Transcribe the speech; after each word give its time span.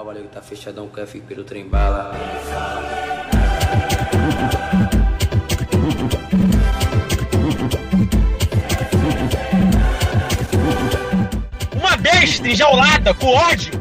moral, 0.00 0.04
valeu 0.04 0.22
que 0.24 0.28
tá 0.28 0.42
fechadão 0.42 0.88
com 0.88 1.00
F 1.00 1.20
pelo 1.20 1.44
trem 1.44 1.68
bala. 1.68 2.12
Uma 11.74 11.96
besta 11.96 12.48
enjaulada 12.48 13.14
com 13.14 13.28
ódio. 13.28 13.79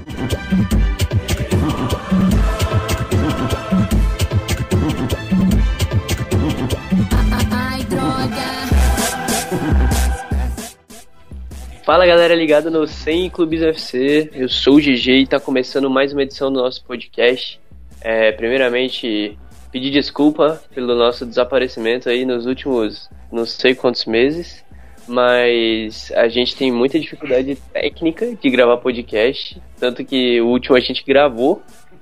Fala 11.90 12.06
galera 12.06 12.36
ligada 12.36 12.70
no 12.70 12.86
100 12.86 13.32
Clubes 13.32 13.64
UFC, 13.64 14.30
eu 14.36 14.48
sou 14.48 14.76
o 14.76 14.80
GG 14.80 15.10
e 15.10 15.26
tá 15.26 15.40
começando 15.40 15.90
mais 15.90 16.14
uma 16.14 16.22
edição 16.22 16.54
do 16.54 16.62
nosso 16.62 16.86
podcast. 16.86 17.60
É, 18.00 18.32
primeiramente, 18.32 19.36
pedir 19.72 19.90
desculpa 19.90 20.62
pelo 20.72 20.94
nosso 20.94 21.26
desaparecimento 21.26 22.08
aí 22.08 22.26
nos 22.26 22.46
últimos 22.46 23.10
não 23.32 23.44
sei 23.44 23.74
quantos 23.74 24.06
meses, 24.06 24.64
mas 25.08 26.12
a 26.16 26.28
gente 26.28 26.56
tem 26.56 26.72
muita 26.72 27.00
dificuldade 27.00 27.56
técnica 27.74 28.36
de 28.36 28.50
gravar 28.52 28.78
podcast, 28.78 29.60
tanto 29.80 30.06
que 30.06 30.40
o 30.42 30.46
último 30.46 30.78
a 30.78 30.80
gente 30.80 31.04
gravou 31.04 31.60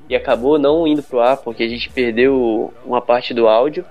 e 0.09 0.17
acabou 0.17 0.59
não 0.59 0.85
indo 0.85 1.01
pro 1.01 1.21
ar 1.21 1.38
porque 1.38 1.63
a 1.63 1.70
gente 1.70 1.90
perdeu 1.90 2.73
uma 2.85 3.01
parte 3.01 3.34
do 3.34 3.48
áudio. 3.48 3.85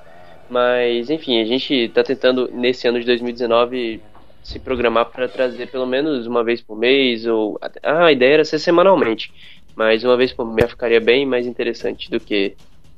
Mas 0.51 1.09
enfim, 1.09 1.41
a 1.41 1.45
gente 1.47 1.89
tá 1.89 2.05
tentando 2.05 2.51
nesse 2.53 2.87
ano 2.87 3.01
de 3.01 3.07
2019 3.07 4.03
se 4.47 4.61
programar 4.61 5.07
para 5.07 5.29
trazer 5.29 5.69
pelo 5.69 5.87
menos 5.87 6.27
uma 6.27 6.45
vez 6.45 6.61
por 6.61 6.79
mês 6.79 7.27
ou 7.27 7.59
ah, 7.83 8.05
a 8.05 8.13
ideia 8.13 8.35
era 8.35 8.45
ser 8.45 8.61
semanalmente, 8.61 9.33
mas 9.75 10.05
uma 10.05 10.17
vez 10.17 10.33
por 10.33 10.47
mês 10.47 10.71
ficaria 10.71 11.01
bem 11.01 11.27
mais 11.27 11.47
interessante 11.47 12.09
do 12.09 12.21
que 12.21 12.55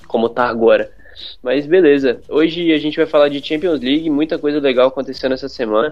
como 0.06 0.28
tá 0.28 0.46
agora. 0.46 0.90
Mas 1.42 1.66
beleza, 1.66 2.20
hoje 2.28 2.70
a 2.70 2.78
gente 2.78 2.98
vai 2.98 3.06
falar 3.06 3.30
de 3.30 3.44
Champions 3.44 3.80
League, 3.80 4.10
muita 4.10 4.38
coisa 4.38 4.60
legal 4.60 4.88
acontecendo 4.88 5.32
essa 5.32 5.48
semana. 5.48 5.90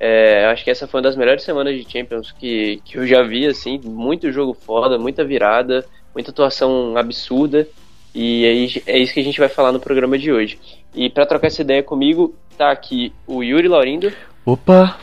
É, 0.00 0.46
acho 0.46 0.64
que 0.64 0.70
essa 0.70 0.88
foi 0.88 0.98
uma 0.98 1.04
das 1.04 1.16
melhores 1.16 1.44
semanas 1.44 1.76
de 1.76 1.90
Champions 1.90 2.32
que, 2.32 2.80
que 2.84 2.96
eu 2.96 3.06
já 3.06 3.22
vi, 3.22 3.46
assim, 3.46 3.78
muito 3.84 4.32
jogo 4.32 4.54
foda, 4.54 4.98
muita 4.98 5.22
virada, 5.22 5.84
muita 6.14 6.30
atuação 6.30 6.96
absurda. 6.96 7.68
E 8.14 8.44
aí, 8.46 8.82
é 8.86 8.98
isso 8.98 9.12
que 9.12 9.20
a 9.20 9.24
gente 9.24 9.38
vai 9.38 9.48
falar 9.48 9.70
no 9.70 9.80
programa 9.80 10.18
de 10.18 10.32
hoje. 10.32 10.58
E 10.94 11.10
para 11.10 11.26
trocar 11.26 11.48
essa 11.48 11.62
ideia 11.62 11.82
comigo, 11.82 12.34
tá 12.56 12.70
aqui 12.70 13.12
o 13.26 13.42
Yuri 13.42 13.68
Laurindo, 13.68 14.12
Opa! 14.46 14.98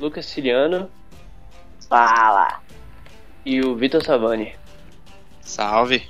Lucas 0.00 0.26
Siliano 0.26 0.88
Fala! 1.88 2.60
e 3.44 3.60
o 3.60 3.76
Vitor 3.76 4.02
Savani. 4.02 4.54
Salve. 5.40 6.02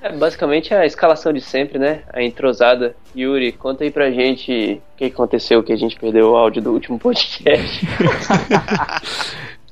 É 0.00 0.12
basicamente 0.12 0.72
a 0.72 0.86
escalação 0.86 1.32
de 1.32 1.40
sempre, 1.40 1.78
né? 1.78 2.04
A 2.12 2.22
entrosada. 2.22 2.94
Yuri, 3.16 3.50
conta 3.50 3.82
aí 3.82 3.90
pra 3.90 4.12
gente 4.12 4.80
o 4.94 4.96
que 4.96 5.06
aconteceu 5.06 5.62
que 5.62 5.72
a 5.72 5.76
gente 5.76 5.98
perdeu 5.98 6.30
o 6.30 6.36
áudio 6.36 6.62
do 6.62 6.72
último 6.72 6.98
podcast. 6.98 7.86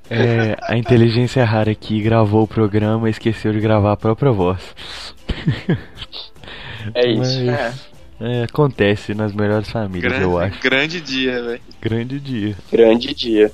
É, 0.08 0.56
a 0.62 0.76
inteligência 0.76 1.44
rara 1.44 1.72
aqui 1.72 2.00
gravou 2.00 2.44
o 2.44 2.46
programa 2.46 3.08
e 3.08 3.10
esqueceu 3.10 3.52
de 3.52 3.58
gravar 3.58 3.90
a 3.90 3.96
própria 3.96 4.30
voz. 4.30 4.72
É 6.94 7.08
isso. 7.08 7.44
Mas, 7.44 7.48
é, 7.48 7.74
acontece 8.44 9.14
nas 9.14 9.32
melhores 9.32 9.70
famílias, 9.70 10.20
eu 10.20 10.38
acho. 10.38 10.60
grande 10.60 11.00
dia, 11.00 11.42
velho. 11.42 11.60
Grande 11.80 12.20
dia. 12.20 12.56
Grande 12.70 13.14
dia. 13.14 13.52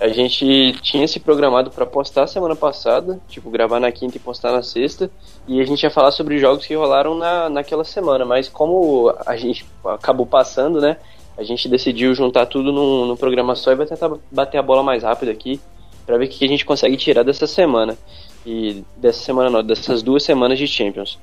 A 0.00 0.08
gente 0.08 0.72
tinha 0.82 1.06
se 1.06 1.20
programado 1.20 1.70
pra 1.70 1.86
postar 1.86 2.26
semana 2.26 2.56
passada, 2.56 3.20
tipo, 3.28 3.48
gravar 3.48 3.78
na 3.78 3.92
quinta 3.92 4.16
e 4.16 4.20
postar 4.20 4.50
na 4.50 4.62
sexta, 4.62 5.08
e 5.46 5.60
a 5.60 5.64
gente 5.64 5.82
ia 5.82 5.90
falar 5.90 6.10
sobre 6.10 6.38
jogos 6.38 6.66
que 6.66 6.74
rolaram 6.74 7.14
na, 7.16 7.48
naquela 7.48 7.84
semana, 7.84 8.24
mas 8.24 8.48
como 8.48 9.14
a 9.24 9.36
gente 9.36 9.64
acabou 9.84 10.26
passando, 10.26 10.80
né, 10.80 10.96
a 11.38 11.44
gente 11.44 11.68
decidiu 11.68 12.14
juntar 12.14 12.46
tudo 12.46 12.72
num, 12.72 13.06
num 13.06 13.16
programa 13.16 13.54
só 13.54 13.72
e 13.72 13.76
vai 13.76 13.86
tentar 13.86 14.10
bater 14.30 14.58
a 14.58 14.62
bola 14.62 14.82
mais 14.82 15.04
rápido 15.04 15.30
aqui, 15.30 15.60
pra 16.04 16.18
ver 16.18 16.26
o 16.26 16.28
que 16.28 16.44
a 16.44 16.48
gente 16.48 16.64
consegue 16.64 16.96
tirar 16.96 17.22
dessa 17.22 17.46
semana. 17.46 17.96
E 18.44 18.84
dessa 18.96 19.20
semana 19.20 19.48
não, 19.48 19.62
dessas 19.62 20.02
duas 20.02 20.22
semanas 20.22 20.58
de 20.58 20.66
Champions. 20.66 21.18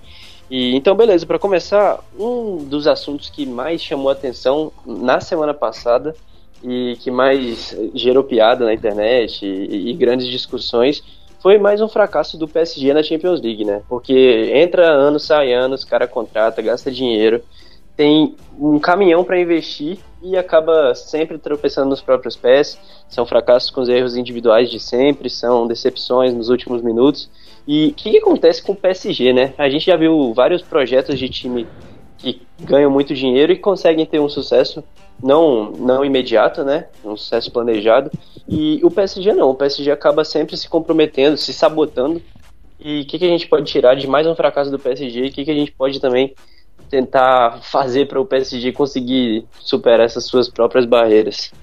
E 0.51 0.75
então, 0.75 0.93
beleza, 0.93 1.25
pra 1.25 1.39
começar, 1.39 2.03
um 2.19 2.57
dos 2.65 2.85
assuntos 2.85 3.29
que 3.29 3.45
mais 3.45 3.81
chamou 3.81 4.09
atenção 4.09 4.69
na 4.85 5.21
semana 5.21 5.53
passada 5.53 6.13
e 6.61 6.97
que 6.99 7.09
mais 7.09 7.73
gerou 7.95 8.21
piada 8.21 8.65
na 8.65 8.73
internet 8.73 9.45
e, 9.45 9.89
e 9.89 9.93
grandes 9.93 10.27
discussões 10.27 11.01
foi 11.41 11.57
mais 11.57 11.79
um 11.79 11.87
fracasso 11.87 12.37
do 12.37 12.49
PSG 12.49 12.93
na 12.93 13.01
Champions 13.01 13.39
League, 13.41 13.63
né? 13.63 13.81
Porque 13.87 14.51
entra 14.53 14.91
ano, 14.91 15.17
sai 15.17 15.53
ano, 15.53 15.73
os 15.73 15.85
cara 15.85 16.05
contrata, 16.05 16.61
gasta 16.61 16.91
dinheiro, 16.91 17.41
tem 17.95 18.35
um 18.59 18.77
caminhão 18.77 19.23
para 19.23 19.39
investir 19.39 19.99
e 20.21 20.35
acaba 20.35 20.93
sempre 20.93 21.37
tropeçando 21.37 21.89
nos 21.89 22.01
próprios 22.01 22.35
pés. 22.35 22.77
São 23.07 23.25
fracassos 23.25 23.69
com 23.69 23.79
os 23.79 23.87
erros 23.87 24.17
individuais 24.17 24.69
de 24.69 24.81
sempre, 24.81 25.29
são 25.29 25.65
decepções 25.65 26.33
nos 26.33 26.49
últimos 26.49 26.81
minutos. 26.81 27.29
E 27.73 27.87
o 27.87 27.93
que, 27.93 28.11
que 28.11 28.17
acontece 28.17 28.61
com 28.61 28.73
o 28.73 28.75
PSG, 28.75 29.31
né? 29.31 29.53
A 29.57 29.69
gente 29.69 29.85
já 29.85 29.95
viu 29.95 30.33
vários 30.33 30.61
projetos 30.61 31.17
de 31.17 31.29
time 31.29 31.65
que 32.17 32.41
ganham 32.59 32.91
muito 32.91 33.15
dinheiro 33.15 33.53
e 33.53 33.57
conseguem 33.57 34.05
ter 34.05 34.19
um 34.19 34.27
sucesso 34.27 34.83
não 35.23 35.71
não 35.71 36.03
imediato, 36.03 36.65
né? 36.65 36.87
Um 37.01 37.15
sucesso 37.15 37.49
planejado. 37.49 38.11
E 38.45 38.81
o 38.83 38.91
PSG 38.91 39.31
não, 39.31 39.51
o 39.51 39.55
PSG 39.55 39.89
acaba 39.89 40.25
sempre 40.25 40.57
se 40.57 40.67
comprometendo, 40.67 41.37
se 41.37 41.53
sabotando. 41.53 42.21
E 42.77 43.03
o 43.03 43.05
que, 43.05 43.17
que 43.17 43.23
a 43.23 43.29
gente 43.29 43.47
pode 43.47 43.71
tirar 43.71 43.95
de 43.95 44.05
mais 44.05 44.27
um 44.27 44.35
fracasso 44.35 44.69
do 44.69 44.77
PSG? 44.77 45.27
O 45.27 45.31
que, 45.31 45.45
que 45.45 45.51
a 45.51 45.55
gente 45.55 45.71
pode 45.71 46.01
também 46.01 46.35
tentar 46.89 47.61
fazer 47.61 48.05
para 48.05 48.19
o 48.19 48.25
PSG 48.25 48.73
conseguir 48.73 49.45
superar 49.61 50.05
essas 50.05 50.25
suas 50.25 50.49
próprias 50.49 50.85
barreiras? 50.85 51.53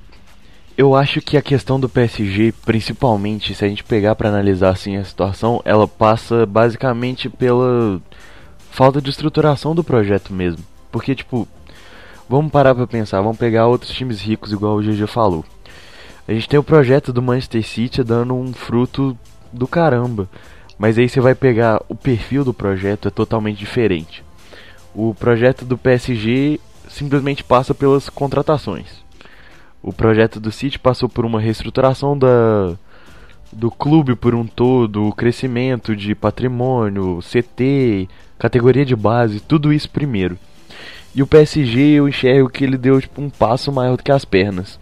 Eu 0.78 0.94
acho 0.94 1.20
que 1.20 1.36
a 1.36 1.42
questão 1.42 1.80
do 1.80 1.88
PSG, 1.88 2.54
principalmente, 2.64 3.52
se 3.52 3.64
a 3.64 3.68
gente 3.68 3.82
pegar 3.82 4.14
pra 4.14 4.28
analisar 4.28 4.70
assim 4.70 4.96
a 4.96 5.02
situação, 5.02 5.60
ela 5.64 5.88
passa 5.88 6.46
basicamente 6.46 7.28
pela 7.28 8.00
falta 8.70 9.02
de 9.02 9.10
estruturação 9.10 9.74
do 9.74 9.82
projeto 9.82 10.32
mesmo. 10.32 10.64
Porque, 10.92 11.16
tipo, 11.16 11.48
vamos 12.28 12.52
parar 12.52 12.76
pra 12.76 12.86
pensar, 12.86 13.20
vamos 13.20 13.38
pegar 13.38 13.66
outros 13.66 13.90
times 13.90 14.20
ricos, 14.20 14.52
igual 14.52 14.76
o 14.76 14.80
GG 14.80 15.08
falou. 15.08 15.44
A 16.28 16.32
gente 16.32 16.48
tem 16.48 16.60
o 16.60 16.62
projeto 16.62 17.12
do 17.12 17.20
Manchester 17.20 17.66
City 17.66 18.04
dando 18.04 18.36
um 18.36 18.52
fruto 18.52 19.18
do 19.52 19.66
caramba. 19.66 20.28
Mas 20.78 20.96
aí 20.96 21.08
você 21.08 21.20
vai 21.20 21.34
pegar 21.34 21.82
o 21.88 21.96
perfil 21.96 22.44
do 22.44 22.54
projeto 22.54 23.08
é 23.08 23.10
totalmente 23.10 23.58
diferente. 23.58 24.22
O 24.94 25.12
projeto 25.12 25.64
do 25.64 25.76
PSG 25.76 26.60
simplesmente 26.88 27.42
passa 27.42 27.74
pelas 27.74 28.08
contratações. 28.08 29.07
O 29.82 29.92
projeto 29.92 30.40
do 30.40 30.50
City 30.50 30.78
passou 30.78 31.08
por 31.08 31.24
uma 31.24 31.40
reestruturação 31.40 32.18
da, 32.18 32.76
do 33.52 33.70
clube 33.70 34.14
por 34.14 34.34
um 34.34 34.46
todo, 34.46 35.06
o 35.06 35.12
crescimento 35.12 35.94
de 35.94 36.14
patrimônio, 36.14 37.20
CT, 37.22 38.08
categoria 38.38 38.84
de 38.84 38.96
base, 38.96 39.40
tudo 39.40 39.72
isso 39.72 39.88
primeiro. 39.90 40.38
E 41.14 41.22
o 41.22 41.26
PSG 41.26 41.80
eu 41.80 42.08
enxergo 42.08 42.50
que 42.50 42.64
ele 42.64 42.76
deu 42.76 43.00
tipo, 43.00 43.20
um 43.20 43.30
passo 43.30 43.72
maior 43.72 43.96
do 43.96 44.02
que 44.02 44.12
as 44.12 44.24
pernas. 44.24 44.78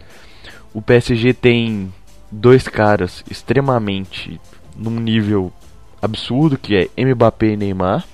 O 0.73 0.81
PSG 0.81 1.33
tem 1.33 1.91
dois 2.31 2.67
caras 2.67 3.23
extremamente 3.29 4.39
num 4.75 4.99
nível 4.99 5.51
absurdo, 6.01 6.57
que 6.57 6.75
é 6.75 7.05
Mbappé 7.05 7.47
e 7.47 7.57
Neymar. 7.57 8.05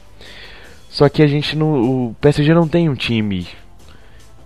Só 0.90 1.10
que 1.10 1.24
a 1.24 1.28
gente 1.28 1.56
não. 1.56 2.10
O 2.10 2.16
PSG 2.22 2.54
não 2.54 2.68
tem 2.68 2.88
um 2.88 2.96
time 2.96 3.48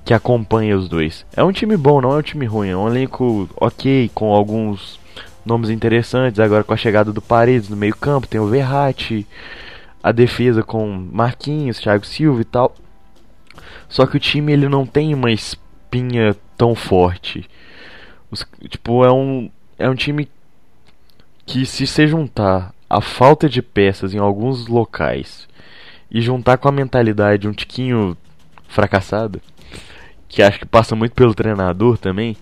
que 0.08 0.14
acompanha 0.14 0.78
os 0.78 0.88
dois. 0.88 1.26
É 1.36 1.44
um 1.44 1.52
time 1.52 1.76
bom, 1.76 2.00
não 2.00 2.14
é 2.14 2.20
um 2.20 2.22
time 2.22 2.46
ruim. 2.46 2.70
É 2.70 2.78
um 2.78 2.88
elenco 2.88 3.50
ok, 3.58 4.10
com 4.16 4.34
alguns 4.34 4.98
nomes 5.46 5.70
interessantes. 5.70 6.40
Agora 6.40 6.64
com 6.64 6.74
a 6.74 6.78
chegada 6.78 7.12
do 7.12 7.22
Paredes 7.22 7.68
no 7.68 7.76
meio-campo, 7.76 8.26
tem 8.26 8.40
o 8.40 8.48
Verratti, 8.48 9.28
a 10.02 10.14
defesa 10.14 10.64
com 10.64 10.88
Marquinhos, 11.12 11.82
Thiago 11.82 12.06
Silva 12.06 12.40
e 12.40 12.46
tal. 12.46 12.74
Só 13.90 14.06
que 14.06 14.16
o 14.16 14.20
time 14.20 14.54
ele 14.54 14.70
não 14.70 14.86
tem 14.86 15.14
uma 15.14 15.30
espinha 15.30 16.34
tão 16.56 16.74
forte. 16.74 17.46
Os, 18.32 18.48
tipo, 18.70 19.04
é 19.04 19.12
um 19.12 19.52
é 19.78 19.90
um 19.90 19.96
time 19.96 20.30
que 21.46 21.66
se 21.66 21.86
se 21.86 22.08
juntar 22.08 22.74
a 22.90 23.02
falta 23.02 23.50
de 23.50 23.62
peças 23.62 24.14
em 24.14 24.20
alguns 24.20 24.68
locais 24.68 25.50
e 26.10 26.22
juntar 26.22 26.58
com 26.58 26.70
a 26.70 26.72
mentalidade 26.72 27.46
um 27.46 27.52
tiquinho 27.52 28.16
fracassada, 28.70 29.42
que 30.28 30.42
acho 30.42 30.60
que 30.60 30.66
passa 30.66 30.96
muito 30.96 31.14
pelo 31.14 31.34
treinador 31.34 31.98
também, 31.98 32.36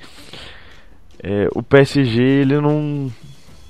é, 1.23 1.47
o 1.53 1.63
PSG 1.63 2.21
ele 2.21 2.59
não 2.59 3.11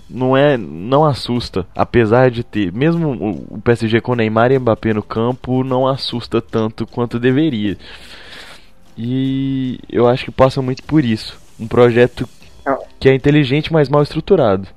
não 0.09 0.37
é 0.37 0.55
não 0.55 1.03
assusta, 1.05 1.65
apesar 1.75 2.29
de 2.29 2.43
ter, 2.43 2.71
mesmo 2.71 3.09
o, 3.09 3.55
o 3.55 3.61
PSG 3.61 4.01
com 4.01 4.15
Neymar 4.15 4.51
e 4.51 4.59
Mbappé 4.59 4.93
no 4.93 5.03
campo 5.03 5.63
não 5.63 5.87
assusta 5.87 6.41
tanto 6.41 6.85
quanto 6.85 7.19
deveria. 7.19 7.77
E 8.97 9.79
eu 9.89 10.07
acho 10.07 10.25
que 10.25 10.31
passa 10.31 10.61
muito 10.61 10.83
por 10.83 11.03
isso, 11.03 11.39
um 11.59 11.67
projeto 11.67 12.27
que 12.99 13.09
é 13.09 13.13
inteligente, 13.13 13.71
mas 13.71 13.89
mal 13.89 14.01
estruturado. 14.01 14.67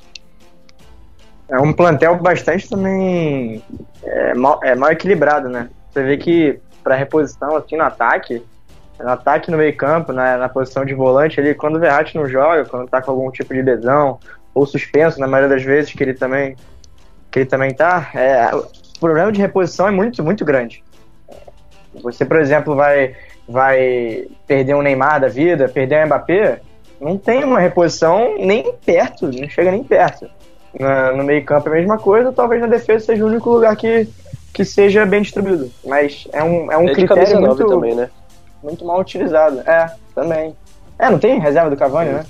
É 1.49 1.58
um 1.58 1.73
plantel 1.73 2.17
bastante 2.19 2.69
também 2.69 3.62
é, 4.02 4.34
mal, 4.34 4.61
é, 4.62 4.75
mal 4.75 4.91
equilibrado, 4.91 5.49
né? 5.49 5.70
Você 5.91 6.02
vê 6.02 6.17
que 6.19 6.61
para 6.84 6.94
reposição, 6.94 7.56
assim, 7.56 7.76
no 7.76 7.84
ataque, 7.84 8.43
no 8.99 9.09
ataque 9.11 9.50
no 9.50 9.56
meio 9.56 9.77
campo, 9.77 10.12
na, 10.12 10.37
na 10.37 10.49
posição 10.49 10.85
de 10.85 10.95
volante 10.95 11.41
ali, 11.41 11.55
quando 11.55 11.77
o 11.77 11.81
Verratti 11.81 12.17
não 12.17 12.27
joga, 12.27 12.65
quando 12.65 12.89
tá 12.89 13.00
com 13.00 13.11
algum 13.12 13.31
tipo 13.31 13.55
de 13.55 13.62
lesão, 13.62 14.19
ou 14.55 14.67
suspenso, 14.67 15.21
na 15.21 15.27
maioria 15.27 15.55
das 15.55 15.65
vezes 15.65 15.93
que 15.93 16.03
ele 16.03 16.15
também 16.15 16.56
que 17.31 17.41
ele 17.41 17.47
também 17.47 17.75
tá, 17.75 18.11
é, 18.15 18.55
o 18.55 18.67
problema 18.99 19.31
de 19.31 19.41
reposição 19.41 19.87
é 19.87 19.91
muito, 19.91 20.25
muito 20.25 20.45
grande. 20.45 20.83
Você, 22.03 22.25
por 22.25 22.39
exemplo, 22.41 22.75
vai, 22.75 23.15
vai 23.47 24.27
perder 24.47 24.75
um 24.75 24.83
Neymar 24.83 25.21
da 25.21 25.29
vida, 25.29 25.69
perder 25.69 26.03
um 26.03 26.06
Mbappé, 26.06 26.61
não 27.01 27.19
tem 27.19 27.44
uma 27.44 27.61
reposição 27.61 28.37
nem 28.39 28.73
perto, 28.85 29.31
não 29.31 29.49
chega 29.49 29.71
nem 29.71 29.85
perto. 29.85 30.29
Na, 30.79 31.12
no 31.12 31.25
meio 31.25 31.44
campo 31.44 31.69
é 31.69 31.73
a 31.73 31.75
mesma 31.75 31.99
coisa, 31.99 32.33
talvez 32.33 32.61
na 32.61 32.67
defesa 32.67 33.06
seja 33.06 33.25
o 33.25 33.29
único 33.29 33.51
lugar 33.51 33.75
que, 33.77 34.09
que 34.53 34.65
seja 34.65 35.06
bem 35.06 35.23
distribuído. 35.23 35.71
Mas 35.85 36.27
é 36.33 36.43
um, 36.43 36.71
é 36.73 36.77
um 36.77 36.89
É 36.89 36.93
critério 36.93 37.41
muito, 37.41 37.67
também, 37.67 37.94
né? 37.94 38.11
Muito 38.62 38.84
mal 38.84 39.00
utilizado. 39.00 39.60
É, 39.60 39.93
também. 40.14 40.56
É, 40.99 41.10
não 41.10 41.19
tem 41.19 41.38
reserva 41.38 41.70
do 41.70 41.76
Cavani, 41.76 42.10
né? 42.12 42.26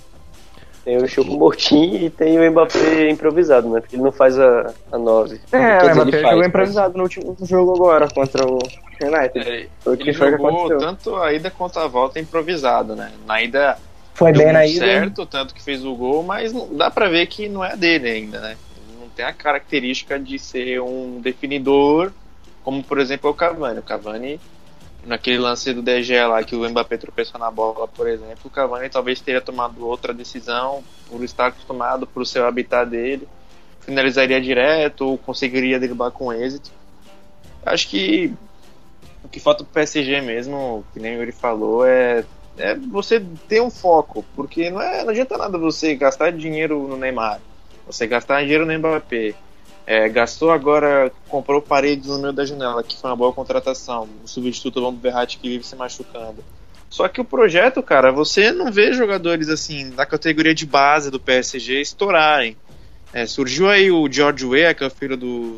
Tem 0.84 0.96
o 0.96 1.06
Chico 1.08 1.30
Moutinho 1.30 1.96
e 2.06 2.08
tem 2.10 2.38
o 2.38 2.50
Mbappé 2.50 3.10
improvisado, 3.10 3.69
né? 3.69 3.80
Porque 3.80 3.96
ele 3.96 4.02
não 4.02 4.12
faz 4.12 4.38
a, 4.38 4.72
a 4.92 4.98
9. 4.98 5.40
É, 5.52 5.78
o 5.84 5.94
Mbappé 5.94 6.00
ele 6.02 6.10
faz, 6.12 6.22
jogou 6.22 6.38
mas- 6.38 6.46
improvisado 6.48 6.96
no 6.96 7.02
último 7.04 7.36
jogo 7.42 7.75
agora 7.75 8.08
contra 8.08 8.46
o 8.46 8.58
United. 9.02 9.38
Ele, 9.48 9.70
Foi 9.80 9.94
o 9.94 9.96
que 9.96 10.02
ele 10.04 10.12
jogou 10.12 10.78
tanto 10.78 11.16
a 11.16 11.32
ida 11.32 11.50
quanto 11.50 11.78
a 11.78 11.86
volta 11.86 12.19
improvisado, 12.19 12.94
né? 12.96 13.12
Na 13.26 13.42
ida 13.42 13.76
Foi 14.14 14.32
bem 14.32 14.52
na 14.52 14.66
ida. 14.66 14.84
certo, 14.86 15.26
tanto 15.26 15.54
que 15.54 15.62
fez 15.62 15.84
o 15.84 15.94
gol, 15.94 16.22
mas 16.22 16.52
não- 16.52 16.69
dá 16.75 16.90
pra 16.90 17.08
ver 17.08 17.26
que 17.26 17.48
não 17.48 17.62
é 17.64 17.76
dele 17.76 18.08
ainda, 18.08 18.40
né? 18.40 18.56
Ele 18.88 19.00
não 19.00 19.08
tem 19.10 19.25
a 19.26 19.32
característica 19.32 20.19
de 20.19 20.38
ser 20.38 20.80
um 20.80 21.20
definidor, 21.20 22.12
como 22.64 22.82
por 22.82 22.98
exemplo 22.98 23.28
o 23.30 23.34
Cavani. 23.34 23.78
O 23.80 23.82
Cavani, 23.82 24.40
naquele 25.05 25.39
lance 25.39 25.73
do 25.73 25.83
DG 25.83 26.25
lá 26.27 26.43
que 26.43 26.55
o 26.55 26.69
Mbappé 26.69 26.97
tropeçou 26.97 27.41
na 27.41 27.50
bola, 27.50 27.89
por 27.89 28.09
exemplo, 28.09 28.41
o 28.45 28.50
Cavani 28.50 28.89
talvez 28.89 29.21
teria 29.21 29.41
tomado 29.41 29.87
outra 29.87 30.12
decisão 30.12 30.83
por 31.09 31.23
estar 31.25 31.47
acostumado, 31.47 32.09
ser 32.27 32.41
o 32.41 32.47
habitat 32.47 32.89
dele, 32.89 33.29
finalizaria 33.81 34.41
direto 34.41 35.06
ou 35.06 35.19
conseguiria 35.19 35.81
driblar 35.81 36.11
com 36.11 36.33
êxito. 36.33 36.71
Acho 37.65 37.89
que 37.89 38.33
o 39.25 39.29
que 39.29 39.41
falta 39.41 39.65
pro 39.65 39.73
PSG 39.73 40.21
mesmo, 40.21 40.85
que 40.93 41.00
nem 41.00 41.21
o 41.21 41.33
falou, 41.33 41.87
é 41.87 42.25
é 42.59 42.75
você 42.75 43.25
ter 43.49 43.62
um 43.62 43.71
foco, 43.71 44.25
porque 44.35 44.71
não, 44.71 44.83
é, 44.83 45.05
não 45.05 45.11
adianta 45.11 45.39
nada 45.39 45.56
você 45.56 45.95
gastar 45.95 46.33
dinheiro 46.33 46.89
no 46.89 46.97
Neymar, 46.97 47.41
você 47.87 48.06
gastar 48.06 48.43
dinheiro 48.43 48.67
no 48.67 48.77
Mbappé, 48.77 49.35
é, 49.90 50.06
gastou 50.06 50.50
agora, 50.50 51.11
comprou 51.31 51.62
paredes 51.62 52.08
no 52.08 52.19
meio 52.19 52.35
da 52.35 52.44
janela, 52.44 52.82
que 52.82 52.94
foi 52.94 53.08
uma 53.08 53.17
boa 53.17 53.32
contratação, 53.32 54.06
o 54.23 54.29
substituto 54.29 54.82
vamos 54.82 55.00
Verratti 55.00 55.38
que 55.38 55.49
vive 55.49 55.64
se 55.64 55.75
machucando. 55.75 56.44
Só 56.90 57.08
que 57.08 57.23
o 57.23 57.25
projeto, 57.25 57.82
cara, 57.82 58.12
você 58.12 58.52
não 58.52 58.70
vê 58.70 58.93
jogadores 58.93 59.49
assim 59.49 59.88
da 59.88 60.05
categoria 60.05 60.55
de 60.55 60.67
base 60.67 61.11
do 61.11 61.19
PSG 61.19 61.81
estourarem. 61.81 62.55
É, 63.14 63.25
surgiu 63.25 63.67
aí 63.67 63.90
o 63.90 64.06
George 64.12 64.44
Weah, 64.44 64.75
que 64.75 64.85
é 64.85 64.88
o 64.88 64.90
filho 64.90 65.17
do, 65.17 65.56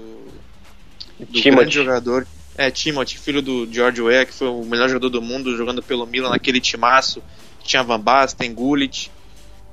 do 1.18 1.42
grande 1.42 1.74
jogador 1.74 2.24
é, 2.56 2.70
Timothy, 2.70 3.18
filho 3.18 3.42
do 3.42 3.66
George 3.68 4.00
Weah, 4.00 4.24
que 4.24 4.32
foi 4.32 4.46
o 4.46 4.64
melhor 4.64 4.88
jogador 4.88 5.08
do 5.08 5.20
mundo 5.20 5.56
jogando 5.56 5.82
pelo 5.82 6.06
Milan 6.06 6.30
naquele 6.30 6.60
timaço. 6.60 7.20
que 7.58 7.66
Tinha 7.66 7.82
Van 7.82 7.98
Basten, 7.98 8.54
Gullit. 8.54 9.10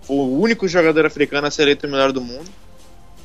Foi 0.01 0.15
o 0.15 0.39
único 0.39 0.67
jogador 0.67 1.05
africano 1.05 1.45
a 1.45 1.51
ser 1.51 1.61
eleito 1.61 1.85
o 1.85 1.91
melhor 1.91 2.11
do 2.11 2.21
mundo. 2.21 2.49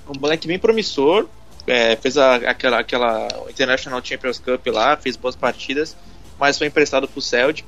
Um 0.09 0.19
moleque 0.21 0.47
bem 0.47 0.59
promissor. 0.59 1.29
é, 1.65 1.95
fez 1.95 2.19
a- 2.19 2.35
aquela, 2.37 2.81
aquela 2.81 3.29
International 3.49 4.05
Champions 4.05 4.41
Cup 4.41 4.67
lá, 4.67 4.97
fez 4.97 5.17
boas 5.17 5.37
partidas, 5.37 5.97
mas 6.37 6.59
foi 6.59 6.67
emprestado 6.67 7.07
pro 7.07 7.21
Celtic. 7.21 7.67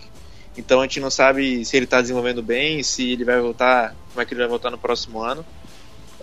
Então 0.57 0.81
a 0.81 0.83
gente 0.83 0.99
não 0.99 1.11
sabe 1.11 1.65
se 1.65 1.77
ele 1.77 1.87
tá 1.87 2.01
desenvolvendo 2.01 2.43
bem, 2.43 2.83
se 2.83 3.13
ele 3.13 3.25
vai 3.25 3.41
voltar, 3.41 3.95
como 4.11 4.21
é 4.21 4.25
que 4.27 4.35
ele 4.35 4.41
vai 4.41 4.49
voltar 4.49 4.71
no 4.71 4.79
próximo 4.79 5.21
ano. 5.23 5.47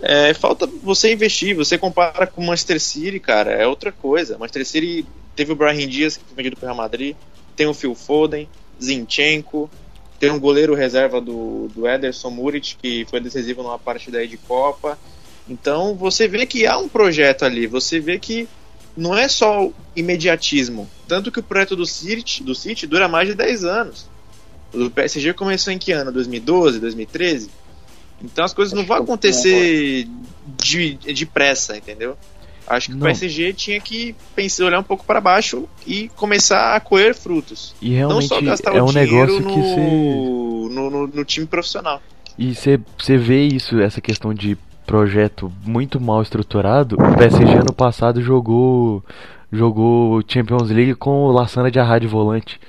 É, 0.02 0.34
falta 0.34 0.66
você 0.82 1.12
investir, 1.12 1.54
você 1.54 1.78
compara 1.78 2.26
com 2.26 2.42
o 2.42 2.46
Manchester 2.46 2.78
City, 2.80 3.18
cara, 3.20 3.52
é 3.52 3.66
outra 3.66 3.90
coisa. 3.92 4.36
Manchester 4.36 4.66
City 4.66 5.06
teve 5.34 5.52
o 5.52 5.56
Brahim 5.56 5.86
Dias, 5.88 6.16
que 6.18 6.24
foi 6.24 6.36
vendido 6.36 6.56
pro 6.56 6.66
Real 6.66 6.76
Madrid, 6.76 7.16
tem 7.56 7.66
o 7.66 7.74
Phil 7.74 7.94
Foden, 7.94 8.48
Zinchenko, 8.82 9.70
tem 10.18 10.30
um 10.30 10.40
goleiro 10.40 10.74
reserva 10.74 11.20
do, 11.20 11.68
do 11.74 11.88
Ederson 11.88 12.30
Murit, 12.30 12.76
que 12.80 13.06
foi 13.08 13.20
decisivo 13.20 13.62
numa 13.62 13.78
partida 13.78 14.18
aí 14.18 14.28
de 14.28 14.36
Copa. 14.36 14.98
Então 15.48 15.94
você 15.94 16.28
vê 16.28 16.46
que 16.46 16.66
há 16.66 16.78
um 16.78 16.88
projeto 16.88 17.44
ali, 17.44 17.66
você 17.66 17.98
vê 17.98 18.18
que 18.18 18.48
não 18.96 19.16
é 19.16 19.26
só 19.28 19.66
o 19.66 19.74
imediatismo. 19.96 20.88
Tanto 21.08 21.30
que 21.32 21.40
o 21.40 21.42
projeto 21.42 21.74
do 21.76 21.86
City, 21.86 22.42
do 22.42 22.54
City 22.54 22.86
dura 22.86 23.08
mais 23.08 23.28
de 23.28 23.34
10 23.34 23.64
anos. 23.64 24.08
O 24.72 24.88
PSG 24.90 25.32
começou 25.34 25.72
em 25.72 25.78
que 25.78 25.92
ano? 25.92 26.12
2012, 26.12 26.78
2013? 26.78 27.50
Então 28.22 28.44
as 28.44 28.54
coisas 28.54 28.72
não 28.72 28.84
vão 28.86 28.98
acontecer 28.98 30.06
de, 30.62 30.94
depressa, 31.12 31.76
entendeu? 31.76 32.16
Acho 32.66 32.86
que 32.86 32.92
Não. 32.92 33.00
o 33.00 33.04
PSG 33.04 33.52
tinha 33.52 33.80
que 33.80 34.14
pensar, 34.36 34.64
olhar 34.64 34.78
um 34.78 34.84
pouco 34.84 35.04
para 35.04 35.20
baixo 35.20 35.68
e 35.86 36.08
começar 36.10 36.76
a 36.76 36.80
colher 36.80 37.14
frutos. 37.14 37.74
E 37.82 37.90
não 37.90 37.96
realmente 38.08 38.28
só 38.28 38.40
gastar 38.40 38.74
é 38.76 38.80
o 38.80 38.84
um 38.84 38.88
dinheiro 38.88 39.12
negócio 39.12 39.40
no, 39.40 39.52
que 39.52 39.60
você. 39.60 39.80
no, 40.74 40.90
no- 40.90 41.06
no 41.08 41.24
time 41.24 41.46
profissional. 41.46 42.00
E 42.38 42.54
você 42.54 43.16
vê 43.18 43.42
isso, 43.46 43.80
essa 43.80 44.00
questão 44.00 44.32
de 44.32 44.56
projeto 44.92 45.50
muito 45.64 45.98
mal 45.98 46.20
estruturado. 46.20 46.96
O 46.96 47.16
PSG 47.16 47.54
ano 47.54 47.72
passado 47.72 48.20
jogou 48.20 49.02
jogou 49.50 50.22
Champions 50.28 50.68
League 50.68 50.94
com 50.96 51.24
o 51.24 51.32
Lassana 51.32 51.70
de 51.70 51.80
Arra 51.80 51.98
de 51.98 52.06
volante. 52.06 52.60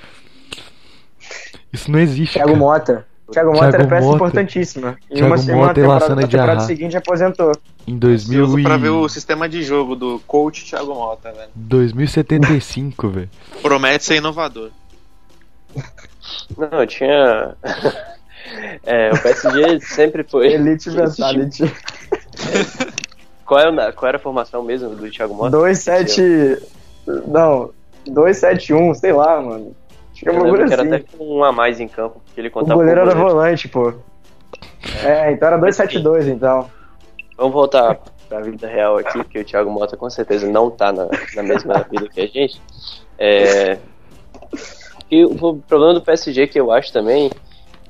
Isso 1.74 1.92
não 1.92 2.00
existe. 2.00 2.36
Thiago 2.36 2.52
cara. 2.52 2.60
Mota. 2.60 3.08
Thiago 3.30 3.52
Mota 3.52 3.60
Thiago 3.72 3.76
era 3.76 3.88
peça 3.88 4.06
Mota. 4.06 4.16
importantíssima. 4.16 4.98
E 5.12 5.16
Thiago 5.16 5.28
uma 5.28 5.38
semana 5.38 5.60
Mota 5.60 5.72
e 5.72 5.76
temporada, 5.76 6.00
Lassana 6.06 6.22
na 6.22 6.28
de 6.28 6.32
temporada 6.32 6.60
Arra. 6.60 6.68
seguinte 6.68 6.96
aposentou. 6.96 7.52
Em 7.86 7.96
Ansioso 7.96 8.54
2000 8.56 8.60
e... 8.60 8.64
pra 8.64 8.78
ver 8.78 8.90
o 8.90 9.10
sistema 9.10 9.50
de 9.50 9.62
jogo 9.62 9.94
do 9.94 10.20
coach 10.26 10.64
Thiago 10.64 10.96
Mota, 10.96 11.30
velho. 11.30 11.50
2075, 11.54 13.10
velho. 13.10 13.30
Promete 13.62 14.06
ser 14.06 14.16
inovador. 14.16 14.70
Não, 16.58 16.80
eu 16.80 16.88
tinha. 16.88 17.54
É, 18.84 19.12
o 19.12 19.22
PSG 19.22 19.80
sempre 19.82 20.24
foi. 20.24 20.54
Elite 20.54 20.90
mentality. 20.90 21.64
Qual 23.46 23.60
era, 23.60 23.92
qual 23.92 24.08
era 24.08 24.18
a 24.18 24.22
formação 24.22 24.64
mesmo 24.64 24.90
do 24.90 25.12
Thiago 25.12 25.34
Mota? 25.36 25.58
2-7. 25.58 26.64
Não, 27.28 27.72
2-7-1, 28.08 28.96
sei 28.96 29.12
lá, 29.12 29.42
mano. 29.42 29.76
Acho 30.12 30.22
que 30.22 30.30
é 30.30 30.32
Eu 30.32 30.44
lembro 30.44 30.66
que 30.66 30.74
era 30.74 30.82
assim. 30.84 30.94
até 30.94 31.06
com 31.18 31.38
um 31.38 31.44
a 31.44 31.52
mais 31.52 31.80
em 31.80 31.88
campo, 31.88 32.22
porque 32.26 32.40
ele 32.40 32.48
O 32.48 32.52
contava 32.52 32.76
goleiro 32.76 33.02
com 33.02 33.10
era 33.10 33.20
volante, 33.20 33.68
pô. 33.68 33.94
É, 35.04 35.32
então 35.32 35.48
era 35.50 35.60
2-7-2, 35.60 36.28
então. 36.30 36.70
Vamos 37.38 37.54
voltar 37.54 38.00
pra 38.30 38.40
vida 38.42 38.68
real 38.68 38.98
aqui, 38.98 39.18
porque 39.20 39.40
o 39.40 39.46
Thiago 39.46 39.70
Mota 39.70 39.98
com 39.98 40.10
certeza 40.10 40.48
não 40.50 40.72
tá 40.72 40.92
na, 40.94 41.08
na 41.36 41.44
mesma 41.44 41.86
vida 41.90 42.08
que 42.10 42.22
a 42.22 42.28
gente. 42.28 42.62
É... 43.20 43.78
E 45.12 45.26
o 45.26 45.58
problema 45.68 45.94
do 45.94 46.02
PSG 46.02 46.48
que 46.48 46.60
eu 46.60 46.72
acho 46.72 46.92
também 46.92 47.30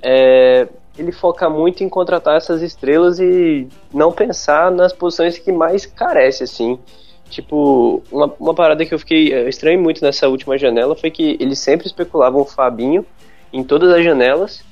é 0.03 0.67
ele 0.97 1.11
focar 1.11 1.49
muito 1.49 1.83
em 1.83 1.89
contratar 1.89 2.37
essas 2.37 2.61
estrelas 2.61 3.19
e 3.19 3.67
não 3.91 4.11
pensar 4.11 4.69
nas 4.69 4.93
posições 4.93 5.39
que 5.39 5.51
mais 5.51 5.87
carece, 5.87 6.43
assim. 6.43 6.77
Tipo, 7.29 8.03
uma, 8.11 8.31
uma 8.39 8.53
parada 8.53 8.85
que 8.85 8.93
eu 8.93 8.99
fiquei 8.99 9.33
eu 9.33 9.49
estranhei 9.49 9.79
muito 9.79 10.03
nessa 10.03 10.27
última 10.27 10.55
janela 10.55 10.95
foi 10.95 11.09
que 11.09 11.35
eles 11.39 11.57
sempre 11.57 11.87
especulavam 11.87 12.41
o 12.41 12.45
Fabinho 12.45 13.03
em 13.51 13.63
todas 13.63 13.91
as 13.91 14.03
janelas 14.03 14.63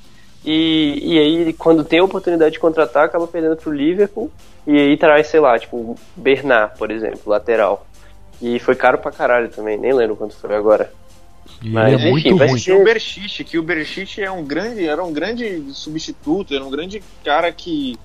e, 0.44 1.00
e 1.04 1.20
aí, 1.20 1.54
quando 1.54 1.84
tem 1.84 2.00
a 2.00 2.04
oportunidade 2.04 2.54
de 2.54 2.60
contratar, 2.60 3.06
acaba 3.06 3.28
perdendo 3.28 3.56
pro 3.56 3.72
Liverpool. 3.72 4.32
E 4.66 4.78
aí 4.78 4.98
traz, 4.98 5.28
sei 5.28 5.40
lá, 5.40 5.58
tipo, 5.58 5.96
Bernard, 6.16 6.78
por 6.78 6.92
exemplo, 6.92 7.22
lateral. 7.26 7.86
E 8.42 8.60
foi 8.60 8.76
caro 8.76 8.98
pra 8.98 9.12
caralho 9.12 9.50
também, 9.50 9.78
nem 9.78 9.94
lembro 9.94 10.16
quanto 10.16 10.36
foi 10.36 10.56
agora. 10.56 10.92
Mas, 11.63 11.93
ele 11.93 11.96
é 11.96 11.98
enfim, 12.00 12.10
muito 12.12 12.38
vai 12.38 12.48
ruim. 12.48 12.58
ser- 12.58 12.63
Tinha 12.65 12.77
o 12.77 12.84
Berchich, 12.84 13.43
que 13.43 13.58
o 13.58 13.63
Berchich 13.63 14.22
é 14.22 14.31
um 14.31 14.43
grande, 14.43 14.88
era 14.88 15.03
um 15.03 15.12
grande 15.13 15.63
substituto, 15.74 16.53
era 16.55 16.63
um 16.63 16.70
grande 16.72 17.01
cara 17.24 17.51
que 17.51 17.98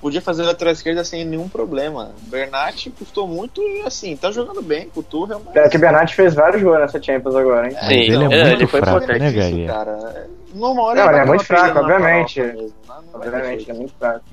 podia 0.00 0.20
fazer 0.20 0.42
lateral 0.42 0.72
esquerda 0.72 1.04
sem 1.04 1.24
nenhum 1.24 1.48
problema. 1.48 2.10
Bernat 2.22 2.90
custou 2.90 3.28
muito 3.28 3.62
e 3.62 3.82
assim, 3.86 4.16
tá 4.16 4.32
jogando 4.32 4.60
bem 4.60 4.88
com 4.92 4.98
o 4.98 5.02
Tuchel, 5.02 5.40
mas... 5.46 5.54
É 5.54 5.68
que 5.68 5.76
o 5.76 5.80
Bernat 5.80 6.12
fez 6.12 6.34
vários 6.34 6.60
gols 6.60 6.80
nessa 6.80 7.00
Champions 7.00 7.36
agora, 7.36 7.68
hein? 7.68 7.76
Mas 7.80 7.90
ele 7.90 8.10
é 8.10 8.14
é, 8.14 8.18
muito 8.18 8.36
ele 8.62 8.66
foi 8.66 8.80
fraco, 8.80 8.96
importante, 9.04 9.20
né, 9.20 9.30
Gaia? 9.32 9.66
cara. 9.68 10.26
Numa 10.52 10.82
hora 10.82 11.04
Não, 11.04 11.10
ele 11.12 11.20
é 11.20 11.24
muito 11.24 11.44
fraco, 11.44 11.78
obviamente. 11.78 12.40
mesmo, 12.40 12.72
vai 12.86 12.96
ter 13.00 13.16
Obviamente, 13.28 13.56
jeito. 13.58 13.70
é 13.70 13.74
muito 13.74 13.94
fraco. 13.98 14.24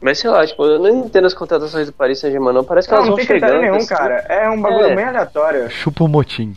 Mas 0.00 0.18
sei 0.18 0.28
lá, 0.30 0.46
tipo, 0.46 0.62
eu 0.64 0.78
não 0.78 1.06
entendo 1.06 1.26
as 1.26 1.32
contratações 1.32 1.86
do 1.86 1.92
Paris 1.92 2.18
Saint-Germain, 2.18 2.52
não. 2.52 2.62
Parece 2.64 2.86
que 2.86 2.92
Não, 2.92 2.98
elas 2.98 3.08
não 3.08 3.16
vão 3.16 3.24
tem 3.24 3.26
critério 3.26 3.54
chegando. 3.54 3.62
nenhum, 3.70 3.76
assim. 3.82 3.94
cara. 3.94 4.16
É 4.28 4.50
um 4.50 4.60
bagulho 4.60 4.86
É. 4.88 4.94
bem 4.96 5.04
aleatório. 5.06 5.70
Chupa 5.70 6.04
o 6.04 6.08
Moting. 6.08 6.54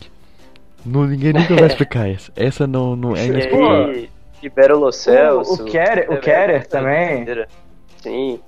Não, 0.84 1.04
ninguém 1.06 1.32
nunca 1.32 1.54
vai 1.54 1.66
explicar 1.68 2.08
essa. 2.08 2.32
Essa 2.36 2.66
não, 2.66 2.96
não 2.96 3.16
é 3.16 3.26
inexplicável. 3.26 4.08
libera 4.42 4.76
o. 4.76 4.80
O- 4.84 4.88
o 4.88 5.64
Kerer- 5.64 6.10
o 6.10 6.14
É, 6.14 6.16
Kerer 6.18 6.56
é, 6.56 6.58
também. 6.60 7.26
Sim. 8.02 8.40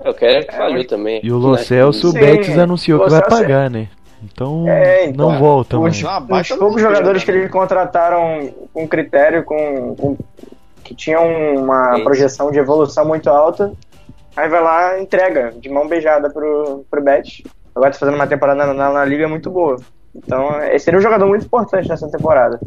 É, 0.00 0.10
o 0.10 0.14
cara 0.14 0.44
que 0.44 0.54
falhou 0.56 0.84
também. 0.86 1.20
E 1.22 1.30
o 1.30 1.36
Lo 1.38 1.56
Celso, 1.56 2.10
o 2.10 2.12
Betis 2.12 2.58
anunciou 2.58 2.98
Lo 2.98 3.04
que 3.04 3.10
vai 3.10 3.20
Celso 3.20 3.36
é- 3.36 3.40
pagar, 3.42 3.70
né? 3.70 3.88
Então, 4.22 4.66
É, 4.66 5.04
então, 5.06 5.30
não 5.30 5.38
volta 5.38 5.78
os- 5.78 6.02
mais. 6.02 6.50
Os 6.50 6.56
poucos 6.56 6.76
do 6.76 6.80
jogadores 6.80 7.20
que 7.22 7.26
Pedro, 7.26 7.42
eles 7.42 7.52
contrataram 7.52 8.50
com 8.72 8.88
critério, 8.88 9.44
com, 9.44 9.94
com- 9.94 10.16
que 10.82 10.94
tinham 10.94 11.22
uma 11.56 11.94
Isso. 11.96 12.04
projeção 12.04 12.50
de 12.50 12.58
evolução 12.58 13.04
muito 13.06 13.28
alta, 13.28 13.72
aí 14.34 14.48
vai 14.48 14.62
lá 14.62 14.98
e 14.98 15.02
entrega 15.02 15.52
de 15.60 15.68
mão 15.68 15.86
beijada 15.86 16.30
pro, 16.30 16.84
pro 16.90 17.02
Betis. 17.02 17.42
Agora 17.74 17.90
tá 17.92 17.98
fazendo 17.98 18.14
uma 18.14 18.26
temporada 18.26 18.64
na, 18.66 18.72
na, 18.72 18.92
na 18.94 19.04
liga 19.04 19.28
muito 19.28 19.50
boa. 19.50 19.76
Então, 20.14 20.62
esse 20.64 20.84
seria 20.84 20.98
um 20.98 21.02
jogador 21.02 21.26
muito 21.26 21.44
importante 21.46 21.88
nessa 21.88 22.08
temporada. 22.08 22.60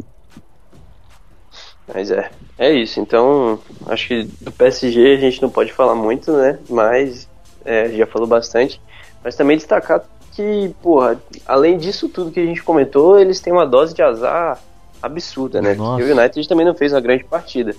Mas 1.92 2.10
é, 2.10 2.30
é 2.58 2.72
isso. 2.72 3.00
Então, 3.00 3.58
acho 3.86 4.08
que 4.08 4.24
do 4.40 4.52
PSG 4.52 5.14
a 5.14 5.20
gente 5.20 5.40
não 5.40 5.48
pode 5.48 5.72
falar 5.72 5.94
muito, 5.94 6.32
né? 6.32 6.58
Mas 6.68 7.26
é, 7.64 7.88
já 7.90 8.06
falou 8.06 8.28
bastante. 8.28 8.80
Mas 9.24 9.34
também 9.34 9.56
destacar 9.56 10.02
que, 10.32 10.74
porra, 10.82 11.20
além 11.46 11.78
disso 11.78 12.08
tudo 12.08 12.30
que 12.30 12.40
a 12.40 12.44
gente 12.44 12.62
comentou, 12.62 13.18
eles 13.18 13.40
têm 13.40 13.52
uma 13.52 13.66
dose 13.66 13.94
de 13.94 14.02
azar 14.02 14.58
absurda, 15.02 15.62
né? 15.62 15.74
Nossa. 15.74 15.98
Porque 15.98 16.12
o 16.12 16.16
United 16.16 16.48
também 16.48 16.66
não 16.66 16.74
fez 16.74 16.92
uma 16.92 17.00
grande 17.00 17.24
partida. 17.24 17.74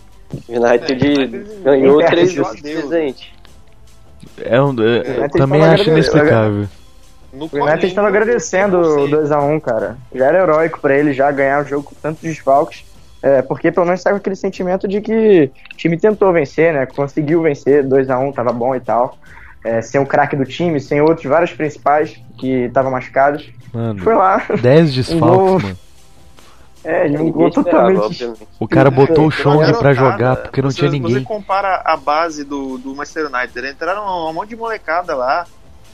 O 0.48 0.54
United 0.54 1.28
ganhou 1.64 1.98
nem 2.00 2.08
três 2.08 2.32
disso. 2.32 2.62
presente. 2.62 3.34
É 4.42 4.62
um, 4.62 4.76
é- 4.84 5.30
também 5.30 5.64
acho 5.64 5.90
inexplicável. 5.90 6.68
No 7.32 7.46
O 7.52 7.64
United 7.64 7.86
estava 7.88 8.08
agradecendo 8.08 8.78
o 8.80 9.08
não 9.08 9.08
sei. 9.08 9.30
2x1, 9.30 9.62
cara. 9.62 9.98
Já 10.14 10.26
era 10.26 10.40
heróico 10.44 10.80
pra 10.80 10.96
ele 10.98 11.14
já 11.14 11.30
ganhar 11.32 11.62
o 11.64 11.68
jogo 11.68 11.84
com 11.84 11.96
tantos 11.96 12.22
desfalques. 12.22 12.84
É, 13.22 13.42
porque 13.42 13.72
pelo 13.72 13.86
menos 13.86 14.02
com 14.04 14.10
aquele 14.16 14.36
sentimento 14.36 14.88
de 14.88 15.02
que 15.02 15.52
o 15.74 15.78
time 15.78 15.98
tentou 15.98 16.32
vencer, 16.32 16.74
né? 16.74 16.86
Conseguiu 16.86 17.42
vencer, 17.42 17.84
2x1, 17.86 18.34
tava 18.34 18.52
bom 18.54 18.74
e 18.76 18.80
tal. 18.80 19.18
É, 19.64 19.82
sem 19.82 20.00
o 20.00 20.06
craque 20.06 20.36
do 20.38 20.46
time, 20.46 20.80
sem 20.80 21.02
outros 21.02 21.26
vários 21.26 21.52
principais 21.52 22.18
que 22.38 22.66
estavam 22.66 22.92
machucados. 22.92 23.52
Mano, 23.74 24.02
Foi 24.02 24.16
lá. 24.16 24.42
10 24.62 24.94
desfalques, 24.96 25.20
gol. 25.30 25.60
mano. 25.60 25.78
É, 26.82 27.06
ele 27.06 27.16
esperava, 27.16 27.52
totalmente. 27.52 28.00
obviamente. 28.00 28.48
O 28.58 28.68
cara 28.68 28.90
botou 28.90 29.28
o 29.28 29.32
Chong 29.32 29.78
pra 29.78 29.92
jogar 29.92 30.38
porque 30.38 30.62
não 30.62 30.72
Você- 30.72 30.78
tinha 30.80 30.92
ninguém. 30.92 31.16
Você 31.16 31.22
compara 31.26 31.82
a 31.84 31.98
base 31.98 32.46
do, 32.46 32.78
do 32.78 32.96
Manchester 32.96 33.26
United. 33.26 33.68
Entraram 33.68 34.30
um 34.30 34.34
monte 34.34 34.50
de 34.50 34.56
molecada 34.56 35.14
lá. 35.14 35.46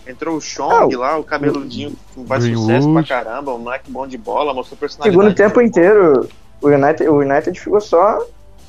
Entrou 0.08 0.38
o 0.38 0.42
Chong 0.42 0.94
Ah, 0.96 1.00
lá, 1.00 1.18
o 1.18 1.24
cabeludinho 1.24 1.92
que 2.14 2.26
faz 2.26 2.44
Greenwood. 2.44 2.68
sucesso 2.74 2.94
pra 2.94 3.04
caramba, 3.04 3.54
o 3.54 3.60
moleque 3.60 3.90
bom 3.92 4.06
de 4.08 4.18
bola, 4.18 4.54
mostrou 4.54 4.78
personalidade. 4.78 5.18
Segundo 5.20 5.36
tempo 5.36 5.62
inteiro, 5.62 6.28
o 6.62 6.68
United, 6.68 7.10
o 7.10 7.16
United 7.20 7.60
ficou 7.60 7.82
só, 7.82 8.20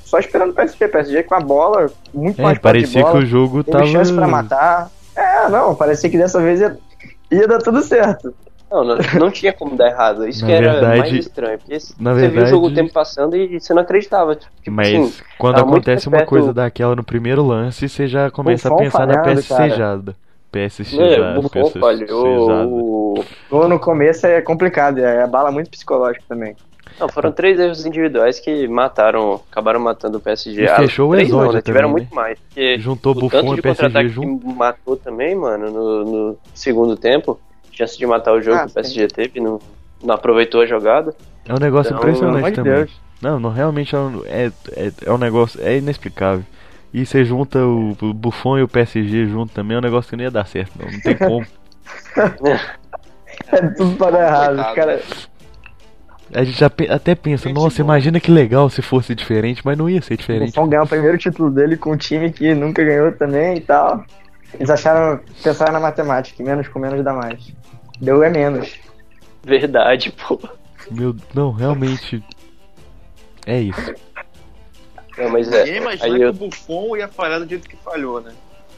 só 0.05 0.19
esperando 0.19 0.50
o 0.50 0.55
PSG. 0.55 0.85
O 0.85 0.88
PSG 0.88 1.23
com 1.25 1.35
a 1.35 1.40
bola, 1.40 1.90
muito 2.14 2.40
É, 2.40 2.45
mais 2.45 2.59
parecia 2.59 3.02
que 3.02 3.09
bola, 3.11 3.23
o 3.23 3.26
jogo 3.26 3.62
teve 3.62 3.87
chance 3.88 4.11
pra 4.12 4.23
tava. 4.23 4.33
matar. 4.33 4.90
É, 5.14 5.49
não, 5.49 5.75
parecia 5.75 6.09
que 6.09 6.16
dessa 6.19 6.40
vez 6.40 6.61
ia, 6.61 6.78
ia 7.31 7.47
dar 7.47 7.59
tudo 7.59 7.83
certo. 7.83 8.33
Não, 8.71 8.83
não, 8.83 8.97
não 9.21 9.31
tinha 9.31 9.52
como 9.52 9.76
dar 9.76 9.88
errado. 9.90 10.26
Isso 10.26 10.40
Na 10.40 10.47
que 10.49 10.52
era 10.55 10.73
verdade- 10.73 10.99
mais 10.99 11.12
estranho. 11.14 11.59
Porque 11.59 11.75
na 11.75 11.78
você 11.78 12.21
viu 12.21 12.28
o 12.28 12.33
verdade- 12.33 12.50
jogo 12.50 12.66
o 12.66 12.75
tempo 12.75 12.93
passando 12.93 13.37
e 13.37 13.61
você 13.61 13.73
não 13.73 13.83
acreditava. 13.83 14.35
Tipo, 14.35 14.50
Mas 14.71 14.88
assim, 14.88 15.12
quando 15.38 15.55
tava 15.57 15.69
acontece 15.71 16.09
uma 16.09 16.26
coisa 16.26 16.52
daquela 16.52 16.97
no 16.97 17.05
primeiro 17.05 17.45
lance, 17.47 17.88
você 17.88 18.09
já 18.09 18.28
começa 18.31 18.69
a 18.69 18.76
pensar 18.76 19.07
na 19.07 19.14
falhando, 19.23 19.40
PSCjada. 19.40 20.16
PSC 20.53 20.97
É, 21.00 21.17
já, 21.17 21.38
o 21.38 21.71
falhou. 21.71 23.19
o- 23.19 23.25
Gol 23.50 23.69
no 23.69 23.79
começo 23.79 24.26
é 24.26 24.41
complicado, 24.41 24.99
é 24.99 25.23
abala 25.23 25.50
muito 25.50 25.71
psicológico 25.71 26.25
também. 26.29 26.57
Não, 26.99 27.09
foram 27.09 27.31
três 27.31 27.59
erros 27.61 27.85
individuais 27.85 28.41
que 28.41 28.67
mataram, 28.67 29.41
acabaram 29.50 29.79
matando 29.79 30.17
o 30.17 30.21
PSG. 30.21 30.62
E 30.62 30.69
Ah, 30.69 30.76
fechou 30.76 31.11
o 31.11 31.12
três 31.15 31.29
não, 31.29 31.38
exódio 31.41 31.57
né? 31.57 31.62
Tiveram 31.62 31.88
também, 31.88 32.03
muito 32.05 32.15
mais. 32.15 32.38
Porque 32.38 32.79
Juntou 32.79 33.12
o 33.12 33.15
Buffon 33.17 33.41
tanto 33.41 33.59
e 33.59 33.62
PSG 33.62 33.69
contra-ataque 33.85 34.09
junto. 34.09 34.41
que 34.41 34.55
matou 34.55 34.97
também, 34.97 35.35
mano, 35.35 35.71
no, 35.71 36.05
no 36.05 36.38
segundo 36.55 36.97
tempo. 36.97 37.38
Chance 37.71 37.99
de 37.99 38.07
matar 38.07 38.33
o 38.33 38.41
jogo 38.41 38.57
Ah, 38.57 38.65
que 38.65 38.71
o 38.71 38.75
PSG 38.75 39.09
teve, 39.09 39.41
não, 39.41 39.61
não 40.03 40.15
aproveitou 40.15 40.62
a 40.62 40.67
jogada. 40.67 41.15
É 41.47 41.53
um 41.53 41.59
negócio 41.59 41.88
Então, 41.93 41.99
impressionante 41.99 42.53
também. 42.53 42.73
Deus. 42.73 42.91
Não, 43.21 43.38
não, 43.38 43.50
realmente 43.50 43.95
é 43.95 43.99
um, 43.99 44.23
é, 44.25 44.47
é, 44.73 44.93
é 45.05 45.12
um 45.12 45.19
negócio. 45.19 45.61
É 45.62 45.76
inexplicável. 45.76 46.45
E 46.93 47.05
você 47.05 47.25
junta 47.25 47.59
o, 47.59 47.97
o 48.00 48.14
Buffon 48.14 48.59
e 48.59 48.62
o 48.62 48.69
PSG 48.69 49.26
junto 49.26 49.52
também, 49.52 49.75
é 49.76 49.78
um 49.78 49.83
negócio 49.83 50.09
que 50.11 50.16
não 50.16 50.25
ia 50.25 50.31
dar 50.31 50.47
certo, 50.47 50.73
não. 50.78 50.90
Não 50.90 51.00
tem 51.00 51.16
como. 51.16 51.47
É 53.52 53.61
tudo 53.76 53.97
pra 53.97 54.11
dar 54.11 54.26
errado. 54.26 54.75
Cara, 54.75 55.02
A 56.33 56.43
gente 56.45 56.59
já 56.59 56.71
até 56.90 57.14
pensa, 57.14 57.49
Gente 57.49 57.57
nossa, 57.57 57.83
boa. 57.83 57.95
imagina 57.95 58.19
que 58.19 58.31
legal 58.31 58.71
se 58.71 58.81
fosse 58.83 59.14
diferente, 59.14 59.62
mas 59.64 59.76
não 59.76 59.90
ia 59.90 60.00
ser 60.00 60.14
o 60.14 60.16
diferente. 60.16 60.55
Buffon 60.55 60.69
ganhou 60.69 60.85
o 60.85 60.88
primeiro 60.88 61.19
título 61.19 61.50
dele 61.50 61.76
com 61.76 61.93
um 61.93 61.97
time 61.97 62.33
que 62.33 62.55
nunca 62.55 62.83
ganhou 62.83 63.12
também 63.12 63.59
e 63.59 63.61
tal. 63.61 64.05
Eles 64.55 64.71
acharam, 64.71 65.21
pensaram 65.43 65.73
na 65.73 65.81
matemática, 65.81 66.37
que 66.37 66.43
menos 66.43 66.66
com 66.69 66.78
menos 66.78 67.05
dá 67.05 67.12
mais. 67.12 67.52
Deu 68.00 68.23
é 68.23 68.31
menos. 68.31 68.78
Verdade, 69.45 70.12
pô. 70.12 70.40
Meu, 70.90 71.14
não, 71.35 71.52
realmente. 71.52 72.23
É 73.47 73.61
isso. 73.61 73.95
Não, 75.18 75.30
mas 75.30 75.50
é. 75.52 75.64
Ninguém 75.64 75.76
imaginou 75.80 76.12
Aí 76.12 76.18
que 76.18 76.25
eu- 76.25 76.30
o 76.30 76.32
Buffon 76.32 76.96
ia 76.96 77.08
falhar 77.08 77.40
do 77.40 77.49
jeito 77.49 77.68
que 77.68 77.76
falhou, 77.76 78.20
né? 78.20 78.32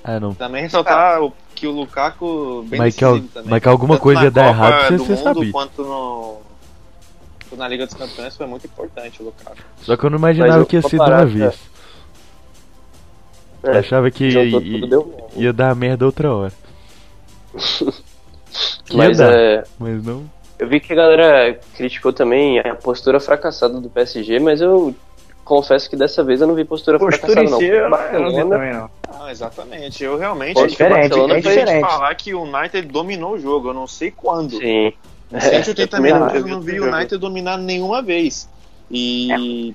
Ah, 0.04 0.20
não. 0.20 0.32
Também 0.34 0.62
ressaltar 0.62 1.20
o- 1.22 1.32
que 1.54 1.66
o 1.66 1.72
Lukaku 1.72 2.62
bem 2.68 2.78
Mas 2.78 2.94
que 2.94 3.00
também. 3.00 3.28
mas 3.46 3.60
que 3.62 3.68
alguma 3.68 3.94
Tanto 3.94 4.02
coisa 4.02 4.22
ia 4.22 4.30
dar 4.30 4.54
Copa 4.54 4.66
errado, 4.68 4.98
você- 4.98 5.16
você 5.16 5.22
sabia. 5.22 5.52
Quanto 5.52 5.82
no... 5.82 6.38
quanto 7.48 7.58
na 7.58 7.66
Liga 7.68 7.84
dos 7.86 7.94
Campeões 7.96 8.36
foi 8.36 8.46
muito 8.46 8.66
importante 8.66 9.20
o 9.20 9.24
Lukaku. 9.26 9.56
Só 9.82 9.96
que 9.96 10.04
eu 10.04 10.10
não 10.10 10.18
imaginava 10.18 10.58
eu 10.60 10.66
que 10.66 10.76
ia 10.76 10.82
ser 10.82 10.90
de 10.90 11.02
uma 11.02 11.26
vez. 11.26 11.58
É, 13.64 13.78
achava 13.78 14.08
que 14.10 14.28
ia, 14.28 14.44
ia- 14.44 14.86
ia 15.34 15.52
dar 15.52 15.74
merda 15.74 16.06
outra 16.06 16.32
hora. 16.32 16.52
Que 18.84 18.92
ia 18.94 18.96
Mas 18.96 19.18
dar, 19.18 19.32
é. 19.32 19.64
mas 19.78 20.02
não. 20.04 20.30
Eu 20.58 20.68
vi 20.68 20.78
que 20.80 20.92
a 20.92 20.96
galera 20.96 21.58
criticou 21.76 22.12
também 22.12 22.58
a 22.60 22.74
postura 22.76 23.18
fracassada 23.20 23.80
do 23.80 23.88
PSG, 23.90 24.38
mas 24.38 24.60
eu 24.60 24.94
confesso 25.48 25.88
que 25.88 25.96
dessa 25.96 26.22
vez 26.22 26.40
eu 26.40 26.46
não 26.46 26.54
vi 26.54 26.64
postura 26.64 26.98
Postura 26.98 27.32
fracassada, 27.32 27.50
não. 27.50 27.58
si, 27.58 27.64
eu 27.66 27.88
não, 27.88 27.98
eu 27.98 28.20
não 28.20 28.30
vi 28.30 28.48
também, 28.50 28.72
não. 28.72 28.90
Ah, 29.08 29.30
exatamente. 29.32 30.04
Eu 30.04 30.16
realmente 30.18 30.60
É 30.60 30.66
diferente, 30.66 31.08
Barcelona 31.08 31.34
é 31.34 31.40
diferente. 31.40 31.80
falar 31.80 32.14
que 32.14 32.34
o 32.34 32.42
United 32.42 32.86
dominou 32.88 33.32
o 33.32 33.38
jogo. 33.38 33.70
Eu 33.70 33.74
não 33.74 33.86
sei 33.86 34.10
quando. 34.10 34.58
Sim. 34.58 34.92
Em 35.32 35.40
180 35.40 35.80
eu 35.82 35.88
também 35.88 36.12
não 36.12 36.20
minutos 36.20 36.38
eu 36.38 36.44
vi 36.44 36.50
não 36.50 36.60
vi 36.60 36.72
o 36.80 36.84
jogo. 36.84 36.96
United 36.96 37.18
dominar 37.18 37.56
nenhuma 37.58 38.02
vez. 38.02 38.48
E 38.90 39.74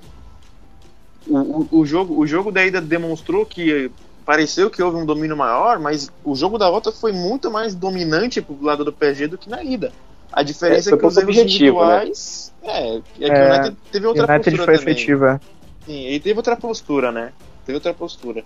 o, 1.27 1.37
o, 1.37 1.67
o 1.79 1.85
jogo, 1.85 2.19
o 2.19 2.25
jogo 2.27 2.51
da 2.51 2.65
ida 2.65 2.79
demonstrou 2.81 3.45
que 3.45 3.91
pareceu 4.25 4.69
que 4.69 4.81
houve 4.81 4.97
um 4.97 5.05
domínio 5.05 5.35
maior, 5.35 5.79
mas 5.79 6.11
o 6.23 6.35
jogo 6.35 6.57
da 6.57 6.69
volta 6.69 6.91
foi 6.91 7.11
muito 7.11 7.51
mais 7.51 7.75
dominante 7.75 8.41
pro 8.41 8.57
lado 8.61 8.85
do 8.85 8.93
PSG 8.93 9.27
do 9.27 9.37
que 9.37 9.49
na 9.49 9.63
ida. 9.63 9.91
A 10.31 10.41
diferença 10.43 10.89
É, 10.89 10.93
é, 10.93 10.97
que 10.97 11.05
os 11.05 11.13
pouco 11.15 11.19
erros 11.19 11.37
objetivo, 11.37 11.85
né? 11.85 12.05
individuais. 12.05 12.53
É, 12.63 12.95
é 12.97 13.01
que 13.01 13.23
É, 13.25 13.43
o 13.43 13.53
United 13.53 13.77
teve 13.91 14.05
O 14.05 14.09
outra 14.09 14.23
United 14.33 14.55
postura 14.57 14.65
foi 14.65 14.79
também. 14.79 14.93
efetiva. 14.93 15.41
Sim, 15.85 16.05
ele 16.05 16.19
teve 16.19 16.37
outra 16.37 16.55
postura, 16.55 17.11
né? 17.11 17.33
Teve 17.65 17.75
outra 17.77 17.93
postura. 17.93 18.43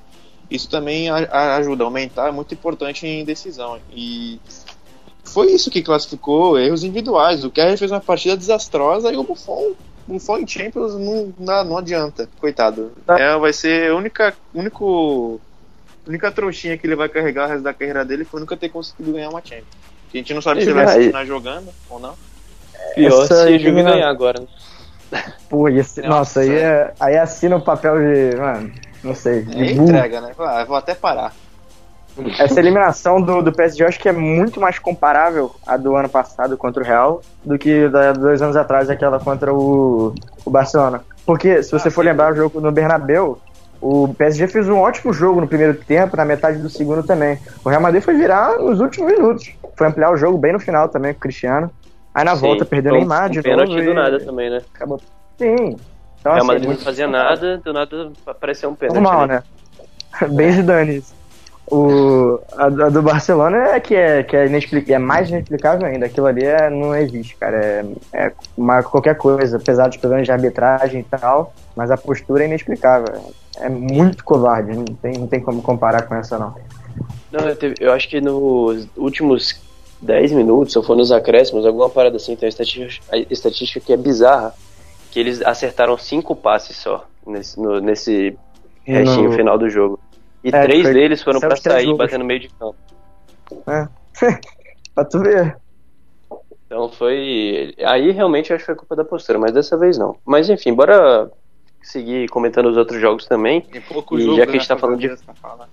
Isso 0.49 0.69
também 0.69 1.09
a- 1.09 1.27
a- 1.31 1.55
ajuda 1.57 1.83
a 1.83 1.87
aumentar, 1.87 2.29
é 2.29 2.31
muito 2.31 2.53
importante 2.53 3.05
em 3.05 3.23
decisão. 3.25 3.79
E 3.91 4.39
foi 5.23 5.51
isso 5.51 5.69
que 5.69 5.81
classificou 5.83 6.57
erros 6.57 6.83
individuais. 6.83 7.43
O 7.43 7.49
Kerry 7.51 7.75
fez 7.77 7.91
uma 7.91 7.99
partida 7.99 8.37
desastrosa 8.37 9.11
e 9.11 9.17
o 9.17 9.23
Buffon, 9.23 9.73
Buffon 10.07 10.37
em 10.37 10.47
Champions 10.47 10.93
não, 10.93 11.33
não, 11.37 11.63
não 11.65 11.77
adianta, 11.77 12.29
coitado. 12.39 12.93
É, 13.09 13.37
vai 13.37 13.51
ser 13.51 13.91
a 13.91 13.95
única, 13.95 14.33
único, 14.53 15.41
única 16.07 16.31
trouxinha 16.31 16.77
que 16.77 16.87
ele 16.87 16.95
vai 16.95 17.09
carregar 17.09 17.45
o 17.45 17.49
resto 17.49 17.63
da 17.63 17.73
carreira 17.73 18.05
dele 18.05 18.23
foi 18.23 18.39
nunca 18.39 18.55
ter 18.55 18.69
conseguido 18.69 19.11
ganhar 19.11 19.29
uma 19.29 19.41
Champions. 19.43 19.67
A 20.13 20.17
gente 20.17 20.33
não 20.33 20.41
sabe 20.41 20.61
se 20.61 20.67
ele 20.69 20.73
vai 20.75 20.85
continuar 20.95 21.25
jogando 21.25 21.69
ou 21.89 21.99
não. 21.99 22.15
Pior 22.95 23.23
Essa 23.25 23.43
se 23.43 23.51
elimina- 23.51 23.91
ganhar 23.91 24.07
agora. 24.09 24.39
né? 24.39 24.47
Pô, 25.49 25.69
ia 25.69 25.83
ser- 25.83 26.03
Nossa, 26.03 26.17
nossa, 26.17 26.39
aí, 26.41 26.55
é, 26.57 26.93
aí 26.99 27.17
assina 27.17 27.55
o 27.55 27.61
papel 27.61 27.97
de. 27.99 28.35
Mano, 28.37 28.71
não 29.03 29.15
sei. 29.15 29.41
De 29.43 29.63
É 29.63 29.71
entrega, 29.71 30.21
né? 30.21 30.31
Ah, 30.39 30.65
vou 30.65 30.75
até 30.75 30.93
parar. 30.93 31.31
Essa 32.39 32.59
eliminação 32.59 33.21
do, 33.21 33.43
do 33.43 33.51
PSG 33.53 33.83
eu 33.83 33.87
acho 33.87 33.99
que 33.99 34.09
é 34.09 34.11
muito 34.11 34.59
mais 34.59 34.79
comparável 34.79 35.51
à 35.67 35.77
do 35.77 35.95
ano 35.95 36.09
passado 36.09 36.57
contra 36.57 36.81
o 36.81 36.85
Real 36.85 37.21
do 37.45 37.59
que 37.59 37.87
da 37.89 38.11
dois 38.11 38.41
anos 38.41 38.55
atrás, 38.55 38.89
aquela 38.89 39.19
contra 39.19 39.53
o, 39.53 40.15
o 40.43 40.49
Barcelona. 40.49 41.01
Porque, 41.25 41.61
se 41.61 41.71
você 41.71 41.89
Ah, 41.89 41.91
for 41.91 42.01
sim. 42.03 42.09
lembrar 42.09 42.33
o 42.33 42.35
jogo 42.35 42.59
no 42.59 42.71
Bernabéu, 42.71 43.37
o 43.79 44.11
PSG 44.15 44.47
fez 44.47 44.67
um 44.67 44.79
ótimo 44.79 45.13
jogo 45.13 45.39
no 45.39 45.47
primeiro 45.47 45.75
tempo, 45.75 46.17
na 46.17 46.25
metade 46.25 46.57
do 46.57 46.69
segundo 46.69 47.03
também. 47.03 47.37
O 47.63 47.69
Real 47.69 47.81
Madrid 47.81 48.01
foi 48.01 48.15
virar 48.15 48.57
nos 48.57 48.79
últimos 48.79 49.11
minutos. 49.13 49.53
Foi 49.77 49.85
ampliar 49.87 50.11
o 50.11 50.17
jogo 50.17 50.39
bem 50.39 50.53
no 50.53 50.59
final 50.59 50.89
também 50.89 51.13
com 51.13 51.19
o 51.19 51.21
Cristiano. 51.21 51.69
Aí 52.17 52.25
na 52.25 52.33
volta 52.33 52.63
Sim, 52.63 52.69
perdeu 52.71 52.91
foi 52.93 52.97
um- 52.97 53.01
Neymar 53.01 53.29
de 53.29 53.39
um 53.39 53.43
pênalti 53.43 53.69
novo. 53.69 53.83
do 53.83 53.91
e 53.91 53.93
nada 53.93 54.19
também, 54.19 54.49
né? 54.49 54.61
Acabou. 54.73 54.99
Sim. 55.37 55.53
Então, 56.19 56.33
Real 56.33 56.37
assim, 56.37 56.47
Madrid 56.47 56.69
não 56.69 56.77
fazia 56.77 57.07
nada, 57.07 57.57
do 57.59 57.71
nada 57.73 58.11
apareceu 58.25 58.69
um 58.71 58.75
pênalti. 58.75 58.95
normal, 58.99 59.21
ali. 59.21 59.33
né? 59.33 59.43
Bem 60.33 60.51
Zidane 60.51 60.95
isso. 60.97 61.15
O, 61.69 62.39
a, 62.53 62.65
a 62.65 62.69
do 62.89 63.01
Barcelona 63.03 63.57
é 63.75 63.79
que 63.79 63.93
é, 63.93 64.23
que 64.23 64.35
é, 64.35 64.47
inexplic- 64.47 64.91
é 64.91 64.97
mais 64.97 65.29
inexplicável 65.29 65.85
ainda. 65.85 66.07
Aquilo 66.07 66.25
ali 66.25 66.43
é, 66.43 66.69
não 66.71 66.95
existe, 66.95 67.35
cara. 67.35 67.57
É, 67.57 67.85
é 68.13 68.31
uma, 68.57 68.81
qualquer 68.81 69.15
coisa, 69.15 69.57
apesar 69.57 69.87
dos 69.87 69.97
problemas 69.97 70.25
de 70.25 70.31
arbitragem 70.31 71.01
e 71.01 71.03
tal, 71.03 71.53
mas 71.75 71.91
a 71.91 71.97
postura 71.97 72.43
é 72.43 72.47
inexplicável. 72.47 73.31
É 73.59 73.69
muito 73.69 74.23
covarde, 74.23 74.75
não 74.75 74.85
tem, 74.85 75.13
não 75.19 75.27
tem 75.27 75.39
como 75.39 75.61
comparar 75.61 76.03
com 76.07 76.15
essa, 76.15 76.39
não. 76.39 76.55
Não, 77.31 77.47
eu, 77.47 77.55
teve- 77.55 77.75
eu 77.79 77.91
acho 77.93 78.09
que 78.09 78.19
nos 78.21 78.87
últimos 78.95 79.66
10 80.01 80.31
minutos, 80.31 80.75
ou 80.75 80.83
foi 80.83 80.95
nos 80.95 81.11
acréscimos, 81.11 81.65
alguma 81.65 81.89
parada 81.89 82.17
assim, 82.17 82.35
tem 82.35 82.45
uma 82.47 82.49
estatística, 82.49 83.05
a 83.11 83.17
estatística 83.17 83.79
que 83.85 83.93
é 83.93 83.97
bizarra, 83.97 84.53
que 85.11 85.19
eles 85.19 85.41
acertaram 85.41 85.97
cinco 85.97 86.35
passes 86.35 86.77
só 86.77 87.05
nesse, 87.25 87.59
no- 87.59 87.79
nesse 87.79 88.37
restinho 88.83 89.29
No- 89.29 89.35
final 89.35 89.57
do 89.57 89.69
jogo. 89.69 89.99
E 90.43 90.49
É, 90.49 90.61
três 90.61 90.83
foi- 90.83 90.93
deles 90.93 91.21
foram 91.23 91.39
três 91.39 91.59
sair, 91.59 91.87
no 92.17 92.25
meio 92.25 92.39
de 92.39 92.49
campo. 92.49 92.75
pra 94.95 95.05
tu 95.05 95.19
ver. 95.19 95.57
Então 96.65 96.89
foi. 96.89 97.73
Aí 97.85 98.11
realmente 98.11 98.49
eu 98.51 98.55
acho 98.55 98.63
que 98.63 98.67
foi 98.67 98.75
culpa 98.75 98.95
da 98.95 99.03
postura, 99.05 99.39
mas 99.39 99.51
dessa 99.53 99.77
vez 99.77 99.97
não. 99.97 100.15
Mas 100.25 100.49
enfim, 100.49 100.73
bora 100.73 101.31
seguir 101.81 102.27
comentando 102.29 102.67
os 102.67 102.77
outros 102.77 102.99
jogos 102.99 103.25
também. 103.25 103.61
Tem 103.61 103.81
pouco 103.81 104.17
E 104.19 104.21
jogo, 104.21 104.37
já 104.37 104.43
que 104.45 104.49
a 104.51 104.53
gente 104.53 104.67
tá 104.67 104.77
falando 104.77 104.99
de- 104.99 105.15
falar. 105.41 105.69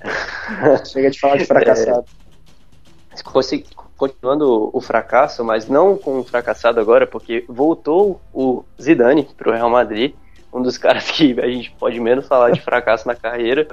Chega 0.86 1.10
de 1.10 1.18
falar 1.18 1.36
de 1.36 1.44
fracassado. 1.44 2.02
Conse- 2.02 2.21
Continuando 3.96 4.70
o 4.72 4.80
fracasso, 4.80 5.44
mas 5.44 5.68
não 5.68 5.96
com 5.96 6.18
um 6.18 6.24
fracassado 6.24 6.80
agora, 6.80 7.06
porque 7.06 7.44
voltou 7.48 8.20
o 8.32 8.64
Zidane 8.80 9.28
pro 9.36 9.52
Real 9.52 9.70
Madrid, 9.70 10.14
um 10.52 10.60
dos 10.60 10.76
caras 10.76 11.10
que 11.10 11.38
a 11.40 11.46
gente 11.46 11.70
pode 11.78 12.00
menos 12.00 12.26
falar 12.26 12.50
de 12.50 12.60
fracasso 12.60 13.06
na 13.06 13.14
carreira. 13.14 13.68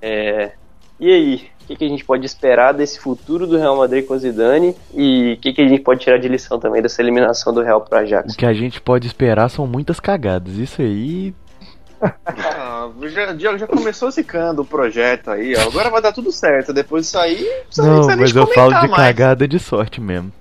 É, 0.00 0.52
E 1.00 1.10
aí, 1.10 1.50
o 1.64 1.66
que, 1.66 1.76
que 1.76 1.84
a 1.84 1.88
gente 1.88 2.04
pode 2.04 2.24
esperar 2.26 2.72
desse 2.72 3.00
futuro 3.00 3.46
do 3.46 3.56
Real 3.56 3.76
Madrid 3.76 4.06
com 4.06 4.14
o 4.14 4.18
Zidane 4.18 4.76
e 4.94 5.32
o 5.32 5.40
que, 5.40 5.52
que 5.52 5.62
a 5.62 5.66
gente 5.66 5.80
pode 5.80 6.00
tirar 6.00 6.18
de 6.18 6.28
lição 6.28 6.60
também 6.60 6.82
dessa 6.82 7.00
eliminação 7.00 7.52
do 7.52 7.62
Real 7.62 7.80
pro 7.80 7.98
Ajax? 7.98 8.34
O 8.34 8.36
que 8.36 8.46
a 8.46 8.52
gente 8.52 8.80
pode 8.80 9.06
esperar 9.06 9.48
são 9.48 9.66
muitas 9.66 9.98
cagadas. 9.98 10.54
Isso 10.54 10.82
aí. 10.82 11.34
Já, 13.02 13.36
já, 13.36 13.58
já 13.58 13.66
começou 13.66 14.10
zicando 14.10 14.62
o 14.62 14.64
projeto 14.64 15.30
aí, 15.30 15.54
ó. 15.56 15.62
Agora 15.62 15.90
vai 15.90 16.00
dar 16.02 16.12
tudo 16.12 16.30
certo. 16.32 16.72
Depois 16.72 17.04
disso 17.06 17.18
aí, 17.18 17.42
Não, 17.42 17.64
precisa 17.66 18.06
nem 18.06 18.16
mas 18.18 18.34
eu 18.36 18.46
falo 18.48 18.70
de 18.80 18.88
mais. 18.88 18.94
cagada 18.96 19.46
de 19.48 19.58
sorte 19.58 20.00
mesmo. 20.00 20.32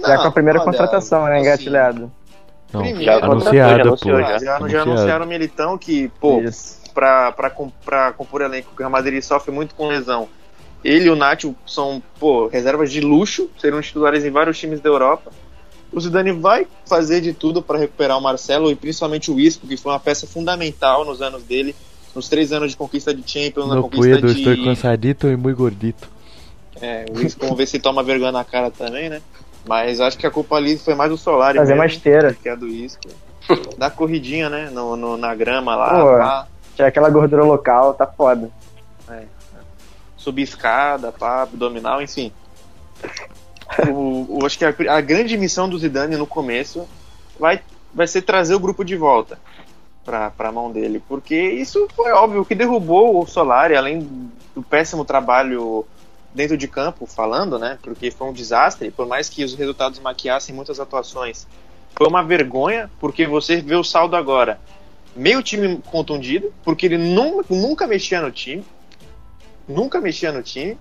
Já 0.00 0.16
com 0.18 0.28
a 0.28 0.32
primeira 0.32 0.58
olha, 0.60 0.64
contratação, 0.70 1.24
né? 1.24 1.36
assim, 1.36 1.42
Engatilhado. 1.42 2.12
Não, 2.72 2.80
Primeiro, 2.82 3.04
Já 3.04 3.16
anunciada, 3.24 3.82
contratou, 3.84 3.96
pô. 3.98 4.20
já 4.20 4.22
Já, 4.22 4.38
já, 4.38 4.44
já 4.44 4.56
Anunciado. 4.56 4.90
anunciaram 4.90 5.24
o 5.24 5.28
Militão 5.28 5.78
que, 5.78 6.08
pô, 6.20 6.40
Isso. 6.40 6.80
pra, 6.94 7.30
pra, 7.32 7.50
pra 7.84 8.12
compor 8.12 8.40
elenco, 8.40 8.68
que 8.70 8.76
o 8.76 8.78
Real 8.78 8.90
Madrid 8.90 9.22
sofre 9.22 9.52
muito 9.52 9.74
com 9.74 9.86
lesão. 9.88 10.28
Ele 10.82 11.06
e 11.06 11.10
o 11.10 11.14
Nacho 11.14 11.54
são, 11.66 12.02
pô, 12.18 12.48
reservas 12.48 12.90
de 12.90 13.00
luxo, 13.00 13.48
serão 13.58 13.80
titulares 13.80 14.24
em 14.24 14.30
vários 14.30 14.58
times 14.58 14.80
da 14.80 14.88
Europa. 14.88 15.30
O 15.92 16.00
Zidane 16.00 16.32
vai 16.32 16.66
fazer 16.86 17.20
de 17.20 17.32
tudo 17.32 17.60
para 17.62 17.78
recuperar 17.78 18.16
o 18.16 18.20
Marcelo 18.20 18.70
e 18.70 18.74
principalmente 18.74 19.30
o 19.30 19.38
Isco, 19.38 19.66
que 19.66 19.76
foi 19.76 19.92
uma 19.92 20.00
peça 20.00 20.26
fundamental 20.26 21.04
nos 21.04 21.20
anos 21.20 21.42
dele, 21.42 21.74
nos 22.14 22.28
três 22.28 22.50
anos 22.52 22.70
de 22.70 22.76
conquista 22.76 23.14
de 23.14 23.22
Champions, 23.30 23.68
na 23.68 23.74
No 23.76 23.82
conquista 23.82 24.08
puedo, 24.20 24.26
estou 24.28 24.54
de... 24.54 24.64
cansadito 24.64 25.28
e 25.28 25.36
muito 25.36 25.56
gordito. 25.56 26.08
É, 26.80 27.04
o 27.14 27.20
Isco, 27.20 27.40
vamos 27.42 27.56
ver 27.58 27.66
se 27.66 27.78
toma 27.78 28.02
vergonha 28.02 28.32
na 28.32 28.42
cara 28.44 28.70
também, 28.70 29.10
né? 29.10 29.20
Mas 29.68 30.00
acho 30.00 30.16
que 30.18 30.26
a 30.26 30.30
culpa 30.30 30.56
ali 30.56 30.76
foi 30.78 30.94
mais 30.94 31.10
do 31.10 31.16
Solari 31.18 31.58
Fazer 31.58 31.72
mesmo, 31.74 31.80
uma 31.82 31.86
esteira. 31.86 32.34
que 32.34 32.48
é 32.48 32.52
a 32.52 32.56
do 32.56 32.66
Isco. 32.66 33.08
Da 33.76 33.90
corridinha, 33.90 34.48
né? 34.48 34.70
No, 34.72 34.96
no- 34.96 35.16
na 35.16 35.34
grama 35.34 35.76
lá, 35.76 35.90
Pô. 35.90 36.18
pá. 36.18 36.46
Já 36.76 36.86
aquela 36.86 37.10
gordura 37.10 37.44
local, 37.44 37.92
tá 37.94 38.06
foda. 38.06 38.50
subir 40.16 40.42
escada, 40.42 41.12
pá, 41.12 41.42
abdominal, 41.42 42.00
enfim. 42.00 42.32
O, 43.88 44.38
o- 44.40 44.46
acho 44.46 44.58
que 44.58 44.64
a, 44.64 44.74
a 44.96 45.00
grande 45.00 45.36
missão 45.36 45.68
do 45.68 45.78
Zidane 45.78 46.16
no 46.16 46.26
começo 46.26 46.86
vai, 47.38 47.60
vai 47.94 48.06
ser 48.06 48.22
trazer 48.22 48.54
o 48.54 48.60
grupo 48.60 48.84
de 48.84 48.96
volta 48.96 49.38
pra, 50.04 50.30
pra 50.30 50.52
mão 50.52 50.70
dele, 50.70 51.02
porque 51.08 51.34
isso 51.36 51.88
foi 51.94 52.12
óbvio 52.12 52.44
que 52.44 52.54
derrubou 52.54 53.20
o 53.22 53.26
Solari, 53.26 53.76
além 53.76 54.30
do 54.54 54.62
péssimo 54.62 55.04
trabalho 55.04 55.86
dentro 56.34 56.56
de 56.56 56.66
campo, 56.68 57.06
falando, 57.06 57.58
né? 57.58 57.78
Porque 57.82 58.10
foi 58.10 58.28
um 58.28 58.32
desastre, 58.32 58.90
por 58.90 59.06
mais 59.06 59.28
que 59.28 59.44
os 59.44 59.54
resultados 59.54 60.00
maquiassem 60.00 60.54
muitas 60.54 60.80
atuações. 60.80 61.46
Foi 61.96 62.06
uma 62.08 62.22
vergonha, 62.24 62.90
porque 62.98 63.26
você 63.26 63.60
vê 63.60 63.74
o 63.76 63.84
saldo 63.84 64.16
agora. 64.16 64.58
Meio 65.14 65.42
time 65.42 65.78
contundido, 65.90 66.52
porque 66.64 66.86
ele 66.86 66.96
nunca, 66.98 67.44
nunca 67.54 67.86
mexia 67.86 68.20
no 68.20 68.30
time 68.30 68.64
nunca 69.68 70.00
mexia 70.00 70.32
no 70.32 70.42
time. 70.42 70.76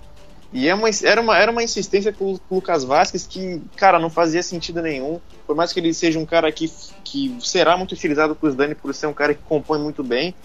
E 0.53 0.67
é 0.67 0.75
uma, 0.75 0.89
era, 1.03 1.21
uma, 1.21 1.37
era 1.37 1.51
uma 1.51 1.63
insistência 1.63 2.11
com 2.11 2.33
o 2.33 2.39
Lucas 2.51 2.83
Vasquez 2.83 3.25
que, 3.25 3.61
cara, 3.77 3.97
não 3.97 4.09
fazia 4.09 4.43
sentido 4.43 4.81
nenhum. 4.81 5.19
Por 5.47 5.55
mais 5.55 5.71
que 5.71 5.79
ele 5.79 5.93
seja 5.93 6.19
um 6.19 6.25
cara 6.25 6.51
que, 6.51 6.69
que 7.03 7.37
será 7.41 7.77
muito 7.77 7.93
utilizado 7.93 8.35
por 8.35 8.53
Dani 8.53 8.75
por 8.75 8.93
ser 8.93 9.07
um 9.07 9.13
cara 9.13 9.33
que 9.33 9.41
compõe 9.43 9.79
muito 9.79 10.03
bem, 10.03 10.35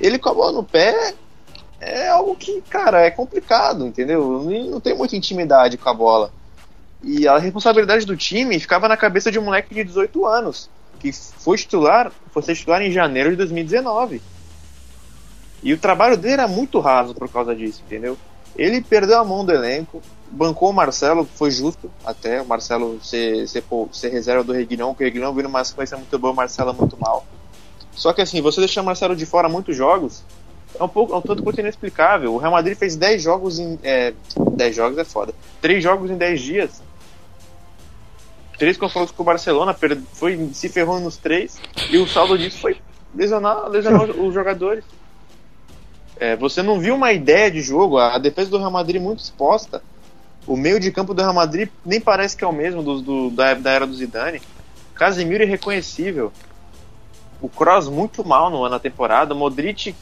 ele 0.00 0.18
com 0.18 0.28
a 0.28 0.34
bola 0.34 0.52
no 0.52 0.62
pé 0.62 1.14
é 1.80 2.08
algo 2.08 2.36
que, 2.36 2.60
cara, 2.62 3.02
é 3.02 3.10
complicado, 3.10 3.86
entendeu? 3.86 4.42
Não 4.70 4.80
tem 4.80 4.96
muita 4.96 5.16
intimidade 5.16 5.76
com 5.76 5.88
a 5.88 5.94
bola. 5.94 6.32
E 7.02 7.26
a 7.26 7.38
responsabilidade 7.38 8.06
do 8.06 8.16
time 8.16 8.58
ficava 8.58 8.88
na 8.88 8.96
cabeça 8.96 9.30
de 9.30 9.38
um 9.38 9.44
moleque 9.44 9.74
de 9.74 9.84
18 9.84 10.26
anos, 10.26 10.68
que 10.98 11.12
foi 11.12 11.56
titular, 11.56 12.12
foi 12.30 12.42
titular 12.42 12.82
em 12.82 12.90
janeiro 12.90 13.30
de 13.30 13.36
2019. 13.36 14.20
E 15.62 15.72
o 15.72 15.78
trabalho 15.78 16.16
dele 16.16 16.34
era 16.34 16.48
muito 16.48 16.78
raso 16.80 17.14
por 17.14 17.28
causa 17.28 17.54
disso, 17.54 17.82
entendeu? 17.86 18.16
Ele 18.56 18.80
perdeu 18.80 19.18
a 19.18 19.24
mão 19.24 19.44
do 19.44 19.52
elenco, 19.52 20.02
bancou 20.30 20.70
o 20.70 20.72
Marcelo, 20.72 21.28
foi 21.34 21.50
justo 21.50 21.90
até, 22.04 22.42
o 22.42 22.46
Marcelo 22.46 22.98
ser, 23.02 23.46
ser, 23.48 23.64
ser 23.92 24.08
reserva 24.08 24.44
do 24.44 24.52
Reguilhão, 24.52 24.94
que 24.94 25.02
o 25.02 25.06
Reguilhão 25.06 25.32
vindo 25.32 25.48
uma 25.48 25.64
sequência 25.64 25.96
muito 25.96 26.18
boa, 26.18 26.32
o 26.32 26.36
Marcelo 26.36 26.74
muito 26.74 26.96
mal. 26.98 27.26
Só 27.92 28.12
que 28.12 28.20
assim, 28.20 28.40
você 28.40 28.60
deixar 28.60 28.82
o 28.82 28.84
Marcelo 28.84 29.16
de 29.16 29.26
fora 29.26 29.48
muitos 29.48 29.76
jogos, 29.76 30.22
é 30.78 30.82
um 30.82 30.88
pouco, 30.88 31.14
é 31.14 31.16
um 31.16 31.22
tanto 31.22 31.42
quanto 31.42 31.60
inexplicável. 31.60 32.34
O 32.34 32.38
Real 32.38 32.52
Madrid 32.52 32.76
fez 32.76 32.94
10 32.94 33.22
jogos 33.22 33.58
em. 33.58 33.78
É, 33.82 34.12
10 34.36 34.76
jogos 34.76 34.98
é 34.98 35.04
foda. 35.04 35.34
3 35.60 35.82
jogos 35.82 36.10
em 36.10 36.16
10 36.16 36.40
dias. 36.40 36.82
Três 38.58 38.76
confrontos 38.76 39.12
com 39.12 39.22
o 39.22 39.26
Barcelona, 39.26 39.74
foi, 40.12 40.50
se 40.52 40.68
ferrou 40.68 40.98
nos 40.98 41.16
três, 41.16 41.60
e 41.90 41.96
o 41.96 42.08
saldo 42.08 42.36
disso 42.36 42.58
foi 42.58 42.76
lesionar, 43.14 43.68
lesionar 43.68 44.10
os 44.10 44.34
jogadores. 44.34 44.84
É, 46.20 46.36
você 46.36 46.62
não 46.62 46.80
viu 46.80 46.94
uma 46.94 47.12
ideia 47.12 47.50
de 47.50 47.60
jogo, 47.60 47.98
a 47.98 48.18
defesa 48.18 48.50
do 48.50 48.58
Real 48.58 48.70
Madrid 48.70 49.00
muito 49.00 49.20
exposta. 49.20 49.82
O 50.46 50.56
meio 50.56 50.80
de 50.80 50.90
campo 50.90 51.14
do 51.14 51.22
Real 51.22 51.34
Madrid 51.34 51.68
nem 51.84 52.00
parece 52.00 52.36
que 52.36 52.42
é 52.42 52.46
o 52.46 52.52
mesmo 52.52 52.82
do, 52.82 53.00
do- 53.00 53.30
da, 53.30 53.54
da 53.54 53.70
era 53.70 53.86
do 53.86 53.94
Zidane. 53.94 54.40
Casemiro 54.94 55.44
irreconhecível. 55.44 56.32
O 57.40 57.48
Kroos 57.48 57.88
muito 57.88 58.26
mal 58.26 58.50
no, 58.50 58.68
na 58.68 58.78
temporada. 58.80 59.34
Modric 59.34 59.94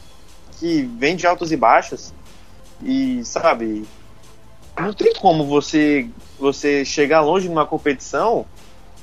que 0.59 0.81
vem 0.97 1.15
de 1.15 1.27
altos 1.27 1.51
e 1.51 1.57
baixos. 1.57 2.13
E, 2.81 3.23
sabe, 3.23 3.85
não 4.79 4.93
tem 4.93 5.13
como 5.13 5.45
você 5.45 6.07
você 6.39 6.85
chegar 6.85 7.21
longe 7.21 7.49
numa 7.49 7.65
competição 7.65 8.45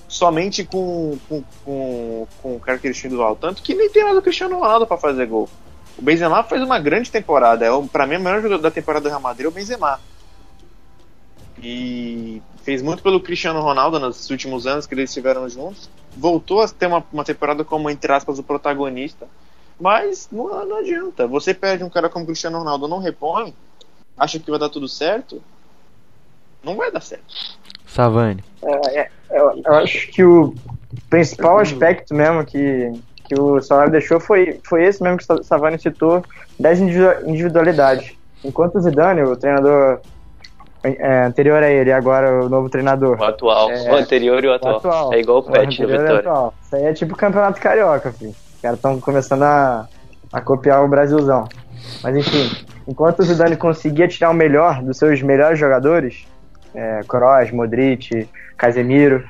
somente 0.09 0.65
com, 0.65 1.19
com, 1.29 1.43
com, 1.65 2.27
com 2.43 2.59
características 2.61 3.13
do 3.13 3.23
alto. 3.23 3.41
Tanto 3.41 3.63
que 3.63 3.75
nem 3.75 3.91
tem 3.91 4.03
mais 4.05 4.17
o 4.17 4.23
Cristiano 4.23 4.59
Ronaldo 4.59 4.87
para 4.87 4.97
fazer 4.97 5.27
gol. 5.27 5.49
O 5.97 6.03
Benzema 6.03 6.43
fez 6.45 6.63
uma 6.63 6.79
grande 6.79 7.11
temporada. 7.11 7.65
É, 7.65 7.71
o- 7.71 7.87
pra 7.87 8.07
mim, 8.07 8.17
o 8.17 8.21
melhor 8.21 8.43
jogador 8.43 8.63
da 8.63 8.71
temporada 8.71 9.05
do 9.05 9.09
Real 9.09 9.21
Madrid 9.21 9.47
é 9.47 9.49
o 9.49 9.53
Benzema. 9.53 10.01
E 11.63 12.43
fez 12.63 12.83
muito 12.83 13.03
pelo 13.03 13.21
Cristiano 13.21 13.61
Ronaldo 13.61 13.99
nos 13.99 14.29
últimos 14.31 14.67
anos 14.67 14.87
que 14.87 14.95
eles 14.95 15.11
estiveram 15.11 15.49
juntos. 15.49 15.89
Voltou 16.17 16.61
a 16.63 16.69
ter 16.69 16.87
uma, 16.87 17.05
uma 17.13 17.25
temporada 17.25 17.65
como, 17.65 17.89
entre 17.91 18.13
aspas, 18.13 18.39
o 18.39 18.43
protagonista. 18.43 19.27
Mas 19.81 20.29
não, 20.31 20.65
não 20.67 20.77
adianta. 20.79 21.27
Você 21.27 21.53
perde 21.55 21.85
um 21.85 21.91
cara 21.91 22.09
como 22.09 22.25
o 22.25 22.27
Cristiano 22.27 22.59
Ronaldo, 22.59 22.87
não 22.89 22.99
repõe, 22.99 23.55
acha 24.17 24.39
que 24.39 24.51
vai 24.51 24.59
dar 24.61 24.69
tudo 24.69 24.89
certo, 24.89 25.43
não 26.63 26.77
vai 26.77 26.91
dar 26.93 27.01
certo. 27.01 27.25
Savani. 27.87 28.43
É, 28.63 29.11
eu, 29.31 29.63
eu 29.65 29.75
acho 29.75 30.09
que 30.09 30.25
o 30.25 30.55
principal 31.11 31.59
aspecto 31.59 32.15
mesmo 32.15 32.45
que, 32.45 32.93
que 33.35 33.41
o 33.41 33.61
Solari 33.61 33.91
deixou 33.91 34.21
foi, 34.21 34.61
foi 34.65 34.85
esse 34.85 35.03
mesmo 35.03 35.19
que 35.19 35.33
o 35.33 35.43
Savani 35.43 35.79
citou, 35.79 36.23
das 36.59 36.79
individua- 36.79 37.19
individualidades. 37.27 38.13
Enquanto 38.45 38.77
o 38.77 38.81
Zidane, 38.81 39.23
o 39.23 39.37
treinador 39.37 40.01
é, 40.83 41.25
anterior 41.25 41.63
a 41.63 41.71
ele, 41.71 41.91
agora 41.93 42.45
o 42.45 42.49
novo 42.49 42.69
treinador, 42.69 43.19
O 43.19 43.25
atual, 43.25 43.71
É. 43.71 43.91
o 43.91 43.97
anterior 43.97 44.45
e 44.45 44.49
o 44.49 44.51
o 44.51 44.55
atual. 44.55 44.77
atual, 44.77 45.15
É 45.15 45.19
igual 45.21 45.39
o 45.39 45.43
Pet 45.43 45.81
da 45.81 45.87
Vitória. 45.87 46.19
atual. 46.19 46.55
Isso 46.63 46.77
aí 46.77 46.85
é 46.85 46.93
tipo 46.93 47.17
campeonato 47.17 47.61
carioca, 47.61 48.13
filho. 48.13 48.31
Os 48.55 48.61
caras 48.61 48.77
estão 48.79 49.01
começando 49.01 49.43
a, 49.45 49.87
a 50.33 50.41
copiar 50.41 50.85
o 50.85 50.89
Brasilzão. 50.89 51.49
Mas 52.03 52.17
enfim, 52.17 52.51
enquanto 52.87 53.21
o 53.21 53.23
Zidane 53.23 53.57
conseguia 53.57 54.07
tirar 54.07 54.31
o 54.31 54.35
melhor 54.35 54.83
dos 54.83 54.99
seus 54.99 55.23
melhores 55.23 55.59
jogadores, 55.59 56.27
é, 56.75 57.01
Kroos, 57.09 57.51
Modric, 57.51 58.29
Casemiro, 58.59 59.25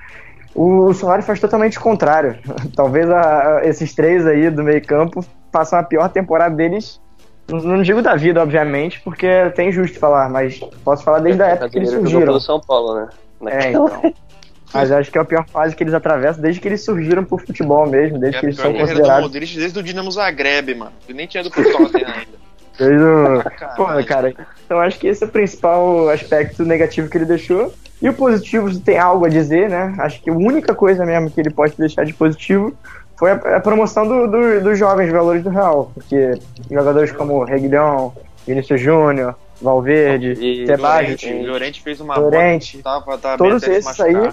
o, 0.54 0.92
Solari 0.94 1.22
faz 1.22 1.40
totalmente 1.40 1.78
o 1.78 1.80
contrário. 1.80 2.38
Talvez 2.76 3.10
a- 3.10 3.58
a- 3.58 3.66
esses 3.66 3.94
três 3.94 4.26
aí 4.26 4.50
do 4.50 4.62
meio 4.62 4.84
campo 4.84 5.24
façam 5.52 5.78
a 5.78 5.82
pior 5.82 6.08
temporada 6.08 6.54
deles. 6.54 7.00
Não, 7.48 7.58
não 7.60 7.82
digo 7.82 8.00
da 8.00 8.14
vida, 8.16 8.40
obviamente, 8.42 9.00
porque 9.02 9.26
tem 9.54 9.70
justo 9.70 9.98
falar, 9.98 10.30
mas 10.30 10.58
posso 10.84 11.04
falar 11.04 11.18
desde 11.18 11.42
a 11.42 11.46
época 11.48 11.68
que 11.70 11.78
eles 11.78 11.90
surgiram. 11.90 12.22
pelo 12.22 12.40
São 12.40 12.58
Paulo, 12.60 12.94
né? 12.94 13.08
É, 13.46 13.70
então. 13.70 14.14
Mas 14.72 14.90
acho 14.90 15.08
que 15.08 15.16
é 15.16 15.20
a 15.20 15.24
pior 15.24 15.46
fase 15.46 15.76
que 15.76 15.84
eles 15.84 15.94
atravessam 15.94 16.42
desde 16.42 16.60
que 16.60 16.66
eles 16.66 16.84
surgiram 16.84 17.22
pro 17.24 17.38
futebol 17.38 17.86
mesmo, 17.86 18.18
desde 18.18 18.38
É 18.38 18.40
que 18.40 18.46
eles 18.46 18.56
são 18.56 18.72
considerados. 18.74 19.30
Desde 19.30 19.78
o 19.78 19.82
Dinamo 19.84 20.10
Zagreb, 20.10 20.74
mano. 20.74 20.90
Ele 21.08 21.16
nem 21.16 21.28
tinha 21.28 21.44
do 21.44 21.50
pro 21.50 21.62
Tottenham 21.62 22.08
ainda. 22.10 22.33
Fez 22.76 23.00
um... 23.00 23.40
Pô, 23.76 23.86
cara, 24.04 24.34
então 24.64 24.80
acho 24.80 24.98
que 24.98 25.06
esse 25.06 25.22
é 25.22 25.26
o 25.26 25.30
principal 25.30 26.08
aspecto 26.08 26.64
negativo 26.64 27.08
que 27.08 27.16
ele 27.18 27.24
deixou. 27.24 27.72
E 28.02 28.08
o 28.08 28.12
positivo 28.14 28.78
tem 28.80 28.98
algo 28.98 29.24
a 29.24 29.28
dizer, 29.28 29.70
né? 29.70 29.94
Acho 29.98 30.20
que 30.20 30.28
a 30.28 30.34
única 30.34 30.74
coisa 30.74 31.06
mesmo 31.06 31.30
que 31.30 31.40
ele 31.40 31.50
pode 31.50 31.74
deixar 31.78 32.04
de 32.04 32.12
positivo 32.12 32.74
foi 33.16 33.30
a, 33.30 33.34
a 33.56 33.60
promoção 33.60 34.06
do, 34.06 34.26
do- 34.26 34.60
dos 34.60 34.78
jovens 34.78 35.10
valores 35.10 35.42
do 35.42 35.50
Real. 35.50 35.90
Porque 35.94 36.32
jogadores 36.70 37.12
como 37.12 37.44
Reguilhão, 37.44 38.12
Vinícius 38.46 38.80
Júnior, 38.80 39.36
Valverde, 39.62 40.32
E 40.32 40.66
Sebastião, 40.66 41.32
Llorente, 41.32 41.46
Llorente 41.46 41.82
fez 41.82 42.00
uma 42.00 42.16
Llorente, 42.18 42.82
boa, 42.82 43.00
tava, 43.00 43.18
tava 43.18 43.38
todos 43.38 43.62
esses 43.62 44.00
aí 44.00 44.30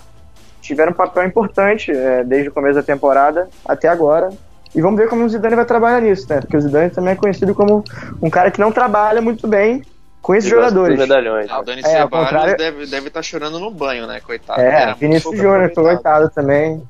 tiveram 0.62 0.92
um 0.92 0.96
papel 0.96 1.26
importante 1.26 1.92
é, 1.92 2.24
desde 2.24 2.50
o 2.50 2.52
começo 2.52 2.76
da 2.76 2.84
temporada 2.84 3.48
até 3.66 3.88
agora. 3.88 4.30
E 4.74 4.82
vamos 4.82 5.00
ver 5.00 5.10
como 5.10 5.24
o 5.26 5.30
Zidane 5.30 5.56
vai 5.56 5.66
trabalhar 5.66 6.02
nisso, 6.02 6.26
né? 6.30 6.40
Porque 6.42 6.56
o 6.56 6.62
Zidane 6.62 6.90
também 6.90 7.14
é 7.14 7.16
conhecido 7.16 7.54
como 7.54 7.84
um 8.22 8.30
cara 8.30 8.50
que 8.52 8.60
não 8.60 8.72
trabalha 8.72 9.22
muito 9.22 9.48
bem 9.48 9.84
com 10.22 10.34
esses 10.36 10.50
jogadores. 10.50 10.98
medalhões. 10.98 11.50
Ah, 11.50 11.60
o 11.60 11.64
Dani 11.64 11.82
É, 11.82 11.88
Ceballos 11.88 12.10
contrário- 12.30 12.58
deve 12.58 12.84
estar 12.84 12.96
deve 12.98 13.10
tá 13.10 13.22
chorando 13.22 13.60
no 13.60 13.72
banho, 13.72 14.08
né? 14.08 14.20
Coitado. 14.22 14.62
É, 14.62 14.94
Vinícius 14.94 15.36
Júnior 15.36 15.72
foi 15.74 15.84
coitado 15.84 16.30
também. 16.30 16.82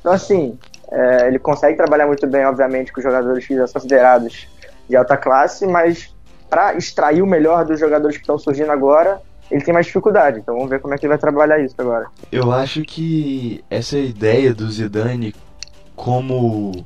Então, 0.00 0.12
assim, 0.12 0.58
é, 0.90 1.28
ele 1.28 1.38
consegue 1.38 1.76
trabalhar 1.76 2.06
muito 2.06 2.26
bem, 2.26 2.44
obviamente, 2.44 2.92
com 2.92 3.00
os 3.00 3.04
jogadores 3.04 3.46
que 3.46 3.54
já 3.54 3.66
são 3.66 3.74
considerados 3.74 4.46
de 4.88 4.96
alta 4.96 5.16
classe, 5.16 5.66
mas 5.66 6.12
para 6.50 6.74
extrair 6.74 7.22
o 7.22 7.26
melhor 7.26 7.64
dos 7.64 7.80
jogadores 7.80 8.16
que 8.16 8.22
estão 8.24 8.36
surgindo 8.38 8.70
agora, 8.70 9.20
ele 9.50 9.64
tem 9.64 9.72
mais 9.72 9.86
dificuldade. 9.86 10.40
Então, 10.40 10.54
vamos 10.54 10.68
ver 10.68 10.80
como 10.80 10.92
é 10.92 10.98
que 10.98 11.06
ele 11.06 11.10
vai 11.10 11.18
trabalhar 11.18 11.58
isso 11.60 11.76
agora. 11.78 12.06
Eu 12.30 12.52
acho 12.52 12.82
que 12.82 13.64
essa 13.70 13.96
ideia 13.96 14.52
do 14.52 14.68
Zidane 14.70 15.34
como 15.96 16.84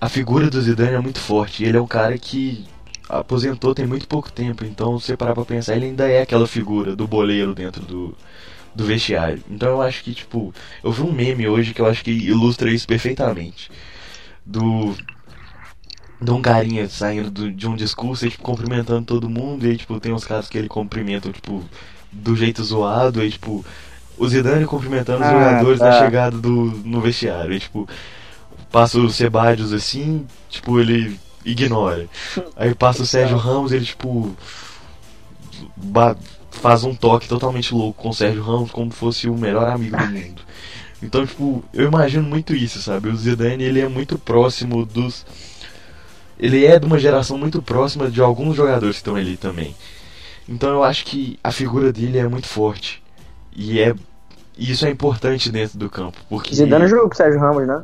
a 0.00 0.08
figura 0.08 0.48
do 0.50 0.60
Zidane 0.60 0.94
é 0.94 1.00
muito 1.00 1.20
forte. 1.20 1.64
Ele 1.64 1.76
é 1.76 1.80
um 1.80 1.86
cara 1.86 2.16
que 2.18 2.64
aposentou 3.08 3.74
tem 3.74 3.86
muito 3.86 4.06
pouco 4.08 4.30
tempo, 4.30 4.64
então 4.64 4.98
se 4.98 5.06
você 5.06 5.16
parar 5.16 5.34
pra 5.34 5.44
pensar, 5.44 5.76
ele 5.76 5.86
ainda 5.86 6.08
é 6.08 6.22
aquela 6.22 6.46
figura 6.46 6.94
do 6.94 7.06
boleiro 7.08 7.54
dentro 7.54 7.82
do, 7.84 8.16
do 8.74 8.84
vestiário. 8.84 9.42
Então 9.50 9.68
eu 9.70 9.82
acho 9.82 10.02
que, 10.04 10.14
tipo, 10.14 10.54
eu 10.82 10.92
vi 10.92 11.02
um 11.02 11.12
meme 11.12 11.48
hoje 11.48 11.74
que 11.74 11.80
eu 11.80 11.86
acho 11.86 12.04
que 12.04 12.10
ilustra 12.12 12.70
isso 12.70 12.86
perfeitamente. 12.86 13.70
Do. 14.46 14.94
De 16.20 16.30
um 16.30 16.42
carinha 16.42 16.86
saindo 16.88 17.30
do- 17.30 17.50
de 17.50 17.66
um 17.66 17.74
discurso 17.74 18.26
e, 18.26 18.30
tipo, 18.30 18.42
cumprimentando 18.42 19.06
todo 19.06 19.28
mundo, 19.28 19.66
e 19.66 19.76
tipo, 19.76 19.98
tem 19.98 20.12
uns 20.12 20.24
caras 20.24 20.48
que 20.50 20.58
ele 20.58 20.68
cumprimenta, 20.68 21.32
tipo, 21.32 21.64
do 22.12 22.36
jeito 22.36 22.62
zoado, 22.62 23.24
e, 23.24 23.30
tipo, 23.30 23.64
o 24.18 24.28
Zidane 24.28 24.66
cumprimentando 24.66 25.20
os 25.22 25.26
Ah, 25.28 25.30
jogadores 25.30 25.78
tá. 25.78 25.86
na 25.86 25.92
chegada 25.92 26.36
do, 26.36 26.50
no 26.84 27.00
vestiário. 27.00 27.54
E, 27.54 27.58
tipo, 27.60 27.88
passa 28.70 28.98
o 28.98 29.10
Sebadios 29.10 29.72
assim, 29.72 30.26
tipo, 30.48 30.78
ele 30.80 31.18
ignora. 31.44 32.06
Aí 32.56 32.74
passa 32.74 33.02
o 33.02 33.06
Sérgio 33.06 33.36
Ramos, 33.36 33.72
ele, 33.72 33.84
tipo, 33.84 34.34
ba- 35.76 36.16
faz 36.50 36.84
um 36.84 36.94
toque 36.94 37.28
totalmente 37.28 37.74
louco 37.74 38.02
com 38.02 38.08
o 38.10 38.14
Sérgio 38.14 38.42
Ramos, 38.42 38.70
como 38.70 38.90
fosse 38.90 39.28
o 39.28 39.36
melhor 39.36 39.68
amigo 39.68 39.96
do 39.96 40.06
mundo. 40.06 40.42
Então, 41.02 41.26
tipo, 41.26 41.64
eu 41.72 41.86
imagino 41.86 42.22
muito 42.28 42.54
isso, 42.54 42.80
sabe? 42.82 43.08
O 43.08 43.16
Zidane, 43.16 43.64
ele 43.64 43.80
é 43.80 43.88
muito 43.88 44.18
próximo 44.18 44.84
dos... 44.84 45.24
Ele 46.38 46.64
é 46.64 46.78
de 46.78 46.86
uma 46.86 46.98
geração 46.98 47.36
muito 47.36 47.60
próxima 47.62 48.10
de 48.10 48.20
alguns 48.20 48.56
jogadores 48.56 48.96
que 48.96 49.00
estão 49.00 49.14
ali 49.16 49.36
também. 49.36 49.74
Então 50.48 50.70
eu 50.70 50.82
acho 50.82 51.04
que 51.04 51.38
a 51.44 51.52
figura 51.52 51.92
dele 51.92 52.18
é 52.18 52.26
muito 52.26 52.46
forte. 52.48 53.02
E 53.54 53.78
é 53.80 53.94
e 54.58 54.70
isso 54.72 54.84
é 54.84 54.90
importante 54.90 55.50
dentro 55.50 55.78
do 55.78 55.88
campo, 55.88 56.18
porque 56.28 56.54
Zidane 56.54 56.86
jogou 56.88 57.08
com 57.08 57.14
o 57.14 57.16
Sérgio 57.16 57.40
Ramos, 57.40 57.66
né? 57.66 57.82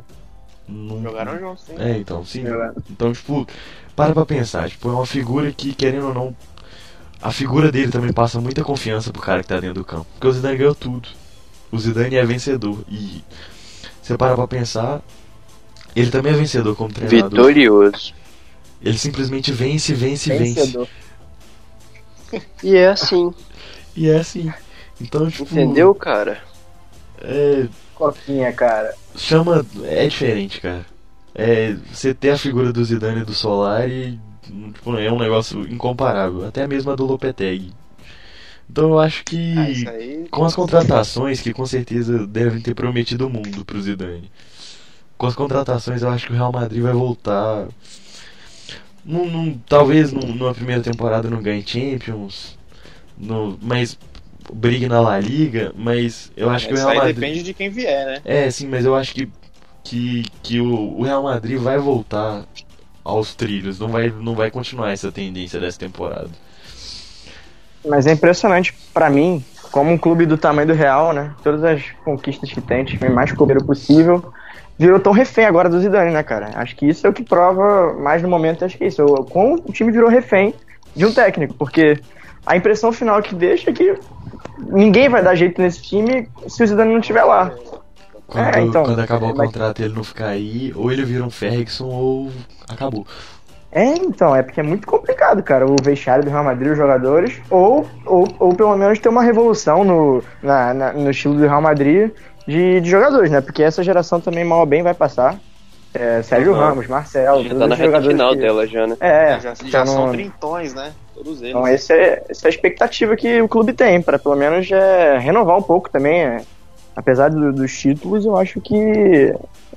Não- 0.67 1.01
Jogaram 1.01 1.39
juntos, 1.39 1.63
sim. 1.65 1.75
É, 1.77 1.97
então, 1.97 2.25
sim. 2.25 2.45
Jogaram. 2.45 2.75
Então, 2.89 3.13
tipo, 3.13 3.47
para 3.95 4.13
pra 4.13 4.25
pensar, 4.25 4.69
tipo, 4.69 4.89
é 4.89 4.91
uma 4.93 5.05
figura 5.05 5.51
que, 5.51 5.73
querendo 5.73 6.07
ou 6.07 6.13
não, 6.13 6.35
a 7.21 7.31
figura 7.31 7.71
dele 7.71 7.91
também 7.91 8.13
passa 8.13 8.39
muita 8.39 8.63
confiança 8.63 9.11
pro 9.11 9.21
cara 9.21 9.41
que 9.41 9.47
tá 9.49 9.59
dentro 9.59 9.75
do 9.75 9.85
campo. 9.85 10.05
Porque 10.13 10.27
o 10.27 10.31
Zidane 10.31 10.57
ganhou 10.57 10.75
tudo. 10.75 11.07
O 11.71 11.79
Zidane 11.79 12.15
é 12.15 12.25
vencedor. 12.25 12.79
E 12.89 13.23
você 14.01 14.17
para 14.17 14.35
pra 14.35 14.47
pensar, 14.47 15.01
ele 15.95 16.11
também 16.11 16.33
é 16.33 16.35
vencedor 16.35 16.75
como 16.75 16.93
treinador. 16.93 17.29
Vitorioso. 17.29 18.13
Ele 18.81 18.97
simplesmente 18.97 19.51
vence, 19.51 19.93
vence, 19.93 20.29
vence. 20.29 20.53
Vencedor. 20.61 20.87
E 22.63 22.75
é 22.75 22.87
assim, 22.87 23.33
E 23.95 24.09
é 24.09 24.17
assim. 24.17 24.51
Então, 25.01 25.29
tipo. 25.29 25.43
entendeu, 25.45 25.93
cara? 25.95 26.41
É, 27.21 27.67
Coquinha, 27.95 28.51
cara. 28.53 28.93
Chama. 29.17 29.65
É 29.85 30.07
diferente, 30.07 30.61
cara. 30.61 30.85
É, 31.35 31.75
você 31.91 32.13
ter 32.13 32.31
a 32.31 32.37
figura 32.37 32.73
do 32.73 32.83
Zidane 32.83 33.21
e 33.21 33.25
do 33.25 33.33
Solari 33.33 34.19
tipo, 34.73 34.95
é 34.97 35.11
um 35.11 35.19
negócio 35.19 35.61
incomparável. 35.71 36.45
Até 36.45 36.65
mesmo 36.67 36.91
a 36.91 36.95
do 36.95 37.05
Lopetegui. 37.05 37.73
Então 38.69 38.89
eu 38.89 38.99
acho 38.99 39.23
que. 39.23 39.53
Ah, 39.85 39.91
aí. 39.91 40.27
Com 40.29 40.43
as 40.45 40.55
contratações, 40.55 41.39
que 41.41 41.53
com 41.53 41.65
certeza 41.65 42.25
devem 42.27 42.61
ter 42.61 42.73
prometido 42.73 43.27
o 43.27 43.29
mundo 43.29 43.63
pro 43.63 43.81
Zidane. 43.81 44.29
Com 45.17 45.25
as 45.27 45.35
contratações, 45.35 46.01
eu 46.01 46.09
acho 46.09 46.27
que 46.27 46.33
o 46.33 46.35
Real 46.35 46.51
Madrid 46.51 46.81
vai 46.81 46.93
voltar. 46.93 47.67
Num, 49.05 49.29
num- 49.29 49.57
talvez 49.67 50.11
num- 50.11 50.35
numa 50.35 50.53
primeira 50.53 50.81
temporada 50.81 51.29
não 51.29 51.41
ganhe 51.41 51.63
Champions, 51.65 52.57
no, 53.17 53.57
mas 53.61 53.97
brigue 54.53 54.87
na 54.87 55.01
La 55.01 55.19
Liga, 55.19 55.71
mas 55.75 56.31
eu 56.35 56.49
acho 56.49 56.67
que 56.67 56.73
o 56.73 56.77
Real 56.77 56.89
aí 56.89 56.97
Madrid. 56.97 57.15
depende 57.15 57.43
de 57.43 57.53
quem 57.53 57.69
vier, 57.69 58.05
né? 58.05 58.21
É, 58.23 58.49
sim, 58.49 58.67
mas 58.67 58.85
eu 58.85 58.95
acho 58.95 59.13
que, 59.13 59.29
que, 59.83 60.25
que 60.41 60.59
o, 60.59 60.99
o 60.99 61.03
Real 61.03 61.23
Madrid 61.23 61.59
vai 61.59 61.77
voltar 61.77 62.45
aos 63.03 63.35
trilhos, 63.35 63.79
não 63.79 63.87
vai, 63.87 64.09
não 64.09 64.35
vai 64.35 64.51
continuar 64.51 64.91
essa 64.91 65.11
tendência 65.11 65.59
dessa 65.59 65.79
temporada. 65.79 66.29
Mas 67.85 68.05
é 68.05 68.11
impressionante 68.11 68.73
pra 68.93 69.09
mim, 69.09 69.43
como 69.71 69.91
um 69.91 69.97
clube 69.97 70.25
do 70.25 70.37
tamanho 70.37 70.67
do 70.67 70.73
Real, 70.73 71.13
né? 71.13 71.33
Todas 71.41 71.63
as 71.63 71.83
conquistas 72.03 72.51
que 72.51 72.59
tem, 72.59 72.83
time 72.83 73.09
mais 73.09 73.31
coberto 73.31 73.65
possível, 73.65 74.33
virou 74.77 74.99
tão 74.99 75.13
refém 75.13 75.45
agora 75.45 75.69
do 75.69 75.79
Zidane, 75.79 76.11
né, 76.11 76.21
cara? 76.21 76.51
Acho 76.55 76.75
que 76.75 76.85
isso 76.85 77.07
é 77.07 77.09
o 77.09 77.13
que 77.13 77.23
prova 77.23 77.93
mais 77.93 78.21
no 78.21 78.27
momento, 78.29 78.65
acho 78.65 78.77
que 78.77 78.83
é 78.83 78.87
isso. 78.87 79.03
Como 79.29 79.55
o 79.65 79.71
time 79.71 79.91
virou 79.91 80.09
refém 80.09 80.53
de 80.95 81.05
um 81.05 81.13
técnico, 81.13 81.53
porque 81.53 81.99
a 82.47 82.55
impressão 82.57 82.91
final 82.91 83.21
que 83.21 83.35
deixa 83.35 83.69
é 83.69 83.73
que 83.73 83.95
ninguém 84.69 85.09
vai 85.09 85.21
dar 85.21 85.35
jeito 85.35 85.61
nesse 85.61 85.81
time 85.83 86.27
se 86.47 86.63
o 86.63 86.67
Zidane 86.67 86.91
não 86.93 86.99
estiver 86.99 87.23
lá. 87.23 87.51
Quando, 88.25 88.55
É, 88.55 88.61
então, 88.61 88.83
quando 88.83 88.99
acabar 88.99 89.27
o 89.27 89.33
contrato 89.33 89.79
e 89.81 89.85
ele 89.85 89.93
não 89.93 90.03
ficar 90.03 90.27
aí, 90.27 90.73
ou 90.75 90.91
ele 90.91 91.03
vira 91.05 91.23
um 91.23 91.29
Ferguson 91.29 91.85
ou 91.87 92.31
acabou. 92.67 93.05
É, 93.71 93.83
então, 93.85 94.35
é 94.35 94.41
porque 94.41 94.59
é 94.59 94.63
muito 94.63 94.87
complicado, 94.87 95.43
cara, 95.43 95.65
o 95.65 95.75
vestiário 95.81 96.23
do 96.23 96.29
Real 96.29 96.43
Madrid, 96.43 96.71
os 96.71 96.77
jogadores, 96.77 97.39
ou, 97.49 97.85
ou, 98.05 98.27
ou 98.39 98.53
pelo 98.55 98.75
menos 98.77 98.97
ter 98.99 99.09
uma 99.09 99.21
revolução 99.23 99.83
no, 99.83 100.23
na- 100.41 100.73
na- 100.73 100.93
no 100.93 101.09
estilo 101.11 101.35
do 101.35 101.41
Real 101.41 101.61
Madrid 101.61 102.11
de, 102.47 102.81
de 102.81 102.89
jogadores, 102.89 103.29
né? 103.29 103.39
Porque 103.41 103.61
essa 103.61 103.83
geração 103.83 104.19
também 104.21 104.43
mal 104.45 104.61
ou 104.61 104.65
bem 104.65 104.81
vai 104.81 104.93
passar. 104.93 105.37
É, 105.93 106.21
Sérgio 106.21 106.53
Uhum. 106.53 106.59
Ramos, 106.59 106.87
Marcelo, 106.87 107.43
Já 107.43 107.49
todos 107.49 107.59
tá 107.59 107.67
na 107.67 107.73
os 107.73 107.79
jogadores 107.79 108.07
final 108.07 108.29
que- 108.31 108.37
dela 108.41 108.67
já, 108.67 108.87
né? 108.87 108.97
É, 108.99 109.39
já 109.39 109.55
tá 109.55 109.65
já 109.67 109.85
são 109.85 110.05
no- 110.07 110.11
trintões, 110.11 110.73
né? 110.73 110.91
Todos 111.15 111.39
eles. 111.41 111.49
Então 111.49 111.67
esse 111.67 111.93
é, 111.93 112.23
essa 112.29 112.45
é 112.45 112.47
a 112.47 112.49
expectativa 112.49 113.15
que 113.15 113.41
o 113.41 113.47
clube 113.47 113.73
tem, 113.73 114.01
para 114.01 114.19
pelo 114.19 114.35
menos 114.35 114.69
é, 114.71 115.17
renovar 115.17 115.57
um 115.57 115.61
pouco 115.61 115.89
também. 115.89 116.21
é. 116.21 116.41
Apesar 116.95 117.29
do- 117.29 117.53
dos 117.53 117.77
títulos, 117.77 118.25
eu 118.25 118.35
acho 118.37 118.59
que 118.59 119.33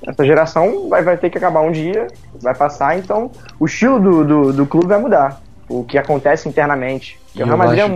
essa 0.07 0.25
geração 0.25 0.89
vai, 0.89 1.03
vai 1.03 1.15
ter 1.17 1.29
que 1.29 1.37
acabar 1.37 1.61
um 1.61 1.71
dia, 1.71 2.07
vai 2.41 2.53
passar, 2.55 2.97
então 2.97 3.31
o 3.59 3.65
estilo 3.67 3.99
do, 3.99 4.25
do, 4.25 4.53
do 4.53 4.65
clube 4.65 4.87
vai 4.87 4.99
mudar. 4.99 5.41
O 5.69 5.83
que 5.85 5.97
acontece 5.97 6.49
internamente. 6.49 7.17
Porque 7.27 7.43
o 7.43 7.45
Real 7.45 7.57
Madrid 7.57 7.79
é 7.79 7.85
um, 7.85 7.89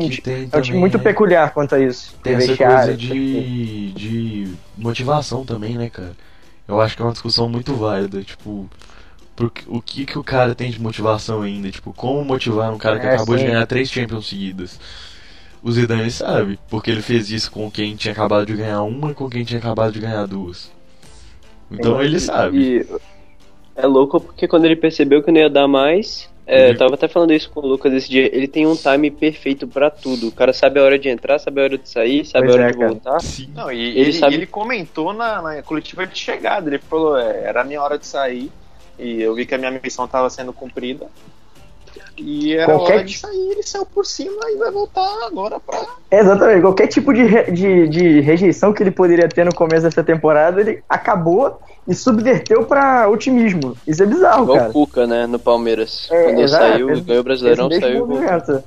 é 0.53 0.57
um 0.57 0.61
time 0.61 0.77
muito 0.77 0.97
né? 0.97 1.03
peculiar 1.03 1.51
quanto 1.53 1.75
a 1.75 1.79
isso. 1.79 2.15
Tem 2.23 2.35
essa 2.35 2.55
coisa 2.55 2.95
de, 2.95 3.91
de 3.91 4.53
motivação 4.77 5.43
também, 5.45 5.75
né, 5.77 5.89
cara? 5.89 6.11
Eu 6.67 6.81
acho 6.81 6.95
que 6.95 7.01
é 7.01 7.05
uma 7.05 7.11
discussão 7.13 7.47
muito 7.49 7.75
válida, 7.75 8.23
tipo, 8.23 8.69
porque, 9.35 9.63
o 9.67 9.81
que 9.81 10.05
que 10.05 10.17
o 10.19 10.23
cara 10.23 10.55
tem 10.55 10.71
de 10.71 10.81
motivação 10.81 11.41
ainda? 11.43 11.71
Tipo, 11.71 11.93
como 11.93 12.23
motivar 12.25 12.73
um 12.73 12.77
cara 12.77 12.99
que 12.99 13.05
É, 13.05 13.15
acabou 13.15 13.37
de 13.37 13.43
sim. 13.43 13.47
ganhar 13.47 13.65
três 13.67 13.89
Champions 13.91 14.27
seguidas? 14.27 14.79
O 15.63 15.71
Zidane 15.71 16.11
sabe, 16.11 16.59
porque 16.69 16.91
ele 16.91 17.01
fez 17.01 17.29
isso 17.31 17.51
com 17.51 17.69
quem 17.71 17.95
tinha 17.95 18.11
acabado 18.13 18.45
de 18.47 18.55
ganhar 18.55 18.81
uma 18.83 19.11
e 19.11 19.15
com 19.15 19.29
quem 19.29 19.43
tinha 19.45 19.59
acabado 19.59 19.93
de 19.93 19.99
ganhar 19.99 20.25
duas. 20.27 20.71
Então 21.69 22.01
ele 22.01 22.19
sabe. 22.19 22.59
E 22.59 22.85
é 23.75 23.85
louco 23.87 24.19
porque 24.21 24.47
quando 24.47 24.65
ele 24.65 24.75
percebeu 24.75 25.23
que 25.23 25.31
não 25.31 25.39
ia 25.41 25.49
dar 25.49 25.67
mais, 25.67 26.29
é, 26.47 26.63
Ele- 26.65 26.73
eu 26.73 26.77
tava 26.77 26.93
até 26.95 27.07
falando 27.07 27.33
isso 27.33 27.49
com 27.49 27.59
o 27.59 27.65
Lucas 27.67 27.91
esse 27.93 28.09
dia, 28.09 28.29
ele 28.35 28.47
tem 28.47 28.67
um 28.67 28.75
time 28.75 29.09
perfeito 29.09 29.67
pra 29.67 29.89
tudo. 29.89 30.27
O 30.27 30.31
cara 30.31 30.53
sabe 30.53 30.79
a 30.79 30.83
hora 30.83 30.99
de 30.99 31.09
entrar, 31.09 31.39
sabe 31.39 31.59
a 31.61 31.63
hora 31.63 31.77
de 31.77 31.89
sair, 31.89 32.25
sabe 32.25 32.45
Pois 32.47 32.55
a 32.55 32.59
hora 32.61 32.69
é, 32.69 32.71
de 32.71 32.77
voltar. 32.77 33.19
Sim. 33.21 33.49
Não, 33.55 33.71
e 33.71 33.79
Ele 33.89 33.99
ele, 33.99 34.13
sabe- 34.13 34.35
ele 34.35 34.45
comentou 34.45 35.11
na, 35.13 35.41
na 35.41 35.61
coletiva 35.63 36.05
de 36.05 36.17
chegada. 36.17 36.69
Ele 36.69 36.77
falou: 36.79 37.17
é, 37.17 37.43
era 37.45 37.61
a 37.61 37.63
minha 37.63 37.81
hora 37.81 37.97
de 37.97 38.05
sair. 38.05 38.51
E 38.97 39.21
eu 39.21 39.33
vi 39.35 39.45
que 39.45 39.53
a 39.53 39.57
minha 39.57 39.71
missão 39.71 40.05
estava 40.05 40.29
sendo 40.29 40.53
cumprida. 40.53 41.07
E 42.17 42.55
era 42.55 42.65
Qualquer 42.73 42.93
hora 42.95 43.03
de 43.03 43.17
sair, 43.17 43.51
ele 43.51 43.63
saiu 43.63 43.85
por 43.85 44.05
cima 44.05 44.39
e 44.49 44.55
vai 44.55 44.71
voltar 44.71 45.05
agora 45.27 45.59
pra. 45.59 45.85
Exatamente, 46.09 46.61
qualquer 46.61 46.87
tipo 46.87 47.13
de, 47.13 47.23
re- 47.23 47.51
de, 47.51 47.87
de 47.89 48.21
rejeição 48.21 48.71
que 48.71 48.81
ele 48.81 48.91
poderia 48.91 49.27
ter 49.27 49.43
no 49.45 49.53
começo 49.53 49.83
dessa 49.83 50.01
temporada, 50.03 50.61
ele 50.61 50.81
acabou 50.87 51.59
e 51.87 51.93
subverteu 51.93 52.63
pra 52.65 53.09
otimismo. 53.09 53.75
Isso 53.85 54.01
é 54.01 54.05
bizarro, 54.05 54.43
Igual 54.43 54.57
cara. 54.57 54.69
o 54.69 54.73
Cuca, 54.73 55.05
né, 55.05 55.27
no 55.27 55.37
Palmeiras. 55.37 56.07
É, 56.09 56.23
Quando 56.23 56.41
exato, 56.41 56.63
saiu, 56.63 56.89
esse- 56.91 57.01
ganhou 57.01 57.21
o 57.21 57.23
Brasileirão, 57.23 57.69
saiu. 57.69 58.07
movimento. 58.07 58.63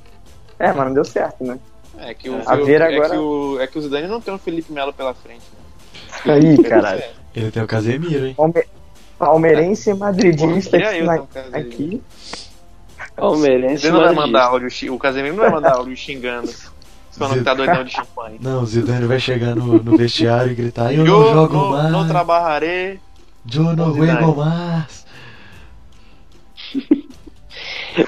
É, 0.59 0.71
mas 0.71 0.85
não 0.87 0.93
deu 0.93 1.05
certo, 1.05 1.43
né? 1.43 1.57
É 1.97 2.13
que 2.13 2.29
o, 2.29 2.37
ver 2.65 2.81
é 2.81 2.85
agora- 2.95 3.09
que 3.09 3.17
o, 3.17 3.59
é 3.59 3.67
que 3.67 3.77
o 3.77 3.81
Zidane 3.81 4.07
não 4.07 4.21
tem 4.21 4.33
o 4.33 4.37
Felipe 4.37 4.71
Melo 4.71 4.93
pela 4.93 5.13
frente. 5.13 5.41
Né? 6.25 6.33
Aí, 6.33 6.57
caralho. 6.63 7.03
Ele 7.35 7.49
tem 7.51 7.63
o 7.63 7.67
Casemiro, 7.67 8.25
hein? 8.27 8.33
Palme- 8.37 8.63
Palmeirense 9.17 9.93
madridista 9.93 10.77
aqui, 10.77 10.99
eu 10.99 11.05
na- 11.05 11.25
aqui. 11.53 12.01
Palmeirense, 13.19 13.85
Ele 13.85 13.93
não 13.93 14.03
vai 14.03 14.13
mandar 14.13 14.43
áudio, 14.45 14.69
xi- 14.69 14.89
o 14.89 14.97
Casemiro 14.97 15.35
não 15.35 15.43
vai 15.43 15.51
mandar 15.51 15.73
áudio 15.75 15.95
xingando. 15.95 16.51
Falando 17.11 17.39
que 17.39 17.43
tá 17.43 17.53
doidão 17.53 17.83
de 17.83 17.91
champanhe. 17.91 18.37
Não, 18.41 18.61
o 18.61 18.65
Zidane 18.65 19.05
vai 19.05 19.19
chegar 19.19 19.53
no, 19.55 19.83
no 19.83 19.97
vestiário 19.97 20.51
e 20.51 20.55
gritar: 20.55 20.93
Eu 20.93 21.03
não 21.03 21.33
jogo 21.33 21.53
não, 21.53 21.71
mais. 21.71 21.91
não 21.91 22.07
trabalharei. 22.07 22.99
Eu 23.53 23.63
não 23.75 23.93
juego 23.93 24.35
mais. 24.35 25.05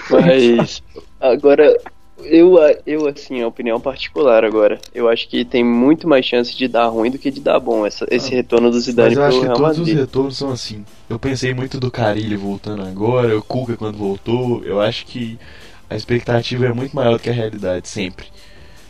Mas 0.09 0.81
agora 1.19 1.75
eu, 2.25 2.57
eu 2.85 3.07
assim, 3.07 3.41
a 3.41 3.47
opinião 3.47 3.79
particular 3.79 4.43
agora, 4.43 4.79
eu 4.93 5.07
acho 5.09 5.27
que 5.27 5.43
tem 5.45 5.63
muito 5.63 6.07
mais 6.07 6.25
chance 6.25 6.55
de 6.55 6.67
dar 6.67 6.87
ruim 6.87 7.11
do 7.11 7.17
que 7.17 7.31
de 7.31 7.39
dar 7.41 7.59
bom 7.59 7.85
essa, 7.85 8.05
esse 8.09 8.33
retorno 8.33 8.69
do 8.71 8.79
Zidane 8.79 9.09
Mas 9.15 9.17
eu 9.17 9.23
acho 9.23 9.39
que 9.41 9.47
todos 9.47 9.79
os 9.79 9.87
retornos 9.87 10.37
são 10.37 10.51
assim. 10.51 10.85
Eu 11.09 11.19
pensei 11.19 11.53
muito 11.53 11.79
do 11.79 11.91
Carilli 11.91 12.35
voltando 12.35 12.83
agora, 12.83 13.37
o 13.37 13.43
Cuca 13.43 13.75
quando 13.75 13.97
voltou. 13.97 14.63
Eu 14.63 14.79
acho 14.79 15.05
que 15.05 15.37
a 15.89 15.95
expectativa 15.95 16.65
é 16.65 16.73
muito 16.73 16.95
maior 16.95 17.13
do 17.13 17.19
que 17.19 17.29
a 17.29 17.33
realidade, 17.33 17.87
sempre. 17.87 18.27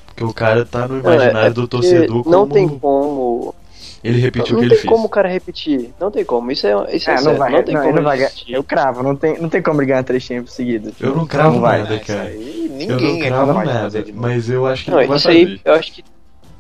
Porque 0.05 0.23
o 0.23 0.33
cara 0.33 0.65
tá 0.65 0.87
no 0.87 1.01
Não, 1.01 1.11
é- 1.11 1.15
imaginário 1.15 1.47
é 1.51 1.53
do 1.53 1.67
torcedor 1.67 2.23
Não 2.25 2.45
como 2.45 2.53
tem 2.53 2.67
como. 2.67 3.55
Ele 4.03 4.19
repetiu 4.19 4.57
o 4.57 4.61
não 4.61 4.63
que 4.63 4.69
tem 4.69 4.75
ele 4.77 4.81
fez. 4.81 4.89
como 4.89 5.05
o 5.05 5.09
cara 5.09 5.29
repetir. 5.29 5.91
Não 5.99 6.09
tem 6.11 6.23
como. 6.25 6.51
Isso 6.51 6.65
é, 6.67 6.95
isso 6.95 7.09
é, 7.09 7.13
É, 7.13 7.15
não 7.17 7.23
certo. 7.23 7.37
vai, 7.37 7.51
não 7.51 7.63
tem 7.63 7.73
não, 7.73 7.81
como 7.81 7.93
ele 7.93 8.01
não 8.01 8.09
vai. 8.17 8.27
Eu 8.47 8.63
cravo, 8.63 9.03
não 9.03 9.15
tem, 9.15 9.39
não 9.39 9.49
tem 9.49 9.61
como 9.61 9.79
ele 9.81 9.87
ganhar 9.87 10.03
três 10.03 10.27
tempos 10.27 10.53
seguidos. 10.53 10.93
Eu 10.99 11.15
não 11.15 11.25
cravo 11.27 11.53
Não 11.55 11.61
vai, 11.61 11.81
nada, 11.83 11.95
isso 11.95 12.05
cara. 12.05 12.21
aí 12.23 12.65
Eu 12.65 12.69
não 12.69 12.75
ninguém 12.77 13.21
é 13.23 13.27
cravo 13.27 13.59
de 13.59 13.65
nada, 13.65 14.03
de 14.03 14.11
mas 14.13 14.49
eu 14.49 14.65
acho 14.65 14.83
que 14.85 14.89
Não, 14.91 14.97
vai 14.97 15.05
isso 15.05 15.13
fazer. 15.27 15.29
aí 15.29 15.61
eu 15.63 15.73
acho 15.73 15.93
que 15.93 16.03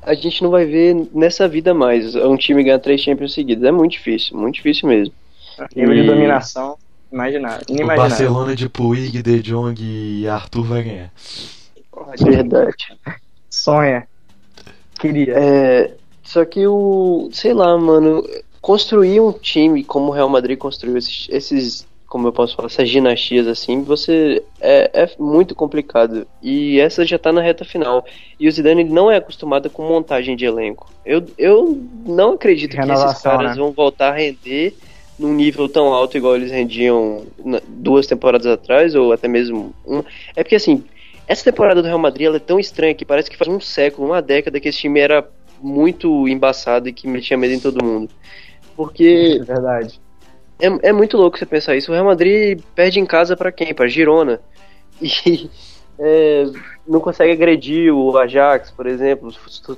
a 0.03 0.13
gente 0.13 0.41
não 0.43 0.49
vai 0.49 0.65
ver 0.65 0.95
nessa 1.13 1.47
vida 1.47 1.73
mais. 1.73 2.15
Um 2.15 2.35
time 2.37 2.63
ganhar 2.63 2.79
três 2.79 3.01
Champions 3.01 3.33
seguidos. 3.33 3.63
É 3.63 3.71
muito 3.71 3.91
difícil, 3.93 4.37
muito 4.37 4.55
difícil 4.55 4.87
mesmo. 4.89 5.13
Nível 5.75 5.93
de 5.93 6.01
E- 6.01 6.07
dominação, 6.07 6.75
imaginável. 7.11 7.65
O. 7.69 7.85
Barcelona 7.85 8.55
de 8.55 8.67
Puig, 8.67 9.21
De 9.21 9.41
Jong 9.43 9.75
e 9.79 10.27
Arthur 10.27 10.63
vai 10.63 10.83
ganhar. 10.83 11.11
Porra, 11.91 12.13
Verdade. 12.19 12.75
Sonha. 13.49 14.07
Queria. 14.99 15.33
É, 15.35 15.91
só 16.31 16.45
que 16.45 16.65
o. 16.65 17.29
Sei 17.31 17.53
lá, 17.53 17.77
mano. 17.77 18.25
Construir 18.61 19.19
um 19.19 19.31
time 19.31 19.83
como 19.83 20.09
o 20.09 20.11
Real 20.11 20.29
Madrid 20.29 20.55
construiu 20.55 20.95
esses, 20.95 21.27
esses 21.31 21.87
como 22.07 22.27
eu 22.27 22.31
posso 22.31 22.55
falar, 22.55 22.67
essas 22.67 22.89
dinastias 22.89 23.47
assim, 23.47 23.81
você 23.81 24.43
é, 24.59 24.91
é 24.93 25.09
muito 25.17 25.55
complicado. 25.55 26.27
E 26.43 26.79
essa 26.79 27.03
já 27.03 27.17
tá 27.17 27.31
na 27.31 27.41
reta 27.41 27.65
final. 27.65 28.05
E 28.39 28.47
o 28.47 28.51
Zidane 28.51 28.81
ele 28.81 28.93
não 28.93 29.09
é 29.09 29.17
acostumado 29.17 29.67
com 29.69 29.81
montagem 29.87 30.35
de 30.35 30.45
elenco. 30.45 30.93
Eu, 31.03 31.25
eu 31.39 31.81
não 32.05 32.33
acredito 32.33 32.75
que 32.75 32.77
esses 32.77 32.89
Renovação, 32.89 33.31
caras 33.31 33.57
né? 33.57 33.61
vão 33.63 33.71
voltar 33.71 34.09
a 34.09 34.15
render 34.15 34.75
num 35.17 35.33
nível 35.33 35.67
tão 35.67 35.91
alto 35.91 36.15
igual 36.17 36.35
eles 36.35 36.51
rendiam 36.51 37.23
duas 37.67 38.05
temporadas 38.05 38.45
atrás, 38.47 38.93
ou 38.93 39.11
até 39.11 39.27
mesmo 39.27 39.73
uma. 39.85 40.05
É 40.35 40.43
porque 40.43 40.55
assim, 40.55 40.83
essa 41.27 41.43
temporada 41.43 41.81
do 41.81 41.87
Real 41.87 41.97
Madrid 41.97 42.27
ela 42.27 42.37
é 42.37 42.39
tão 42.39 42.59
estranha 42.59 42.93
que 42.93 43.05
parece 43.05 43.29
que 43.29 43.37
faz 43.37 43.49
um 43.49 43.59
século, 43.59 44.07
uma 44.07 44.21
década 44.21 44.59
que 44.59 44.69
esse 44.69 44.79
time 44.79 44.99
era 44.99 45.27
muito 45.61 46.27
embaçado 46.27 46.89
e 46.89 46.93
que 46.93 47.07
metia 47.07 47.37
medo 47.37 47.53
em 47.53 47.59
todo 47.59 47.83
mundo. 47.83 48.09
Porque 48.75 49.39
É 49.41 49.43
verdade. 49.43 49.99
é, 50.59 50.89
é 50.89 50.93
muito 50.93 51.17
louco 51.17 51.37
você 51.37 51.45
pensar 51.45 51.75
isso. 51.75 51.91
O 51.91 51.93
Real 51.93 52.05
Madrid 52.05 52.59
perde 52.75 52.99
em 52.99 53.05
casa 53.05 53.35
pra 53.35 53.51
quem? 53.51 53.73
Pra 53.73 53.87
Girona. 53.87 54.39
E 55.03 55.49
é, 56.03 56.45
não 56.87 56.99
consegue 56.99 57.31
agredir 57.31 57.93
o 57.93 58.17
Ajax, 58.17 58.71
por 58.71 58.87
exemplo. 58.87 59.31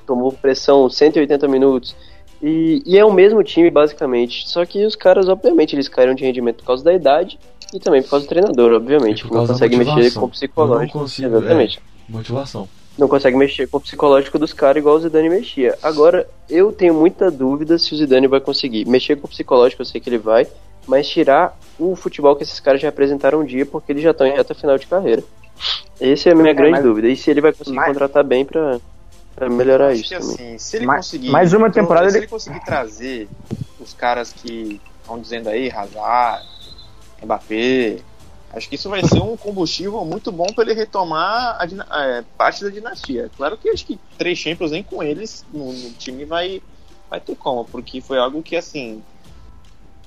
Tomou 0.05 0.31
pressão 0.31 0.89
180 0.89 1.47
minutos. 1.49 1.95
E, 2.41 2.81
e 2.85 2.97
é 2.97 3.03
o 3.03 3.11
mesmo 3.11 3.43
time, 3.43 3.69
basicamente. 3.69 4.47
Só 4.49 4.65
que 4.65 4.85
os 4.85 4.95
caras, 4.95 5.27
obviamente, 5.27 5.75
eles 5.75 5.87
caíram 5.89 6.13
de 6.13 6.23
rendimento 6.23 6.57
por 6.57 6.65
causa 6.65 6.83
da 6.83 6.93
idade 6.93 7.39
e 7.73 7.79
também 7.79 8.01
por 8.01 8.11
causa 8.11 8.25
do 8.25 8.29
treinador, 8.29 8.73
obviamente. 8.73 9.25
Que 9.25 9.33
não 9.33 9.47
consegue 9.47 9.75
mexer 9.77 10.13
com 10.13 10.25
o 10.25 10.29
psicológico. 10.29 10.97
Eu 10.97 10.99
não 10.99 11.05
consigo, 11.05 11.37
Exatamente 11.37 11.81
Motivação. 12.07 12.67
Não 12.97 13.07
consegue 13.07 13.35
mexer 13.35 13.67
com 13.67 13.77
o 13.77 13.81
psicológico 13.81 14.37
dos 14.37 14.53
caras 14.53 14.77
igual 14.77 14.95
o 14.95 14.99
Zidane 14.99 15.29
mexia. 15.29 15.77
Agora, 15.81 16.27
eu 16.49 16.71
tenho 16.71 16.93
muita 16.93 17.31
dúvida 17.31 17.77
se 17.77 17.93
o 17.93 17.97
Zidane 17.97 18.27
vai 18.27 18.39
conseguir. 18.39 18.85
Mexer 18.87 19.15
com 19.15 19.25
o 19.25 19.29
psicológico, 19.29 19.81
eu 19.81 19.85
sei 19.85 19.99
que 19.99 20.09
ele 20.09 20.17
vai, 20.19 20.47
mas 20.87 21.07
tirar 21.09 21.57
o 21.79 21.95
futebol 21.95 22.35
que 22.35 22.43
esses 22.43 22.59
caras 22.59 22.81
já 22.81 22.89
apresentaram 22.89 23.39
um 23.41 23.45
dia, 23.45 23.65
porque 23.65 23.91
eles 23.91 24.03
já 24.03 24.11
estão 24.11 24.27
em 24.27 24.31
reta 24.35 24.53
final 24.53 24.77
de 24.77 24.85
carreira. 24.85 25.23
Essa 25.99 26.29
é 26.29 26.31
a 26.33 26.35
minha 26.35 26.51
É, 26.51 26.53
grande 26.53 26.71
mas- 26.73 26.83
dúvida. 26.83 27.07
E 27.07 27.15
se 27.15 27.29
ele 27.31 27.41
vai 27.41 27.53
conseguir 27.53 27.75
mas- 27.77 27.87
contratar 27.87 28.23
bem 28.23 28.43
pra, 28.45 28.79
pra 29.35 29.49
melhorar 29.49 29.87
Acho 29.89 30.01
isso 30.01 30.15
assim, 30.15 30.57
se 30.59 30.77
ele 30.77 30.85
Mais- 30.85 31.05
conseguir. 31.07 31.29
mais 31.29 31.53
uma 31.53 31.71
temporada 31.71 32.09
se 32.09 32.17
ele- 32.17 32.25
ele 32.25 32.29
conseguir 32.29 32.63
trazer 32.63 33.27
os 33.79 33.93
caras 33.93 34.31
que 34.33 34.79
estão 35.01 35.19
dizendo 35.19 35.49
aí, 35.49 35.71
Hazard, 35.71 36.45
Mbappé, 37.23 37.97
acho 38.53 38.69
que 38.69 38.75
isso 38.75 38.89
vai 38.89 39.03
ser 39.03 39.21
um 39.21 39.35
combustível 39.35 40.05
muito 40.05 40.31
bom 40.31 40.45
para 40.45 40.63
ele 40.63 40.73
retomar 40.73 41.57
a 41.89 42.05
é, 42.05 42.23
parte 42.37 42.63
da 42.63 42.69
dinastia. 42.69 43.29
Claro 43.35 43.57
que 43.57 43.69
acho 43.69 43.85
que 43.85 43.99
três 44.17 44.37
Champions 44.37 44.71
nem 44.71 44.83
com 44.83 45.01
eles 45.01 45.45
no, 45.51 45.73
no 45.73 45.91
time 45.93 46.23
vai, 46.23 46.61
vai 47.09 47.19
ter 47.19 47.35
como, 47.35 47.65
porque 47.65 47.99
foi 47.99 48.19
algo 48.19 48.43
que 48.43 48.55
assim 48.55 49.01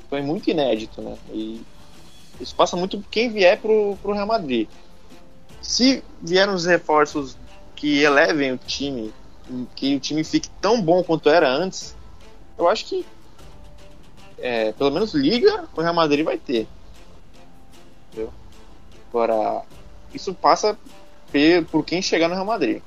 foi 0.09 0.23
muito 0.23 0.49
inédito, 0.49 1.03
né? 1.03 1.17
E 1.33 1.61
isso 2.41 2.55
passa 2.55 2.77
muito 2.77 2.99
por 2.99 3.09
quem 3.11 3.31
vier 3.31 3.61
pro, 3.61 3.97
pro 4.01 4.13
Real 4.13 4.27
Madrid. 4.27 4.69
Se 5.61 6.03
vierem 6.23 6.55
os 6.55 6.65
reforços 6.65 7.37
que 7.75 8.03
elevem 8.03 8.53
o 8.53 8.59
time, 8.59 9.13
que 9.75 9.97
o 9.97 10.01
time 10.01 10.23
fique 10.23 10.49
tão 10.61 10.81
bom 10.81 11.03
quanto 11.03 11.29
era 11.29 11.51
antes, 11.51 11.97
eu 12.57 12.69
acho 12.69 12.85
que 12.85 13.05
é, 14.39 14.73
pelo 14.73 14.91
menos 14.91 15.15
liga 15.15 15.69
o 15.75 15.81
Real 15.81 15.95
Madrid 15.95 16.25
vai 16.25 16.39
ter. 16.39 16.69
Agora, 19.11 19.63
isso 20.13 20.35
passa 20.35 20.79
por 21.71 21.85
quem 21.85 22.01
chegar 22.01 22.29
no 22.29 22.35
Real 22.35 22.47
Madrid. 22.47 22.83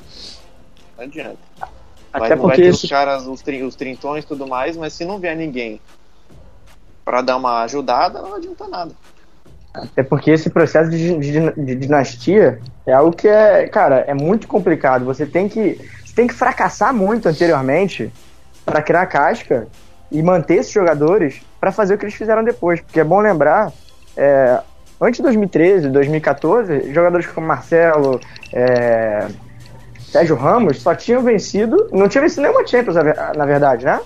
Não 0.97 1.03
adianta. 1.03 1.37
Vai, 2.17 2.27
Até 2.27 2.35
vai 2.35 2.41
porque 2.41 2.61
ter 2.61 2.69
esse, 2.69 2.85
os 2.85 2.89
caras, 2.89 3.25
os, 3.27 3.41
tri- 3.41 3.63
os 3.63 3.75
trintões 3.75 4.23
e 4.23 4.27
tudo 4.27 4.47
mais, 4.47 4.75
mas 4.75 4.93
se 4.93 5.05
não 5.05 5.19
vier 5.19 5.35
ninguém 5.35 5.79
para 7.05 7.21
dar 7.21 7.37
uma 7.37 7.63
ajudada, 7.63 8.21
não 8.21 8.35
adianta 8.35 8.67
nada. 8.67 8.95
até 9.73 10.03
porque 10.03 10.31
esse 10.31 10.49
processo 10.49 10.89
de, 10.89 11.17
de- 11.17 11.65
de 11.65 11.75
dinastia 11.75 12.59
é 12.85 12.93
algo 12.93 13.15
que 13.15 13.27
é, 13.27 13.67
cara, 13.69 13.99
é 14.07 14.13
muito 14.13 14.47
complicado. 14.47 15.05
Você 15.05 15.25
tem 15.25 15.47
que, 15.47 15.75
você 16.05 16.13
tem 16.15 16.27
que 16.27 16.33
fracassar 16.33 16.93
muito 16.93 17.27
anteriormente 17.29 18.11
para 18.65 18.81
criar 18.81 19.05
casca 19.07 19.67
e 20.11 20.21
manter 20.23 20.55
esses 20.55 20.71
jogadores 20.71 21.41
para 21.59 21.71
fazer 21.71 21.93
o 21.93 21.97
que 21.97 22.05
eles 22.05 22.15
fizeram 22.15 22.43
depois. 22.43 22.81
Porque 22.81 22.99
é 22.99 23.03
bom 23.03 23.19
lembrar, 23.19 23.71
é, 24.17 24.61
antes 25.01 25.17
de 25.17 25.23
2013, 25.23 25.89
2014, 25.89 26.93
jogadores 26.93 27.27
como 27.27 27.47
Marcelo, 27.47 28.19
é, 28.53 29.27
Sérgio 29.99 30.35
Ramos 30.35 30.81
só 30.81 30.95
tinham 30.95 31.21
vencido, 31.21 31.87
não 31.91 32.07
tinha 32.07 32.21
vencido 32.21 32.41
nenhuma 32.41 32.65
Champions, 32.65 32.95
na 32.95 33.03
ver- 33.03 33.17
na 33.35 33.45
verdade, 33.45 33.85
né? 33.85 33.99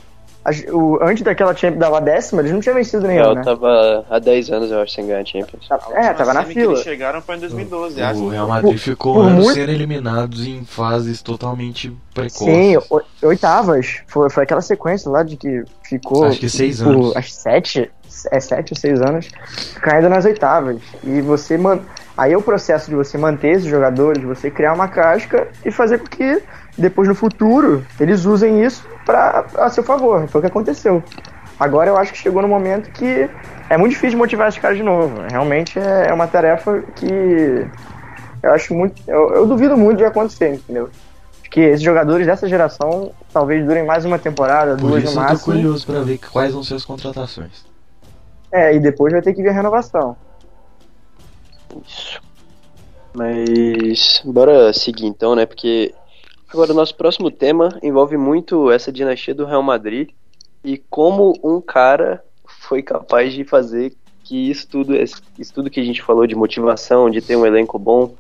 O- 0.73 0.99
antes 1.01 1.23
daquela 1.23 1.55
Champions, 1.55 1.79
da 1.79 1.99
décima, 2.01 2.41
eles 2.41 2.51
não 2.51 2.59
tinham 2.59 2.75
vencido 2.75 3.07
nenhuma, 3.07 3.29
Eu 3.29 3.35
né? 3.35 3.43
tava 3.45 4.05
há 4.09 4.19
10 4.19 4.49
anos, 4.51 4.69
eu 4.71 4.81
acho, 4.81 4.91
sem 4.91 5.07
ganhar 5.07 5.25
Champions. 5.25 5.65
A 5.71 5.75
É, 5.75 5.77
última 5.77 6.13
tava 6.15 6.33
na 6.33 6.43
fila. 6.43 6.73
eles 6.73 6.83
chegaram 6.83 7.21
foi 7.21 7.37
em 7.37 7.39
2012, 7.39 8.01
acho. 8.01 8.21
O 8.21 8.27
Real 8.27 8.47
Madrid 8.49 8.77
ficou 8.77 9.13
por 9.13 9.21
anos 9.21 9.45
muito- 9.45 9.53
sendo 9.53 9.71
eliminados 9.71 10.45
em 10.45 10.65
fases 10.65 11.21
totalmente 11.21 11.95
precoces. 12.13 12.39
Sim, 12.45 12.75
o- 12.89 13.01
oitavas. 13.25 14.01
Foi, 14.07 14.29
foi 14.29 14.43
aquela 14.43 14.59
sequência 14.59 15.09
lá 15.09 15.23
de 15.23 15.37
que 15.37 15.63
ficou. 15.81 16.25
Acho 16.25 16.37
que 16.41 16.49
seis 16.49 16.81
por, 16.81 16.89
anos. 16.89 17.15
Acho 17.15 17.31
sete. 17.31 17.89
É 18.31 18.39
sete 18.39 18.73
ou 18.73 18.77
seis 18.79 19.01
anos. 19.01 19.29
Caindo 19.81 20.09
nas 20.09 20.25
oitavas. 20.25 20.81
E 21.03 21.21
você. 21.21 21.57
Man... 21.57 21.79
Aí 22.17 22.31
é 22.33 22.37
o 22.37 22.41
processo 22.41 22.89
de 22.89 22.95
você 22.95 23.17
manter 23.17 23.53
esses 23.53 23.65
jogadores, 23.65 24.19
de 24.19 24.25
você 24.25 24.51
criar 24.51 24.73
uma 24.73 24.87
casca 24.87 25.47
e 25.65 25.71
fazer 25.71 25.99
com 25.99 26.05
que 26.05 26.41
depois 26.77 27.07
no 27.07 27.15
futuro 27.15 27.83
eles 27.99 28.25
usem 28.25 28.63
isso 28.63 28.87
pra, 29.05 29.45
a 29.57 29.69
seu 29.69 29.83
favor. 29.83 30.27
Foi 30.27 30.39
o 30.39 30.41
que 30.41 30.47
aconteceu. 30.47 31.03
Agora 31.59 31.89
eu 31.89 31.97
acho 31.97 32.11
que 32.11 32.17
chegou 32.19 32.41
no 32.41 32.47
momento 32.47 32.91
que 32.91 33.29
é 33.69 33.77
muito 33.77 33.93
difícil 33.93 34.17
motivar 34.17 34.47
esses 34.47 34.59
caras 34.59 34.77
de 34.77 34.83
novo. 34.83 35.21
Realmente 35.29 35.79
é 35.79 36.07
é 36.09 36.13
uma 36.13 36.27
tarefa 36.27 36.83
que 36.95 37.67
eu 38.43 38.53
acho 38.53 38.73
muito. 38.73 39.01
Eu, 39.07 39.29
eu 39.35 39.47
duvido 39.47 39.75
muito 39.75 39.97
de 39.97 40.05
acontecer, 40.05 40.55
entendeu? 40.55 40.89
que 41.53 41.59
esses 41.59 41.83
jogadores 41.83 42.25
dessa 42.25 42.49
geração 42.49 43.11
talvez 43.31 43.63
durem 43.63 43.85
mais 43.85 44.03
uma 44.05 44.17
temporada, 44.17 44.75
Por 44.75 44.89
duas 44.89 45.03
isso 45.03 45.13
no 45.13 45.21
eu 45.21 45.25
tô 45.27 45.33
máximo. 45.33 45.53
curioso 45.53 45.85
pra 45.85 45.99
ver 45.99 46.17
quais 46.17 46.51
vão 46.51 46.63
ser 46.63 46.73
as 46.73 46.83
contratações. 46.83 47.63
É, 48.53 48.75
e 48.75 48.79
depois 48.79 49.11
vai 49.11 49.21
ter 49.21 49.33
que 49.33 49.41
vir 49.41 49.49
a 49.49 49.53
renovação. 49.53 50.15
Mas 53.11 54.21
bora 54.23 54.71
seguir 54.71 55.07
então, 55.07 55.35
né? 55.35 55.47
Porque 55.47 55.91
agora 56.47 56.71
o 56.71 56.75
nosso 56.75 56.95
próximo 56.95 57.31
tema 57.31 57.79
envolve 57.81 58.15
muito 58.15 58.71
essa 58.71 58.91
dinastia 58.91 59.33
do 59.33 59.45
Real 59.45 59.63
Madrid 59.63 60.09
e 60.63 60.77
como 60.77 61.33
um 61.43 61.59
cara 61.59 62.23
foi 62.45 62.83
capaz 62.83 63.33
de 63.33 63.43
fazer 63.43 63.93
que 64.23 64.49
isso 64.49 64.67
tudo, 64.67 64.95
isso 64.95 65.53
tudo 65.53 65.69
que 65.69 65.79
a 65.79 65.83
gente 65.83 66.03
falou 66.03 66.27
de 66.27 66.35
motivação, 66.35 67.09
de 67.09 67.21
ter 67.21 67.35
um 67.35 67.45
elenco 67.45 67.79
bom, 67.79 68.15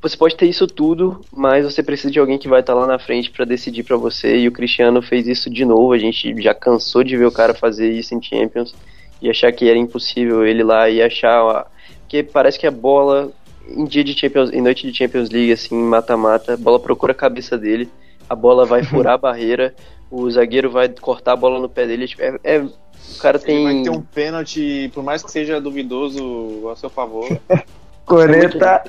você 0.00 0.16
pode 0.16 0.36
ter 0.36 0.46
isso 0.46 0.66
tudo, 0.66 1.20
mas 1.32 1.64
você 1.64 1.82
precisa 1.82 2.10
de 2.10 2.18
alguém 2.18 2.38
que 2.38 2.48
vai 2.48 2.60
estar 2.60 2.74
lá 2.74 2.86
na 2.86 2.98
frente 2.98 3.30
para 3.30 3.44
decidir 3.44 3.82
para 3.82 3.96
você. 3.96 4.36
E 4.36 4.48
o 4.48 4.52
Cristiano 4.52 5.02
fez 5.02 5.26
isso 5.26 5.50
de 5.50 5.64
novo. 5.64 5.92
A 5.92 5.98
gente 5.98 6.40
já 6.40 6.54
cansou 6.54 7.02
de 7.02 7.16
ver 7.16 7.26
o 7.26 7.32
cara 7.32 7.52
fazer 7.52 7.90
isso 7.90 8.14
em 8.14 8.22
Champions 8.22 8.74
e 9.20 9.28
achar 9.28 9.50
que 9.52 9.68
era 9.68 9.78
impossível 9.78 10.46
ele 10.46 10.62
lá 10.62 10.88
e 10.88 11.02
achar, 11.02 11.42
ó, 11.42 11.64
porque 12.00 12.22
parece 12.22 12.58
que 12.58 12.66
a 12.66 12.70
bola 12.70 13.32
em 13.68 13.84
dia 13.84 14.04
de 14.04 14.18
Champions, 14.18 14.50
em 14.52 14.62
noite 14.62 14.90
de 14.90 14.96
Champions 14.96 15.28
League 15.28 15.52
assim, 15.52 15.74
mata-mata, 15.74 16.54
a 16.54 16.56
bola 16.56 16.78
procura 16.78 17.12
a 17.12 17.14
cabeça 17.14 17.58
dele, 17.58 17.88
a 18.28 18.34
bola 18.34 18.64
vai 18.64 18.82
furar 18.84 19.14
a 19.14 19.18
barreira, 19.18 19.74
o 20.10 20.30
zagueiro 20.30 20.70
vai 20.70 20.88
cortar 20.88 21.32
a 21.32 21.36
bola 21.36 21.60
no 21.60 21.68
pé 21.68 21.86
dele, 21.86 22.06
tipo, 22.06 22.22
é, 22.22 22.38
é 22.44 22.58
o 22.60 23.18
cara 23.20 23.38
tem 23.38 23.56
Ele 23.56 23.74
vai 23.74 23.82
ter 23.82 23.90
um 23.90 24.00
pênalti, 24.00 24.90
por 24.94 25.02
mais 25.02 25.22
que 25.22 25.30
seja 25.30 25.60
duvidoso 25.60 26.68
a 26.70 26.76
seu 26.76 26.88
favor. 26.88 27.26
Coreta. 28.04 28.84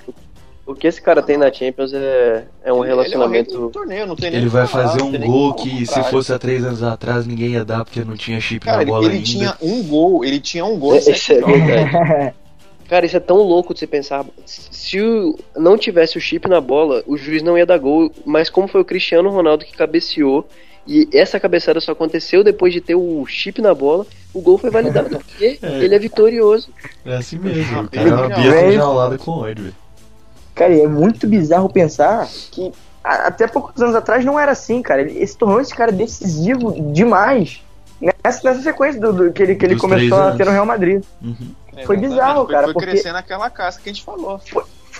O 0.69 0.75
que 0.75 0.86
esse 0.86 1.01
cara 1.01 1.21
tem 1.23 1.36
na 1.36 1.51
Champions 1.51 1.91
é, 1.93 2.45
é 2.63 2.71
um 2.71 2.84
Ele 2.84 2.91
é 2.91 2.93
o 2.93 2.97
relacionamento. 2.97 3.69
torneio, 3.71 4.05
não 4.05 4.15
tem 4.15 4.32
Ele 4.32 4.45
o 4.45 4.49
vai 4.51 4.67
falar, 4.67 4.89
fazer 4.89 5.01
um 5.01 5.12
gol 5.19 5.55
que 5.55 5.84
se 5.88 6.03
fosse 6.03 6.32
há 6.32 6.38
três 6.38 6.63
anos 6.63 6.84
atrás 6.84 7.25
ninguém 7.25 7.49
ia 7.53 7.65
dar 7.65 7.84
porque 7.84 8.03
não 8.03 8.15
tinha 8.15 8.39
chip 8.39 8.63
Cara, 8.65 8.77
na 8.77 8.84
ele, 8.84 8.91
bola 8.91 9.05
ele 9.05 9.13
ainda. 9.15 9.25
tinha 9.25 9.58
um 9.62 9.82
gol, 9.84 10.23
ele 10.23 10.39
tinha 10.39 10.63
um 10.63 10.77
gol 10.77 10.95
é 10.95 10.99
verdade. 10.99 12.34
Cara, 12.88 13.05
isso 13.05 13.17
é 13.17 13.19
tão 13.19 13.38
louco 13.38 13.73
de 13.73 13.79
você 13.79 13.88
pensar. 13.88 14.23
Se 14.45 14.99
o- 15.01 15.38
não 15.58 15.75
tivesse 15.75 16.17
o 16.19 16.21
chip 16.21 16.47
na 16.47 16.62
bola, 16.62 17.03
o 17.08 17.17
juiz 17.17 17.41
não 17.41 17.58
ia 17.58 17.65
dar 17.65 17.77
gol. 17.79 18.12
Mas 18.25 18.49
como 18.49 18.67
foi 18.67 18.82
o 18.82 18.86
Cristiano 18.86 19.29
Ronaldo 19.29 19.63
que 19.65 19.75
cabeceou, 19.77 20.47
e 20.88 21.08
essa 21.13 21.39
cabeçada 21.39 21.79
só 21.79 21.91
aconteceu 21.91 22.43
depois 22.43 22.73
de 22.73 22.82
ter 22.82 22.95
o 22.95 23.23
chip 23.27 23.60
na 23.62 23.73
bola, 23.75 24.05
o 24.34 24.41
gol 24.41 24.58
foi 24.58 24.69
validado. 24.71 25.10
Porque 25.19 25.58
É. 25.65 25.84
ele 25.84 25.93
é 25.95 25.99
vitorioso. 25.99 26.69
É 27.05 27.15
assim 27.15 27.38
mesmo. 27.39 27.82
O 27.84 27.89
cara 27.89 28.10
é 28.10 28.13
uma 28.62 28.71
enjaulada 28.73 29.17
com 29.17 29.32
ódio, 29.32 29.63
velho. 29.65 29.75
Cara, 30.60 30.78
é 30.78 30.88
muito 30.88 31.26
bizarro 31.28 31.69
pensar 31.69 32.28
que 32.52 32.72
a- 33.04 33.28
até 33.28 33.48
poucos 33.48 33.82
anos 33.82 33.95
atrás 33.95 34.24
não 34.26 34.38
era 34.39 34.52
assim, 34.52 34.82
cara. 34.82 35.02
Ele, 35.02 35.12
ele 35.17 35.28
se 35.28 35.38
tornou 35.38 35.60
esse 35.62 35.74
cara 35.74 35.91
decisivo 35.91 36.72
demais 36.93 37.63
nessa, 38.00 38.41
nessa 38.50 38.62
sequência 38.62 39.00
do, 39.00 39.13
do- 39.13 39.32
que 39.34 39.41
ele, 39.41 39.56
que 39.56 39.65
ele 39.65 39.76
Dos 39.76 39.82
começou 39.82 40.19
a 40.22 40.32
ter 40.36 40.45
no 40.45 40.52
Real 40.52 40.65
Madrid. 40.65 41.04
Uhum. 41.22 41.36
Foi 41.86 41.95
Exatamente, 41.95 42.10
bizarro, 42.10 42.45
foi- 42.45 42.54
cara, 42.54 42.63
Foi 42.65 42.74
porque- 42.74 42.89
crescendo 42.89 43.15
aquela 43.17 43.50
casca 43.50 43.82
que 43.82 43.89
a 43.89 43.93
gente 43.93 44.04
falou. 44.04 44.41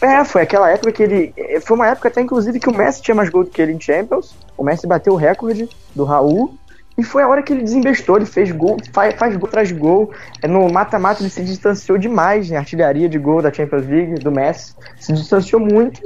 É, 0.02 0.24
foi 0.24 0.44
aquela 0.44 0.70
época 0.70 0.94
que 0.94 1.04
ele. 1.04 1.34
eh, 1.36 1.60
Foi 1.60 1.76
uma 1.76 1.88
época 1.88 2.08
até, 2.08 2.22
inclusive, 2.22 2.58
que 2.58 2.70
o 2.70 2.74
Messi 2.74 3.02
tinha 3.02 3.14
mais 3.14 3.30
gol 3.30 3.44
do 3.44 3.50
que 3.50 3.62
ele 3.62 3.74
em 3.74 3.82
Champions. 3.82 4.34
O 4.58 4.64
Messi 4.64 4.88
bateu 4.88 5.12
o 5.12 5.18
recorde 5.18 5.68
do 5.94 6.06
Raul. 6.06 6.56
E 7.00 7.04
foi 7.04 7.24
a 7.24 7.28
hora 7.30 7.42
que 7.42 7.54
ele 7.54 7.64
desembestou, 7.64 8.18
ele 8.18 8.26
fez 8.26 8.52
gol, 8.52 8.78
faz, 8.92 9.16
faz 9.16 9.36
gol 9.38 9.48
atrás 9.48 9.70
de 9.70 9.74
gol. 9.74 10.12
É, 10.42 10.48
No 10.48 10.70
mata-mata 10.70 11.22
ele 11.24 11.30
se 11.30 11.42
distanciou 11.44 11.98
demais 11.98 12.52
em 12.52 12.58
artilharia 12.58 13.08
de 13.08 13.18
gol 13.18 13.42
da 13.42 13.52
Champions 13.54 13.88
League, 13.88 14.16
do 14.16 14.32
Messi. 14.32 14.74
Se 15.00 15.14
distanciou 15.14 15.62
muito. 15.62 16.02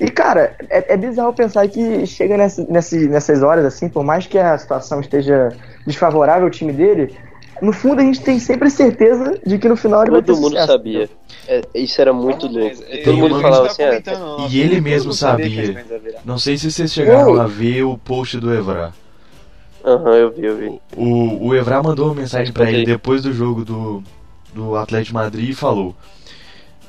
E, 0.00 0.10
cara, 0.10 0.56
é, 0.68 0.94
é 0.94 0.96
bizarro 0.96 1.32
pensar 1.32 1.68
que 1.68 2.04
chega 2.06 2.36
nessa, 2.36 2.66
nesse- 2.68 3.06
nessas 3.08 3.42
horas, 3.42 3.64
assim, 3.64 3.88
por 3.88 4.02
mais 4.02 4.26
que 4.26 4.36
a 4.36 4.58
situação 4.58 5.00
esteja 5.00 5.50
desfavorável 5.86 6.44
ao 6.44 6.50
time 6.50 6.72
dele, 6.72 7.14
no 7.60 7.72
fundo 7.72 8.00
a 8.00 8.04
gente 8.04 8.20
tem 8.20 8.40
sempre 8.40 8.68
certeza 8.68 9.38
de 9.46 9.58
que 9.58 9.68
no 9.68 9.76
final 9.76 10.02
ele 10.02 10.10
vai 10.10 10.20
ter 10.22 10.32
Todo 10.32 10.40
mundo 10.40 10.50
sucesso. 10.54 10.66
sabia. 10.72 11.08
É, 11.46 11.60
isso 11.76 12.00
era 12.00 12.12
muito 12.12 12.46
louco. 12.48 12.76
Mas, 12.80 12.80
E 12.80 13.00
é, 13.00 13.02
todo 13.04 13.16
mundo 13.18 13.40
falava 13.40 13.66
assim, 13.68 13.82
nosso 14.18 14.52
E 14.52 14.60
ele 14.60 14.80
mesmo 14.80 15.10
todo 15.10 15.16
sabia. 15.18 15.84
Não 16.24 16.38
sei 16.38 16.56
se 16.58 16.68
vocês 16.72 16.92
chegaram 16.92 17.40
a 17.40 17.46
ver 17.46 17.84
o 17.84 17.96
post 17.96 18.40
do 18.40 18.52
Evra. 18.52 18.92
Aham, 19.84 20.14
eu 20.14 20.32
vi, 20.32 20.44
eu 20.44 20.56
vi. 20.56 20.80
O, 20.96 21.48
o 21.48 21.54
Evra 21.54 21.82
mandou 21.82 22.06
uma 22.06 22.14
mensagem 22.14 22.52
pra 22.52 22.70
ele 22.70 22.84
depois 22.84 23.22
do 23.22 23.32
jogo 23.32 23.64
do, 23.64 24.02
do 24.54 24.76
Atlético 24.76 25.08
de 25.08 25.14
Madrid 25.14 25.50
e 25.50 25.54
falou: 25.54 25.94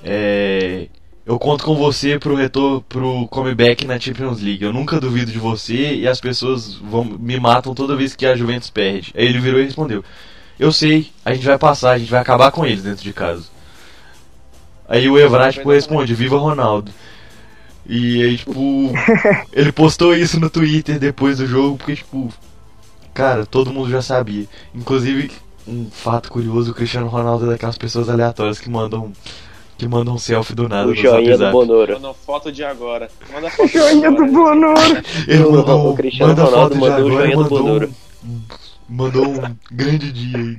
é, 0.04 0.88
Eu 1.26 1.40
conto 1.40 1.64
com 1.64 1.76
você 1.76 2.20
pro 2.20 2.36
retorno 2.36 2.82
pro 2.82 3.28
comeback 3.28 3.86
na 3.86 4.00
Champions 4.00 4.42
League. 4.42 4.64
Eu 4.64 4.74
nunca 4.74 5.00
duvido 5.00 5.32
de 5.32 5.40
você 5.40 5.96
e 5.96 6.08
as 6.08 6.20
pessoas 6.20 6.76
vão, 6.76 7.04
me 7.04 7.40
matam 7.40 7.74
toda 7.74 7.96
vez 7.96 8.16
que 8.16 8.26
a 8.26 8.36
Juventus 8.36 8.70
perde. 8.70 9.14
Aí 9.16 9.26
ele 9.26 9.40
virou 9.40 9.60
e 9.60 9.66
respondeu: 9.66 10.04
Eu 10.60 10.72
sei, 10.72 11.12
a 11.24 11.34
gente 11.34 11.46
vai 11.46 11.58
passar, 11.58 11.92
a 11.92 11.98
gente 11.98 12.12
vai 12.12 12.22
acabar 12.22 12.52
com 12.52 12.66
eles 12.66 12.84
dentro 12.84 13.04
de 13.04 13.14
casa. 13.14 13.46
Aí 14.88 15.10
o 15.10 15.18
Evra 15.18 15.52
tipo, 15.52 15.72
responde: 15.72 16.14
Viva 16.14 16.38
Ronaldo. 16.38 16.92
E 17.86 18.24
aí, 18.24 18.38
tipo, 18.38 18.92
ele 19.52 19.72
postou 19.72 20.16
isso 20.16 20.40
no 20.40 20.50
Twitter 20.50 20.98
depois 20.98 21.38
do 21.38 21.48
jogo, 21.48 21.78
porque, 21.78 21.98
tipo, 21.98 22.32
cara, 23.14 23.46
todo 23.46 23.72
mundo 23.72 23.90
já 23.90 24.02
sabia. 24.02 24.46
Inclusive, 24.74 25.32
um 25.68 25.90
fato 25.90 26.30
curioso, 26.32 26.72
o 26.72 26.74
Cristiano 26.74 27.08
Ronaldo 27.08 27.46
é 27.46 27.50
daquelas 27.50 27.78
pessoas 27.78 28.10
aleatórias 28.10 28.60
que 28.60 28.70
mandam 28.70 29.12
que 29.78 29.88
mandam 29.88 30.18
selfie 30.20 30.54
do 30.54 30.70
nada 30.70 30.86
O 30.86 30.90
no 30.92 30.96
joinha 30.96 31.38
do. 31.38 31.50
Bonoro. 31.52 31.94
Mandou 31.94 32.14
foto 32.14 32.52
de 32.52 32.64
agora. 32.64 33.10
Manda 33.34 33.50
foto 33.50 33.68
Joinha 33.70 34.12
do. 34.12 34.26
Bonoro. 34.28 35.04
Ele 35.28 35.44
O- 35.44 35.52
mandou, 35.52 35.92
o 35.92 35.96
Cristiano 35.96 36.30
manda 36.30 36.44
Ronaldo 36.44 36.76
mandou 36.76 36.90
o 36.90 37.08
agora 37.08 37.16
joinha 37.26 37.38
do 37.38 37.50
Bonoro. 37.50 37.94
um, 38.24 38.42
mandou 38.88 39.26
um 39.28 39.58
grande 39.72 40.12
dia 40.12 40.38
aí. 40.38 40.58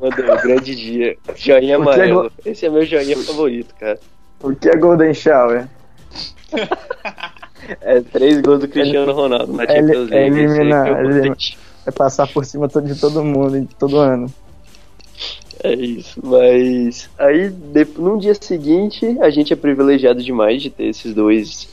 Mandou 0.00 0.24
um 0.34 0.42
grande 0.42 0.74
dia. 0.74 1.16
Joinha 1.36 1.72
é 1.72 1.76
amarelo. 1.76 2.22
go- 2.24 2.32
Esse 2.44 2.66
é 2.66 2.70
meu 2.70 2.84
joinha 2.84 3.16
favorito, 3.16 3.72
cara. 3.78 3.98
O 4.40 4.52
que 4.54 4.68
é 4.68 4.76
Golden 4.76 5.14
Shower? 5.14 5.68
É 7.80 8.00
três 8.00 8.40
gols 8.40 8.60
do 8.60 8.68
Cristiano 8.68 9.12
Ronaldo 9.12 9.52
na 9.52 9.66
Champions 9.66 10.10
League. 10.10 10.14
ele 10.14 10.44
isso 10.44 10.52
aí 10.52 10.58
elimina- 10.58 10.82
foi 10.84 10.92
o 10.94 11.00
ele- 11.00 11.18
importante. 11.18 11.58
É 11.86 11.90
passar 11.90 12.26
por 12.28 12.44
cima 12.44 12.68
de 12.68 13.00
todo 13.00 13.24
mundo, 13.24 13.60
de 13.60 13.74
todo 13.74 13.96
ano. 13.98 14.32
É 15.64 15.74
isso, 15.74 16.20
mas 16.24 17.08
aí 17.18 17.48
de- 17.50 17.86
num 17.98 18.18
dia 18.18 18.34
seguinte 18.40 19.16
a 19.20 19.30
gente 19.30 19.52
é 19.52 19.56
privilegiado 19.56 20.22
demais 20.22 20.60
de 20.62 20.70
ter 20.70 20.84
esses 20.86 21.14
dois 21.14 21.68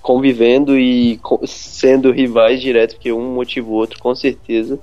convivendo 0.00 0.78
e 0.78 1.16
co- 1.18 1.40
sendo 1.46 2.12
rivais 2.12 2.60
direto, 2.60 2.94
porque 2.94 3.12
um 3.12 3.34
motiva 3.34 3.68
o 3.68 3.72
outro, 3.72 3.98
com 3.98 4.14
certeza. 4.14 4.78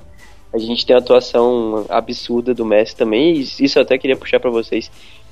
A 0.54 0.58
gente 0.58 0.86
tem 0.86 0.94
a 0.96 1.00
atuação 1.00 1.86
absurda 1.88 2.54
do 2.54 2.66
Messi 2.66 2.94
também, 2.96 3.36
e 3.36 3.42
isso 3.42 3.78
eu 3.80 3.84
até 3.84 3.98
queria 3.98 4.18
puxar 4.18 4.40
pra 4.40 4.50
vocês. 4.50 4.92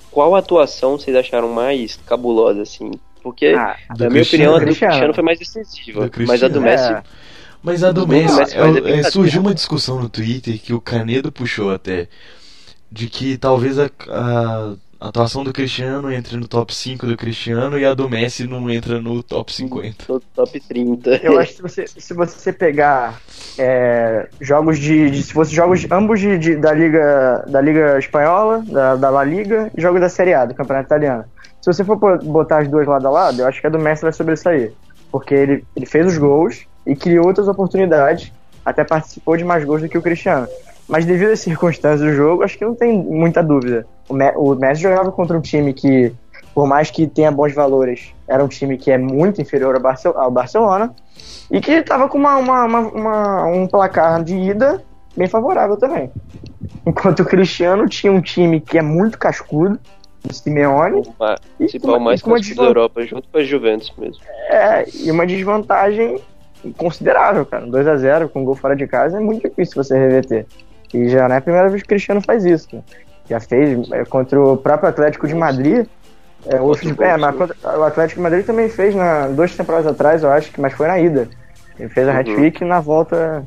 Qual 0.10 0.34
atuação 0.34 0.98
vocês 0.98 1.16
acharam 1.16 1.50
mais 1.50 1.98
cabulosa, 2.06 2.62
assim? 2.62 2.92
Porque, 3.32 3.54
Ah, 3.56 3.76
na 3.98 4.10
minha 4.10 4.24
opinião, 4.24 4.56
a 4.56 4.60
do 4.60 4.66
Cristiano. 4.66 4.92
Cristiano 4.92 5.14
foi 5.14 5.24
mais 5.24 5.40
decisiva, 5.40 6.10
Do 6.10 6.28
mas 6.28 6.44
a 6.44 6.48
do 6.48 6.62
Cristiano. 6.62 6.62
Messi 6.62 6.94
É, 6.94 7.04
Mas 7.62 7.84
a 7.84 7.92
do 7.92 8.02
Do 8.02 8.08
Messi, 8.08 8.36
Messi, 8.38 8.56
é- 8.58 8.92
é 8.92 9.00
é, 9.00 9.04
surgiu 9.04 9.42
uma 9.42 9.54
discussão 9.54 10.00
no 10.02 10.08
Twitter 10.10 10.58
que 10.60 10.74
o 10.74 10.80
Canedo 10.80 11.32
puxou 11.32 11.72
até, 11.74 12.08
de 12.92 13.08
que 13.08 13.38
talvez 13.38 13.78
a, 13.78 13.90
a 14.10 15.08
atuação 15.08 15.44
do 15.44 15.52
Cristiano 15.54 16.12
entre 16.12 16.38
no 16.38 16.48
top 16.48 16.74
5 16.74 17.06
do 17.06 17.16
Cristiano 17.18 17.78
e 17.78 17.86
a 17.86 17.94
do 17.94 18.10
Messi 18.10 18.46
não 18.48 18.70
entra 18.70 19.02
no 19.02 19.22
top 19.22 19.54
50. 19.54 20.06
no 20.08 20.20
top 20.20 20.60
30. 20.60 21.18
eu 21.24 21.38
acho 21.40 21.52
que 21.52 21.56
se 21.58 21.62
você, 21.62 21.88
se 21.88 22.14
você 22.14 22.52
pegar 22.54 23.20
é, 23.58 24.28
jogos 24.40 24.80
de, 24.80 25.12
de- 25.12 25.24
Se 25.24 25.34
fosse 25.34 25.54
jogos 25.54 25.86
ambos 25.92 26.20
de, 26.20 26.38
de- 26.38 26.56
da, 26.56 26.72
Liga, 26.74 27.46
da 27.50 27.60
Liga 27.62 27.98
Espanhola, 28.00 28.64
da, 28.66 28.96
da 28.96 29.10
La 29.10 29.24
Liga, 29.24 29.70
e 29.78 29.82
jogos 29.82 30.00
da 30.02 30.08
Série 30.10 30.34
A, 30.34 30.46
do 30.46 30.54
Campeonato 30.56 30.88
Italiano. 30.88 31.26
Se 31.62 31.72
você 31.74 31.84
for 31.84 31.98
botar 32.24 32.60
as 32.60 32.68
duas 32.68 32.88
lado 32.88 33.08
a 33.08 33.12
lado, 33.12 33.42
eu 33.42 33.48
acho 33.48 33.60
que 33.60 33.68
a 33.68 33.70
do 33.70 33.80
Messi 33.80 34.04
vai 34.04 34.14
sobressair. 34.14 34.74
Porque 35.12 35.34
ele, 35.34 35.66
ele 35.76 35.86
fez 35.86 36.06
os 36.06 36.18
gols 36.18 36.66
e 36.86 36.96
criou 36.96 37.26
outras 37.28 37.48
oportunidades, 37.48 38.32
até 38.66 38.84
participou 38.84 39.36
de 39.36 39.44
mais 39.44 39.64
gols 39.66 39.82
do 39.82 39.90
que 39.90 39.98
o 39.98 40.02
Cristiano. 40.02 40.48
Mas 40.88 41.06
devido 41.06 41.32
às 41.32 41.40
circunstâncias 41.40 42.02
do 42.02 42.14
jogo, 42.16 42.44
acho 42.44 42.58
que 42.58 42.66
não 42.66 42.76
tem 42.76 42.98
muita 43.04 43.44
dúvida. 43.44 43.86
O, 44.08 44.14
Me- 44.14 44.34
o 44.36 44.56
Messi 44.56 44.82
jogava 44.82 45.12
contra 45.12 45.38
um 45.38 45.42
time 45.42 45.74
que, 45.74 46.12
por 46.54 46.66
mais 46.68 46.90
que 46.90 47.06
tenha 47.08 47.32
bons 47.32 47.54
valores, 47.54 48.14
era 48.28 48.44
um 48.44 48.48
time 48.48 48.78
que 48.78 48.90
é 48.92 48.98
muito 48.98 49.42
inferior 49.42 49.76
ao, 49.76 50.18
ao 50.18 50.32
Barcelona 50.32 50.94
e 51.52 51.60
que 51.60 51.72
estava 51.74 52.08
com 52.08 52.18
uma, 52.18 52.38
uma- 52.38 52.64
uma- 52.66 52.80
uma- 52.88 53.46
um 53.48 53.68
placar 53.68 54.24
de 54.24 54.36
ida 54.36 54.82
bem 55.16 55.28
favorável 55.28 55.78
também. 55.78 56.12
Enquanto 56.86 57.22
o 57.22 57.26
Cristiano 57.26 57.88
tinha 57.88 58.12
um 58.12 58.22
time 58.22 58.60
que 58.62 58.78
é 58.78 58.82
muito 58.82 59.18
cascudo, 59.18 59.80
o 60.28 60.34
Simeone, 60.34 61.02
O 61.02 61.14
ma- 61.20 61.36
e 61.60 61.68
uma- 61.84 62.00
mais 62.00 62.22
com 62.22 62.30
uma 62.32 62.38
cascudo 62.38 62.62
da 62.62 62.68
Europa, 62.68 63.06
junto 63.06 63.28
com 63.30 63.38
a 63.38 63.44
Juventus 63.44 63.94
mesmo. 63.98 64.22
é, 64.50 64.86
e 64.94 65.12
uma 65.12 65.26
desvantagem 65.28 66.20
considerável, 66.78 67.46
cara. 67.46 67.66
2 67.66 67.88
a 67.88 67.96
0 67.96 68.28
com 68.30 68.44
gol 68.44 68.56
fora 68.56 68.76
de 68.76 68.86
casa 68.88 69.18
é 69.18 69.20
muito 69.20 69.48
difícil 69.48 69.82
você 69.82 69.98
reverter. 69.98 70.46
E 70.94 71.08
já 71.10 71.28
não 71.28 71.36
é 71.36 71.38
a 71.38 71.42
primeira 71.42 71.70
vez 71.70 71.82
que 71.82 71.86
o 71.86 71.90
Cristiano 71.90 72.22
faz 72.22 72.44
isso. 72.46 72.68
né? 72.74 72.82
Já 73.30 73.40
fez 73.40 73.90
é, 73.92 74.04
contra 74.06 74.40
o 74.42 74.58
próprio 74.58 74.90
Atlético 74.90 75.28
de 75.28 75.36
Madrid. 75.36 75.86
É, 76.48 76.60
o, 76.60 76.72
é, 77.04 77.18
mas 77.18 77.36
o 77.64 77.84
Atlético 77.84 78.20
de 78.20 78.24
Madrid 78.24 78.46
também 78.46 78.70
fez 78.70 78.96
na 78.96 79.28
duas 79.28 79.56
temporadas 79.56 79.88
atrás, 79.88 80.24
eu 80.24 80.32
acho, 80.32 80.52
que- 80.52 80.60
mas 80.60 80.74
foi 80.74 80.88
na 80.88 81.00
ida. 81.00 81.28
Ele 81.78 81.90
fez 81.90 82.08
a 82.08 82.12
Uhum. 82.14 82.18
hat-trick 82.20 82.62
e 82.64 82.66
na 82.68 82.80
volta 82.80 83.44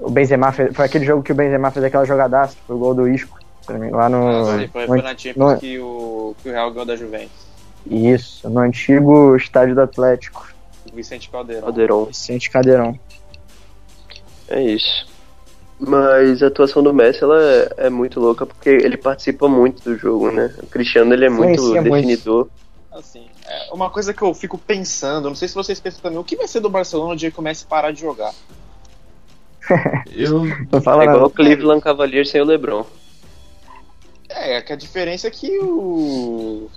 o 0.00 0.10
Benzema 0.10 0.50
fez, 0.52 0.74
foi 0.74 0.84
aquele 0.86 1.04
jogo 1.04 1.22
que 1.22 1.32
o 1.32 1.34
Benzema 1.34 1.70
fez 1.70 1.84
aquela 1.84 2.04
jogadaça, 2.04 2.56
foi 2.66 2.76
o 2.76 2.78
gol 2.78 2.94
do 2.94 3.08
Isco, 3.08 3.38
lá 3.72 4.08
no, 4.08 4.26
Ah, 4.26 4.58
sim, 4.60 4.68
foi, 4.68 4.82
no- 4.82 4.86
foi 4.88 5.02
na 5.02 5.08
Champions 5.16 5.36
não 5.36 5.50
é- 5.50 5.56
que, 5.58 5.78
o, 5.78 6.34
que 6.42 6.48
o 6.48 6.52
Real 6.52 6.70
ganhou 6.70 6.86
da 6.86 6.96
Juventus. 6.96 7.44
Isso, 7.86 8.48
no 8.48 8.60
antigo 8.60 9.36
estádio 9.36 9.74
do 9.74 9.80
Atlético, 9.82 10.46
Vicente 10.92 11.28
Caldeirão. 11.30 11.62
Caldeirão. 11.64 12.04
Vicente 12.06 12.50
Cadeirão. 12.50 12.98
É 14.48 14.62
isso. 14.62 15.06
Mas 15.78 16.42
a 16.42 16.46
atuação 16.46 16.82
do 16.82 16.94
Messi 16.94 17.22
ela 17.24 17.42
é, 17.42 17.68
é 17.78 17.90
muito 17.90 18.20
louca 18.20 18.46
porque 18.46 18.68
ele 18.68 18.96
participa 18.96 19.48
muito 19.48 19.82
do 19.82 19.96
jogo, 19.98 20.30
né? 20.30 20.54
O 20.62 20.66
Cristiano 20.66 21.12
ele 21.12 21.24
é 21.24 21.28
muito 21.28 21.52
Influencia 21.60 21.82
muito. 21.82 21.94
definidor. 22.06 22.48
Assim, 22.92 23.26
é 23.44 23.72
uma 23.72 23.90
coisa 23.90 24.14
que 24.14 24.22
eu 24.22 24.32
fico 24.32 24.56
pensando, 24.56 25.28
não 25.28 25.34
sei 25.34 25.48
se 25.48 25.54
vocês 25.54 25.80
pensam 25.80 26.00
também, 26.00 26.18
o 26.18 26.22
que 26.24 26.36
vai 26.36 26.46
ser 26.46 26.60
do 26.60 26.70
Barcelona 26.70 27.10
no 27.10 27.16
dia 27.16 27.28
que 27.30 27.34
comece 27.36 27.64
a 27.64 27.68
parar 27.68 27.90
de 27.90 28.00
jogar? 28.00 28.32
Eu. 30.14 30.44
Não 30.70 30.80
fala 30.80 31.02
é 31.02 31.06
igual 31.06 31.24
o 31.26 31.30
Cleveland 31.30 31.82
Cavaliers 31.82 32.30
sem 32.30 32.40
o 32.40 32.44
LeBron. 32.44 32.84
É, 34.34 34.60
que 34.60 34.72
a 34.72 34.76
diferença 34.76 35.28
é 35.28 35.30
que 35.30 35.58
o. 35.60 36.68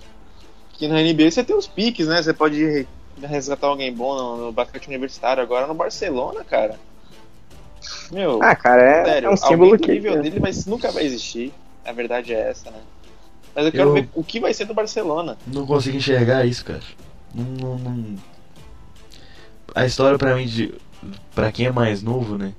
Que 0.74 0.88
na 0.88 1.01
NBA 1.01 1.32
você 1.32 1.43
tem 1.43 1.55
os 1.55 1.68
piques, 1.68 2.08
né? 2.08 2.22
Você 2.22 2.34
pode 2.34 2.64
re- 2.64 2.88
resgatar 3.22 3.68
alguém 3.68 3.91
bom 3.93 4.16
no, 4.16 4.38
no 4.45 4.51
basquete 4.51 4.88
universitário. 4.88 5.41
Agora 5.41 5.66
no 5.66 5.74
Barcelona, 5.74 6.43
cara. 6.43 6.80
Meu, 8.12 8.41
Ah, 8.43 8.55
cara, 8.55 8.82
é, 8.82 9.05
sério, 9.05 9.28
é 9.28 9.30
um 9.30 9.34
alguém 9.34 9.47
símbolo 9.49 9.80
que. 9.80 9.91
nível 9.91 10.22
dele 10.22 10.39
vai, 10.39 10.51
nunca 10.68 10.91
vai 10.91 11.03
existir. 11.03 11.53
A 11.86 11.91
verdade 11.91 12.34
é 12.34 12.49
essa, 12.49 12.70
né? 12.70 12.80
Mas 13.55 13.66
eu 13.66 13.72
quero 13.72 13.89
Eu- 13.89 13.93
ver 13.93 14.10
o 14.14 14.24
que 14.24 14.39
vai 14.39 14.53
ser 14.53 14.66
do 14.66 14.74
Barcelona. 14.74 15.38
Não 15.47 15.66
consigo 15.66 15.97
enxergar 15.97 16.45
isso, 16.45 16.64
cara. 16.64 16.82
Não, 17.34 17.43
não, 17.45 17.78
não- 17.78 18.16
A 19.76 19.86
história 19.86 20.18
pra 20.18 20.36
mim 20.36 20.45
de. 20.45 20.74
Pra 21.34 21.51
quem 21.51 21.66
é 21.68 21.72
mais 21.72 22.01
novo, 22.03 22.38
né? 22.38 22.53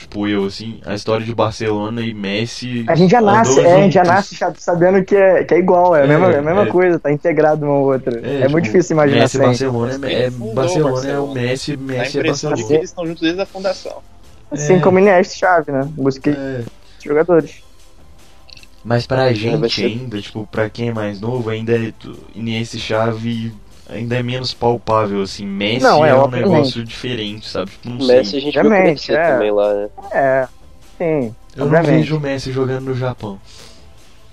Tipo 0.00 0.26
eu, 0.26 0.46
assim, 0.46 0.80
a 0.86 0.94
história 0.94 1.24
de 1.26 1.34
Barcelona 1.34 2.00
e 2.00 2.14
Messi. 2.14 2.84
A 2.88 2.94
gente 2.94 3.10
já 3.10 3.20
nasce, 3.20 3.60
é, 3.60 3.74
a 3.74 3.82
gente 3.82 3.92
já 3.92 4.02
nasce 4.02 4.34
sabendo 4.56 5.04
que 5.04 5.14
é, 5.14 5.44
que 5.44 5.52
é 5.52 5.58
igual, 5.58 5.94
é 5.94 6.00
a 6.00 6.04
É, 6.04 6.08
mesma, 6.08 6.32
é 6.32 6.38
a 6.38 6.42
mesma 6.42 6.62
é. 6.62 6.66
coisa, 6.66 6.98
tá 6.98 7.12
integrado 7.12 7.66
uma 7.66 7.74
ao 7.74 7.82
outra. 7.84 8.18
É, 8.26 8.38
tipo, 8.38 8.50
muito 8.52 8.64
difícil 8.64 8.94
imaginar 8.94 9.20
Messi 9.20 9.36
e. 9.36 9.40
Barcelona, 9.40 9.94
é, 9.94 9.98
quem 9.98 10.16
é, 10.16 10.30
fundou 10.30 10.54
Barcelona 10.54 10.88
é 10.88 10.90
o 10.90 10.94
Barcelona? 11.26 11.34
Messi, 11.40 11.76
Messi 11.76 12.00
é 12.00 12.04
de 12.04 12.10
que 12.22 12.28
Barcelona. 12.28 12.62
eles 12.70 12.82
estão 12.90 13.06
juntos 13.06 13.20
desde 13.20 13.40
a 13.42 13.46
fundação. 13.46 13.98
Assim 14.50 14.74
É. 14.76 14.80
como 14.80 14.98
Iniesta 14.98 15.34
e 15.34 15.38
Chave, 15.38 15.70
né? 15.70 15.86
Busquei 15.92 16.32
É. 16.32 16.62
jogadores. 17.04 17.62
Mas 18.82 19.06
pra 19.06 19.30
gente 19.34 19.74
ser- 19.74 19.84
ainda, 19.84 20.18
tipo, 20.20 20.48
pra 20.50 20.70
quem 20.70 20.88
é 20.88 20.94
mais 20.94 21.20
novo, 21.20 21.50
ainda 21.50 21.72
é 21.76 21.92
Iniesta 22.34 22.76
e 22.76 22.80
Chave 22.80 23.52
ainda 23.90 24.16
é 24.16 24.22
menos 24.22 24.52
palpável, 24.54 25.22
assim. 25.22 25.46
Messi 25.46 25.82
Não, 25.82 26.04
é, 26.04 26.10
é, 26.10 26.14
um 26.14 26.18
obviamente. 26.20 26.50
negócio 26.50 26.84
diferente, 26.84 27.48
sabe? 27.48 27.70
Tipo, 27.70 27.88
não 27.90 27.96
O 27.98 28.06
Messi 28.06 28.30
sei. 28.30 28.38
a 28.38 28.42
gente 28.42 28.58
Obviamente, 28.58 29.06
crescer 29.06 29.12
é. 29.18 29.32
também 29.32 29.50
lá, 29.50 29.74
né? 29.74 29.88
É, 30.12 30.48
sim, 30.98 31.34
Eu 31.56 31.58
não 31.58 31.64
obviamente. 31.66 31.90
vejo 32.02 32.16
o 32.16 32.20
Messi 32.20 32.52
jogando 32.52 32.84
no 32.86 32.94
Japão. 32.94 33.38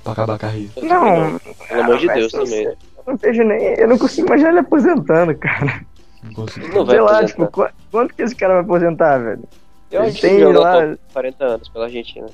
Pra 0.04 0.14
acabar 0.14 0.36
a 0.36 0.40
carreira. 0.40 0.70
Também 0.76 0.90
Não, 0.90 1.40
Pelo 1.68 1.82
amor 1.82 1.98
de 1.98 2.08
Deus 2.08 2.32
também. 2.32 2.64
Eu 2.66 2.76
não 3.06 3.18
vejo 3.18 3.44
nem. 3.44 3.62
Eu 3.78 3.88
não 3.90 3.98
consigo 3.98 4.28
imaginar 4.28 4.50
ele 4.50 4.60
aposentando, 4.60 5.36
cara. 5.38 5.82
Não 6.24 6.34
consigo. 6.34 6.68
Não 6.70 6.86
Sei 6.88 7.02
lá, 7.02 7.26
tipo, 7.26 7.48
qu- 7.48 7.70
quanto 7.92 8.14
que 8.14 8.22
esse 8.22 8.36
cara 8.36 8.54
vai 8.56 8.64
aposentar, 8.64 9.18
velho? 9.18 9.44
Eu 9.92 10.02
Ele 10.02 10.10
acho 10.10 10.16
que 10.16 10.22
tem 10.22 10.36
ele 10.36 10.44
joga 10.46 10.60
lá- 10.60 10.74
top 10.82 11.00
40 11.14 11.46
anos 11.46 11.70
pela 11.70 11.86
Argentina. 11.86 12.28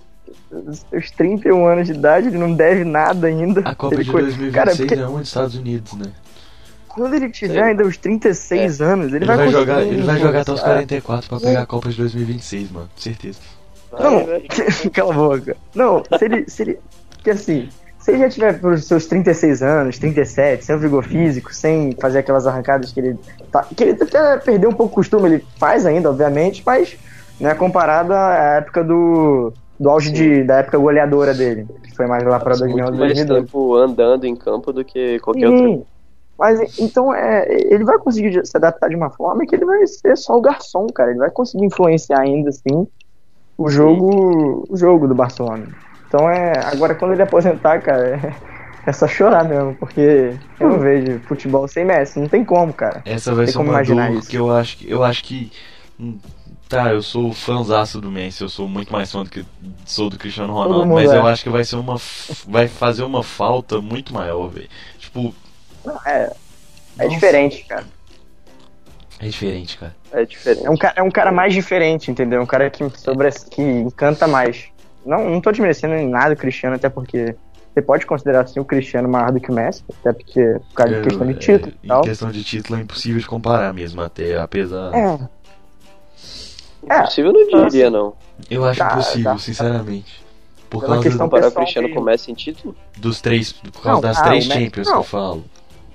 Os 0.52 0.80
seus 0.90 1.12
31 1.12 1.66
anos 1.68 1.88
de 1.88 1.94
idade, 1.94 2.28
ele 2.28 2.38
não 2.38 2.54
deve 2.54 2.84
nada 2.84 3.28
ainda. 3.28 3.62
A 3.66 3.76
Copa 3.76 3.96
Ele 3.96 4.04
de 4.04 4.12
co- 4.12 4.20
2026 4.20 4.54
Cara, 4.56 4.76
porque 4.76 4.94
é 4.94 5.08
onde? 5.08 5.28
Estados 5.28 5.56
Unidos, 5.56 5.94
né? 5.94 6.06
Quando 6.94 7.16
ele 7.16 7.30
tiver 7.30 7.54
Sei. 7.54 7.62
ainda 7.62 7.84
os 7.84 7.98
36 7.98 8.82
anos, 8.82 9.08
ele, 9.08 9.18
Ele 9.18 9.26
vai, 9.26 9.38
vai, 9.38 9.46
conseguir 9.48 9.66
jogar, 9.66 9.82
ele 9.82 10.02
vai 10.04 10.20
jogar 10.20 10.42
até 10.42 10.52
os 10.52 10.60
influenciar. 10.60 10.74
44 10.76 11.30
pra 11.30 11.40
pegar 11.40 11.62
a 11.62 11.66
Copa 11.66 11.90
de 11.90 11.98
2026, 11.98 12.72
mano. 12.72 12.90
Certeza. 12.96 13.40
Não, 14.00 14.26
cala 14.94 15.14
a 15.14 15.18
boca. 15.18 15.58
Não, 15.74 16.04
se 16.18 16.26
ele. 16.26 16.50
Se 16.50 16.62
ele 16.64 16.80
que 17.24 17.30
assim, 17.30 17.70
se 18.00 18.12
ele 18.12 18.20
já 18.20 18.30
tiver 18.30 18.60
pros 18.60 18.86
seus 18.86 19.06
36 19.06 19.64
anos, 19.64 19.98
37, 19.98 20.66
sem 20.66 20.76
o 20.76 20.80
vigor 20.80 21.04
físico, 21.04 21.54
sem 21.54 21.94
fazer 22.00 22.20
aquelas 22.20 22.46
arrancadas 22.46 22.92
que 22.92 23.00
ele. 23.00 23.18
Tá, 23.52 23.66
que 23.76 23.84
ele 23.84 24.04
até 24.04 24.38
perdeu 24.38 24.70
um 24.70 24.74
pouco 24.74 24.92
o 24.92 24.96
costume, 24.96 25.30
ele 25.30 25.46
faz 25.58 25.86
ainda, 25.86 26.10
obviamente, 26.10 26.62
mas 26.66 26.98
não 27.40 27.50
é 27.50 27.56
comparado 27.56 28.14
à 28.14 28.58
época 28.58 28.84
do. 28.84 29.54
Do 29.80 29.90
auge 29.90 30.12
de, 30.12 30.44
da 30.44 30.58
época 30.58 30.78
goleadora 30.78 31.34
dele, 31.34 31.66
que 31.84 31.96
foi 31.96 32.06
mais 32.06 32.24
lá 32.24 32.40
pra 32.40 32.52
Passa 32.52 32.60
2011, 32.60 32.92
muito 32.92 33.00
mais 33.00 33.14
2012. 33.16 33.46
tempo 33.46 33.76
andando 33.76 34.26
em 34.26 34.36
campo 34.36 34.72
do 34.72 34.86
que 34.86 35.20
qualquer 35.20 35.50
outro. 35.50 35.88
Mas 36.44 36.78
então 36.78 37.16
é, 37.16 37.48
ele 37.50 37.86
vai 37.86 37.98
conseguir 37.98 38.46
se 38.46 38.58
adaptar 38.58 38.90
de 38.90 38.98
uma 38.98 39.10
forma 39.10 39.46
que 39.46 39.56
ele 39.56 39.64
vai 39.64 39.88
ser 39.88 40.18
só 40.18 40.36
o 40.36 40.42
garçom, 40.42 40.88
cara. 40.88 41.12
Ele 41.12 41.20
vai 41.20 41.32
conseguir 41.32 41.64
influenciar 41.64 42.20
ainda 42.20 42.50
assim 42.50 42.86
o 43.58 43.70
jogo, 43.70 44.66
o 44.70 44.76
jogo 44.76 45.08
do 45.08 45.16
Barcelona. 45.16 45.70
Então 46.06 46.30
é, 46.30 46.52
agora 46.66 46.96
quando 46.96 47.14
ele 47.14 47.22
aposentar, 47.22 47.80
cara, 47.82 48.20
é, 48.22 48.36
é 48.86 48.92
só 48.92 49.08
chorar 49.08 49.48
mesmo, 49.48 49.74
porque 49.76 50.38
eu 50.60 50.68
não 50.68 50.80
vejo 50.80 51.18
futebol 51.22 51.66
sem 51.66 51.86
Messi, 51.86 52.20
não 52.20 52.28
tem 52.28 52.44
como, 52.44 52.74
cara. 52.74 53.02
Essa 53.06 53.34
vai 53.34 53.48
ser 53.48 53.54
como 53.54 53.70
uma 53.70 53.76
imaginar 53.76 54.12
dor 54.12 54.28
que 54.28 54.36
eu 54.36 54.52
acho 54.52 54.78
que. 54.80 54.92
Eu 54.92 55.02
acho 55.02 55.24
que. 55.24 55.50
hum, 55.98 56.20
Tá, 56.68 56.92
eu 56.92 57.04
sou 57.04 57.32
fãzaço 57.32 58.02
do 58.02 58.10
Messi, 58.10 58.42
eu 58.42 58.50
sou 58.50 58.68
muito 58.68 58.92
mais 58.92 59.12
fã 59.12 59.24
do 59.24 59.30
que 59.30 59.46
sou 59.86 60.10
do 60.10 60.18
Cristiano 60.18 60.54
Ronaldo, 60.54 60.88
mas 60.88 61.12
é. 61.12 61.18
eu 61.18 61.28
acho 61.28 61.44
que 61.44 61.50
vai 61.50 61.64
ser 61.64 61.76
uma. 61.76 61.98
Vai 62.48 62.68
fazer 62.68 63.04
uma 63.04 63.22
falta 63.22 63.80
muito 63.80 64.12
maior, 64.12 64.48
velho. 64.48 64.68
Tipo, 64.98 65.36
É 65.86 66.30
Nossa. 66.98 67.10
diferente, 67.10 67.66
cara. 67.66 67.86
é 69.20 69.26
diferente, 69.28 69.78
cara. 69.78 69.96
É 70.12 70.26
diferente. 70.26 70.66
É 70.66 70.70
um, 70.70 70.78
cara, 70.78 70.94
é 70.98 71.04
um 71.04 71.12
cara 71.12 71.32
mais 71.32 71.54
diferente, 71.54 72.12
entendeu? 72.12 72.42
Um 72.42 72.46
cara 72.46 72.70
que, 72.70 72.88
sobre, 73.00 73.30
que 73.32 73.62
encanta 73.62 74.28
mais. 74.28 74.66
Não, 75.06 75.30
não 75.30 75.42
tô 75.42 75.52
desmerecendo 75.52 75.96
em 75.96 76.08
nada 76.08 76.34
o 76.34 76.38
Cristiano, 76.38 76.76
até 76.76 76.88
porque 76.90 77.36
você 77.74 77.82
pode 77.82 78.06
considerar 78.06 78.42
assim 78.42 78.60
o 78.60 78.66
Cristiano 78.66 79.10
maior 79.10 79.32
do 79.32 79.40
que 79.40 79.50
o 79.52 79.54
Messi, 79.54 79.84
até 80.02 80.14
porque 80.14 80.60
por 80.70 80.74
causa 80.76 80.94
de 80.94 81.00
Eu- 81.00 81.04
questão 81.04 81.26
de 81.28 81.34
é, 81.34 81.36
título 81.38 81.74
e 81.84 81.92
Em 81.92 82.02
questão 82.02 82.32
de 82.32 82.44
título 82.44 82.80
é 82.80 82.82
impossível 82.84 83.20
de 83.20 83.26
comparar 83.28 83.74
mesmo, 83.74 84.02
até 84.02 84.38
apesar. 84.38 84.94
É, 84.94 85.20
é. 86.90 87.00
Impossível 87.00 87.34
eu 87.34 87.50
não 87.52 87.68
diria, 87.68 87.90
não. 87.90 88.14
Eu 88.50 88.64
acho 88.66 88.80
Tá, 88.80 88.94
impossível, 88.94 89.32
tá. 89.32 89.38
sinceramente. 89.40 90.24
Por 90.70 90.80
Pela 90.82 90.94
causa 90.96 91.10
questão 91.10 91.28
Comparar 91.28 91.48
o 91.48 91.52
Cristiano 91.52 91.90
com 91.90 92.00
o 92.00 92.04
Messi 92.04 92.32
em 92.32 92.34
título? 92.34 92.76
dos 92.98 93.22
três. 93.22 93.52
Por 93.52 93.72
causa 93.74 93.90
Não, 93.94 94.02
das 94.02 94.18
ah, 94.18 94.24
três 94.24 94.46
Champions 94.46 94.88
não. 94.88 94.94
que 94.94 95.00
eu 95.00 95.04
falo. 95.04 95.44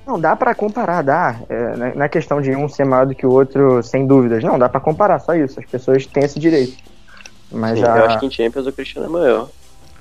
Não, 0.09 0.19
dá 0.19 0.35
pra 0.35 0.55
comparar, 0.55 1.03
dá. 1.03 1.39
É, 1.51 1.77
na- 1.77 1.95
na 1.95 2.09
questão 2.09 2.41
de 2.41 2.51
um 2.57 2.67
ser 2.67 2.87
maior 2.87 3.05
do 3.07 3.15
que 3.15 3.27
o 3.27 3.31
outro, 3.31 3.83
sem 3.83 4.07
dúvidas. 4.07 4.43
Não, 4.43 4.59
dá 4.59 4.67
pra 4.67 4.81
comparar, 4.81 5.19
só 5.19 5.35
isso. 5.35 5.61
As 5.61 5.67
pessoas 5.67 6.07
têm 6.07 6.25
esse 6.25 6.39
direito. 6.41 6.79
Mas 7.53 7.79
Sim, 7.79 7.85
a... 7.85 7.97
Eu 7.99 8.05
acho 8.07 8.19
que 8.21 8.25
em 8.27 8.31
Champions 8.31 8.67
o 8.67 8.73
Cristiano 8.73 9.07
é 9.07 9.11
maior. 9.11 9.49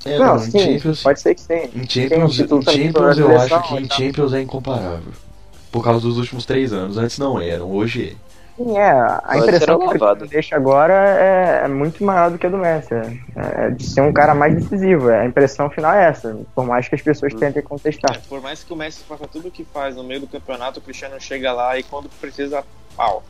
É, 0.05 0.17
Não, 0.17 0.37
em 0.37 0.39
sim, 0.39 0.59
Champions, 0.59 1.03
pode 1.03 1.19
ser 1.19 1.35
que 1.35 1.41
sim. 1.41 1.53
em 1.75 1.85
Tem 1.85 2.23
um 2.23 2.29
Champions, 2.29 2.35
Champions 2.73 3.17
eu 3.17 3.37
acho 3.37 3.61
que 3.63 3.73
e 3.73 3.77
em 3.79 3.87
tal. 3.87 3.97
Champions 3.97 4.33
é 4.33 4.41
incomparável. 4.41 5.11
Por 5.69 5.83
causa 5.83 5.99
dos 5.99 6.17
últimos 6.17 6.45
três 6.45 6.71
anos. 6.71 6.97
Antes 6.97 7.19
não 7.19 7.41
eram, 7.41 7.69
hoje 7.69 8.15
é. 8.15 8.26
Sim, 8.57 8.75
é. 8.77 8.89
A 8.89 9.21
Pode 9.21 9.39
impressão 9.43 9.79
que 9.87 9.97
o 10.03 10.15
deixa 10.27 10.55
agora 10.55 10.93
é, 10.93 11.61
é 11.65 11.67
muito 11.67 12.03
maior 12.03 12.31
do 12.31 12.37
que 12.39 12.47
a 12.47 12.49
do 12.49 12.57
Messi. 12.57 12.93
É, 12.95 13.67
é 13.67 13.69
de 13.69 13.85
ser 13.85 14.01
um 14.01 14.11
cara 14.11 14.33
mais 14.33 14.55
decisivo. 14.55 15.09
É, 15.11 15.21
A 15.21 15.25
impressão 15.25 15.69
final 15.69 15.93
é 15.93 16.05
essa. 16.05 16.35
Por 16.55 16.65
mais 16.65 16.87
que 16.89 16.95
as 16.95 17.01
pessoas 17.01 17.33
Hum. 17.33 17.37
tentem 17.37 17.61
contestar. 17.61 18.15
É, 18.15 18.19
por 18.27 18.41
mais 18.41 18.63
que 18.63 18.73
o 18.73 18.75
Messi 18.75 19.03
faça 19.07 19.27
tudo 19.27 19.49
o 19.49 19.51
que 19.51 19.63
faz 19.63 19.95
no 19.95 20.03
meio 20.03 20.21
do 20.21 20.27
campeonato, 20.27 20.79
o 20.79 20.81
Cristiano 20.81 21.15
chega 21.21 21.53
lá 21.53 21.77
e 21.77 21.83
quando 21.83 22.09
precisa, 22.19 22.63
pau. 22.95 23.23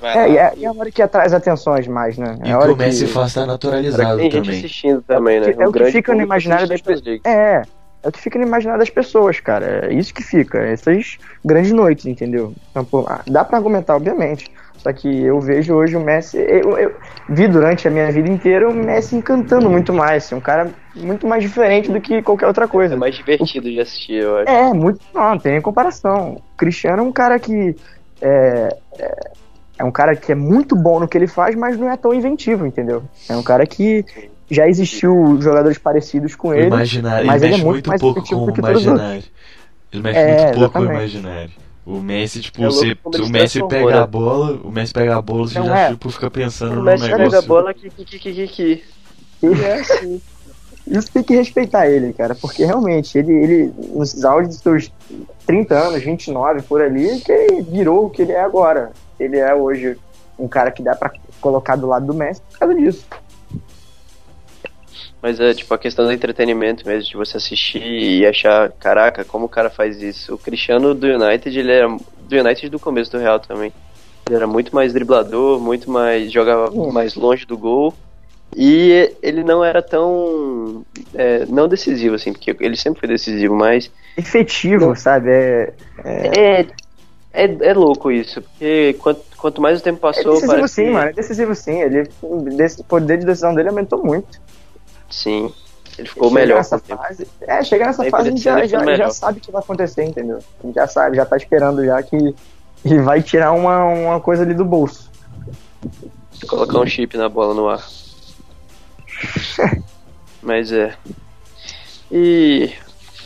É, 0.00 0.30
e 0.30 0.38
é, 0.38 0.52
e 0.56 0.64
é 0.64 0.68
a 0.68 0.72
hora 0.72 0.90
que 0.90 1.02
atrai 1.02 1.26
as 1.26 1.34
atenções 1.34 1.86
mais, 1.86 2.16
né? 2.16 2.38
E 2.44 2.48
É 2.48 2.52
a 2.52 2.56
o 2.58 2.60
hora 2.62 2.68
que 2.68 2.74
o 2.74 2.76
Messi 2.78 3.04
que... 3.04 3.12
faz 3.12 3.34
tá 3.34 3.44
naturalizado 3.44 4.16
Tem 4.16 4.30
gente 4.30 4.44
também. 4.44 4.58
assistindo 4.58 5.02
também, 5.02 5.38
né? 5.40 5.48
É 5.48 5.50
o 5.50 5.54
que- 5.56 5.62
é 5.62 5.66
o 5.68 5.72
que 5.72 5.78
grande 5.80 5.92
fica 5.92 6.14
no 6.14 6.22
imaginário 6.22 6.66
das 6.66 6.80
League. 6.82 7.20
É, 7.26 7.62
é 8.02 8.08
o 8.08 8.12
que 8.12 8.20
fica 8.20 8.38
no 8.38 8.46
imaginário 8.46 8.80
das 8.80 8.90
pessoas, 8.90 9.38
cara. 9.38 9.88
É 9.88 9.94
isso 9.94 10.12
que 10.12 10.22
fica. 10.22 10.58
Essas 10.58 11.18
grandes 11.44 11.72
noites, 11.72 12.06
entendeu? 12.06 12.52
Então, 12.70 12.84
pô, 12.84 13.04
ah, 13.08 13.20
dá 13.26 13.44
pra 13.44 13.58
argumentar, 13.58 13.96
obviamente. 13.96 14.50
Só 14.78 14.92
que 14.92 15.22
eu 15.24 15.40
vejo 15.40 15.74
hoje 15.74 15.96
o 15.96 16.00
Messi. 16.00 16.36
Eu, 16.38 16.76
eu 16.76 16.92
vi 17.28 17.46
durante 17.46 17.86
a 17.86 17.90
minha 17.90 18.10
vida 18.10 18.28
inteira 18.28 18.68
o 18.68 18.74
Messi 18.74 19.14
encantando 19.14 19.70
muito 19.70 19.92
mais. 19.92 20.24
assim, 20.24 20.34
Um 20.34 20.40
cara 20.40 20.68
muito 20.96 21.26
mais 21.26 21.42
diferente 21.42 21.90
do 21.92 22.00
que 22.00 22.20
qualquer 22.20 22.48
outra 22.48 22.66
coisa. 22.66 22.94
É 22.94 22.96
mais 22.96 23.14
divertido 23.14 23.70
de 23.70 23.78
assistir, 23.80 24.22
eu 24.22 24.38
acho. 24.38 24.50
É, 24.50 24.74
muito. 24.74 25.00
Não, 25.14 25.30
não 25.30 25.38
tem 25.38 25.60
comparação. 25.60 26.32
O 26.32 26.56
Cristiano 26.56 27.02
é 27.02 27.06
um 27.06 27.12
cara 27.12 27.38
que. 27.38 27.76
É, 28.20 28.76
é, 28.98 29.30
é 29.78 29.84
um 29.84 29.92
cara 29.92 30.16
que 30.16 30.32
é 30.32 30.34
muito 30.34 30.74
bom 30.74 30.98
no 30.98 31.06
que 31.06 31.16
ele 31.16 31.28
faz, 31.28 31.54
mas 31.54 31.78
não 31.78 31.88
é 31.88 31.96
tão 31.96 32.12
inventivo, 32.12 32.66
entendeu? 32.66 33.04
É 33.28 33.36
um 33.36 33.42
cara 33.42 33.64
que 33.64 34.04
já 34.52 34.68
existiu 34.68 35.38
jogadores 35.40 35.78
parecidos 35.78 36.34
com 36.34 36.48
O 36.48 36.54
ele. 36.54 36.66
imaginário, 36.66 37.26
mas 37.26 37.42
ele 37.42 37.54
ele 37.54 37.54
é 37.54 37.56
mexe 37.56 37.64
muito 37.66 37.74
muito, 37.74 37.88
mais 37.88 38.00
pouco 38.00 38.22
com 38.28 38.36
o 38.46 38.58
imaginário. 38.70 39.24
Ele 39.92 40.02
mexe 40.02 40.18
É, 40.18 40.44
muito 40.44 40.58
pouco 40.58 40.72
com 40.72 40.80
o 40.80 40.84
imaginário. 40.92 41.50
O 41.84 42.00
Messi, 42.00 42.40
tipo, 42.40 42.62
É 42.62 42.66
ele 42.66 42.70
o 43.04 43.24
se 43.24 43.32
Messi 43.32 43.66
pega 43.66 44.02
a 44.02 44.06
bola, 44.06 44.60
o 44.62 44.70
Messi 44.70 44.92
pega 44.92 45.16
a 45.16 45.22
bola, 45.22 45.48
você 45.48 45.58
Não 45.58 45.66
já 45.66 45.78
é. 45.78 45.90
tipo, 45.90 46.10
fica 46.10 46.30
pensando 46.30 46.72
O 46.72 46.76
no 46.76 46.82
Messi 46.84 47.02
negócio. 47.04 47.24
pega 47.24 47.38
a 47.38 47.42
bola 47.42 47.74
que 47.74 47.90
que 47.90 48.04
que 48.04 48.18
que 48.18 48.32
que 48.32 48.46
que. 48.48 49.62
É 49.64 49.74
assim. 49.80 50.20
Isso 50.86 51.12
tem 51.12 51.22
que 51.22 51.34
respeitar 51.34 51.88
ele, 51.88 52.12
cara, 52.12 52.34
porque 52.34 52.64
realmente 52.64 53.16
ele, 53.16 53.32
ele 53.32 53.72
nos 53.94 54.24
auge 54.24 54.48
dos 54.48 54.58
seus 54.58 54.92
30 55.46 55.74
anos, 55.76 56.02
29 56.02 56.62
por 56.62 56.80
ali, 56.82 57.20
que 57.20 57.30
ele 57.30 57.62
virou 57.62 58.06
o 58.06 58.10
que 58.10 58.22
ele 58.22 58.32
é 58.32 58.40
agora. 58.42 58.90
Ele 59.18 59.38
é 59.38 59.54
hoje 59.54 59.96
um 60.38 60.48
cara 60.48 60.70
que 60.72 60.82
dá 60.82 60.94
pra 60.96 61.12
colocar 61.40 61.76
do 61.76 61.86
lado 61.86 62.06
do 62.06 62.14
Messi 62.14 62.40
por 62.50 62.58
causa 62.58 62.74
disso. 62.74 63.04
Mas 65.22 65.38
é 65.38 65.54
tipo 65.54 65.72
a 65.72 65.78
questão 65.78 66.04
do 66.04 66.12
entretenimento 66.12 66.86
mesmo, 66.86 67.08
de 67.08 67.16
você 67.16 67.36
assistir 67.36 67.80
e 67.80 68.26
achar, 68.26 68.72
caraca, 68.72 69.24
como 69.24 69.46
o 69.46 69.48
cara 69.48 69.70
faz 69.70 70.02
isso. 70.02 70.34
O 70.34 70.38
Cristiano 70.38 70.94
do 70.94 71.06
United, 71.06 71.56
ele 71.56 71.70
era 71.70 71.86
do 71.86 72.36
United 72.36 72.68
do 72.68 72.80
começo 72.80 73.12
do 73.12 73.18
Real 73.18 73.38
também. 73.38 73.72
Ele 74.26 74.34
era 74.34 74.48
muito 74.48 74.74
mais 74.74 74.92
driblador, 74.92 75.60
muito 75.60 75.88
mais. 75.88 76.32
jogava 76.32 76.70
mais 76.92 77.14
longe 77.14 77.46
do 77.46 77.56
gol. 77.56 77.94
E 78.54 79.14
ele 79.22 79.42
não 79.44 79.64
era 79.64 79.80
tão. 79.80 80.84
é, 81.14 81.46
não 81.46 81.68
decisivo, 81.68 82.16
assim, 82.16 82.32
porque 82.32 82.54
ele 82.60 82.76
sempre 82.76 83.00
foi 83.00 83.08
decisivo, 83.08 83.54
mas. 83.54 83.90
Efetivo, 84.16 84.94
sabe? 84.96 85.30
É, 85.30 85.72
é, 86.04 86.60
É. 86.60 86.66
É, 87.34 87.44
é 87.44 87.72
louco 87.72 88.10
isso, 88.10 88.42
porque 88.42 88.94
quanto, 88.98 89.22
quanto 89.38 89.62
mais 89.62 89.80
o 89.80 89.82
tempo 89.82 89.96
é 89.96 90.00
passou, 90.00 90.34
decisivo 90.34 90.52
parece 90.52 90.74
sim, 90.74 90.90
mano. 90.90 91.08
É 91.08 91.12
decisivo 91.14 91.54
sim. 91.54 91.80
Ele, 91.80 92.06
o 92.20 92.84
poder 92.84 93.16
de 93.18 93.24
decisão 93.24 93.54
dele 93.54 93.70
aumentou 93.70 94.04
muito. 94.04 94.38
Sim. 95.12 95.52
Ele 95.98 96.08
ficou 96.08 96.28
Chega 96.30 96.40
melhor 96.40 96.56
nessa 96.56 96.78
fase. 96.78 97.28
É, 97.42 97.62
chega 97.62 97.86
nessa 97.86 98.04
fase 98.08 98.28
a 98.28 98.30
gente 98.30 98.42
já, 98.42 98.66
já, 98.66 98.96
já 98.96 99.10
sabe 99.10 99.38
o 99.38 99.42
que 99.42 99.52
vai 99.52 99.60
acontecer, 99.60 100.04
entendeu? 100.04 100.38
A 100.38 100.66
gente 100.66 100.74
já 100.74 100.86
sabe, 100.86 101.16
já 101.16 101.26
tá 101.26 101.36
esperando 101.36 101.84
já 101.84 102.02
que 102.02 102.34
ele 102.84 103.02
vai 103.02 103.22
tirar 103.22 103.52
uma, 103.52 103.84
uma 103.84 104.20
coisa 104.20 104.42
ali 104.42 104.54
do 104.54 104.64
bolso. 104.64 105.10
Colocar 106.48 106.80
um 106.80 106.86
chip 106.86 107.16
na 107.16 107.28
bola 107.28 107.54
no 107.54 107.68
ar. 107.68 107.86
Mas 110.42 110.72
é. 110.72 110.94
E 112.10 112.72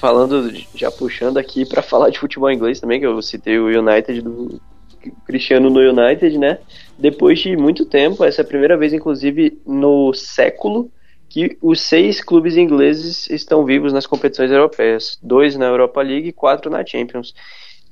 falando, 0.00 0.52
já 0.74 0.90
puxando 0.90 1.38
aqui 1.38 1.64
pra 1.64 1.82
falar 1.82 2.10
de 2.10 2.18
futebol 2.18 2.50
inglês 2.50 2.80
também, 2.80 3.00
que 3.00 3.06
eu 3.06 3.22
citei 3.22 3.58
o 3.58 3.66
United 3.66 4.20
do 4.20 4.60
Cristiano 5.24 5.70
no 5.70 5.80
United, 5.80 6.36
né? 6.36 6.58
Depois 6.98 7.38
de 7.38 7.56
muito 7.56 7.84
tempo, 7.86 8.24
essa 8.24 8.42
é 8.42 8.44
a 8.44 8.46
primeira 8.46 8.76
vez, 8.76 8.92
inclusive, 8.92 9.60
no 9.64 10.12
século 10.12 10.90
que 11.36 11.58
os 11.60 11.82
seis 11.82 12.24
clubes 12.24 12.56
ingleses 12.56 13.28
estão 13.28 13.62
vivos 13.62 13.92
nas 13.92 14.06
competições 14.06 14.50
europeias. 14.50 15.18
Dois 15.22 15.54
na 15.54 15.66
Europa 15.66 16.00
League 16.00 16.28
e 16.28 16.32
quatro 16.32 16.70
na 16.70 16.82
Champions. 16.82 17.34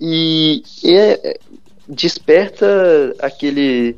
E 0.01 0.63
é- 0.83 1.39
desperta 1.87 3.15
aquele 3.19 3.97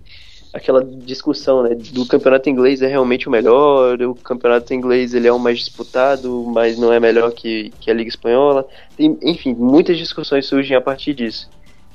aquela 0.52 0.82
discussão 0.82 1.62
né, 1.62 1.76
do 1.92 2.04
campeonato 2.06 2.50
inglês 2.50 2.82
é 2.82 2.88
realmente 2.88 3.28
o 3.28 3.30
melhor, 3.30 4.02
o 4.02 4.16
campeonato 4.16 4.74
inglês 4.74 5.14
ele 5.14 5.28
é 5.28 5.32
o 5.32 5.38
mais 5.38 5.58
disputado, 5.60 6.44
mas 6.52 6.76
não 6.76 6.92
é 6.92 6.98
melhor 6.98 7.30
que, 7.30 7.72
que 7.78 7.88
a 7.88 7.94
Liga 7.94 8.08
Espanhola. 8.08 8.66
Tem, 8.96 9.16
enfim, 9.22 9.54
muitas 9.54 9.96
discussões 9.96 10.46
surgem 10.46 10.76
a 10.76 10.80
partir 10.80 11.14
disso. 11.14 11.48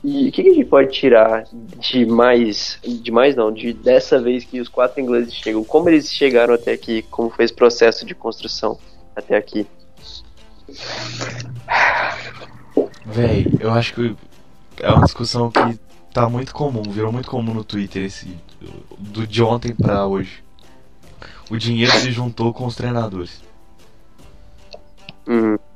E 0.03 0.29
o 0.29 0.31
que, 0.31 0.41
que 0.41 0.49
a 0.49 0.53
gente 0.53 0.65
pode 0.65 0.91
tirar 0.91 1.45
de 1.51 2.05
mais, 2.05 2.79
de 2.83 3.11
mais 3.11 3.35
não, 3.35 3.51
de 3.51 3.71
dessa 3.71 4.19
vez 4.19 4.43
que 4.43 4.59
os 4.59 4.67
quatro 4.67 4.99
ingleses 4.99 5.33
chegam, 5.33 5.63
como 5.63 5.89
eles 5.89 6.11
chegaram 6.11 6.55
até 6.55 6.73
aqui, 6.73 7.03
como 7.03 7.29
foi 7.29 7.45
esse 7.45 7.53
processo 7.53 8.03
de 8.03 8.15
construção 8.15 8.79
até 9.15 9.37
aqui? 9.37 9.67
Véi, 13.05 13.45
eu 13.59 13.71
acho 13.71 13.93
que 13.93 14.15
é 14.79 14.89
uma 14.91 15.05
discussão 15.05 15.51
que 15.51 15.79
tá 16.11 16.27
muito 16.27 16.53
comum, 16.53 16.81
virou 16.83 17.11
muito 17.11 17.29
comum 17.29 17.53
no 17.53 17.63
Twitter 17.63 18.03
esse 18.03 18.35
do 18.97 19.27
de 19.27 19.43
ontem 19.43 19.75
pra 19.75 20.07
hoje. 20.07 20.43
O 21.49 21.57
dinheiro 21.57 21.91
se 21.91 22.11
juntou 22.11 22.53
com 22.53 22.65
os 22.65 22.75
treinadores. 22.75 23.41
Hum, 25.27 25.57
Porque 25.57 25.70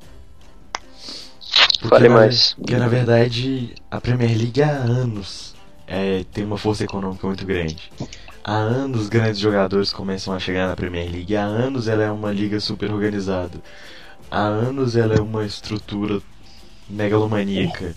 Fale 1.88 2.08
mais. 2.08 2.54
Porque 2.54 2.76
na 2.76 2.88
verdade 2.88 3.74
a 3.90 4.00
Premier 4.00 4.36
League 4.36 4.62
há 4.62 4.70
anos 4.70 5.54
é, 5.86 6.24
tem 6.32 6.44
uma 6.44 6.58
força 6.58 6.84
econômica 6.84 7.26
muito 7.26 7.44
grande. 7.46 7.90
Há 8.44 8.52
anos 8.54 9.08
grandes 9.08 9.40
jogadores 9.40 9.92
começam 9.92 10.32
a 10.32 10.38
chegar 10.38 10.68
na 10.68 10.76
Premier 10.76 11.10
League. 11.10 11.36
Há 11.36 11.44
anos 11.44 11.88
ela 11.88 12.04
é 12.04 12.10
uma 12.10 12.32
liga 12.32 12.60
super 12.60 12.90
organizada. 12.92 13.60
Há 14.30 14.40
anos 14.40 14.96
ela 14.96 15.14
é 15.14 15.20
uma 15.20 15.44
estrutura 15.44 16.20
megalomaníaca. 16.88 17.94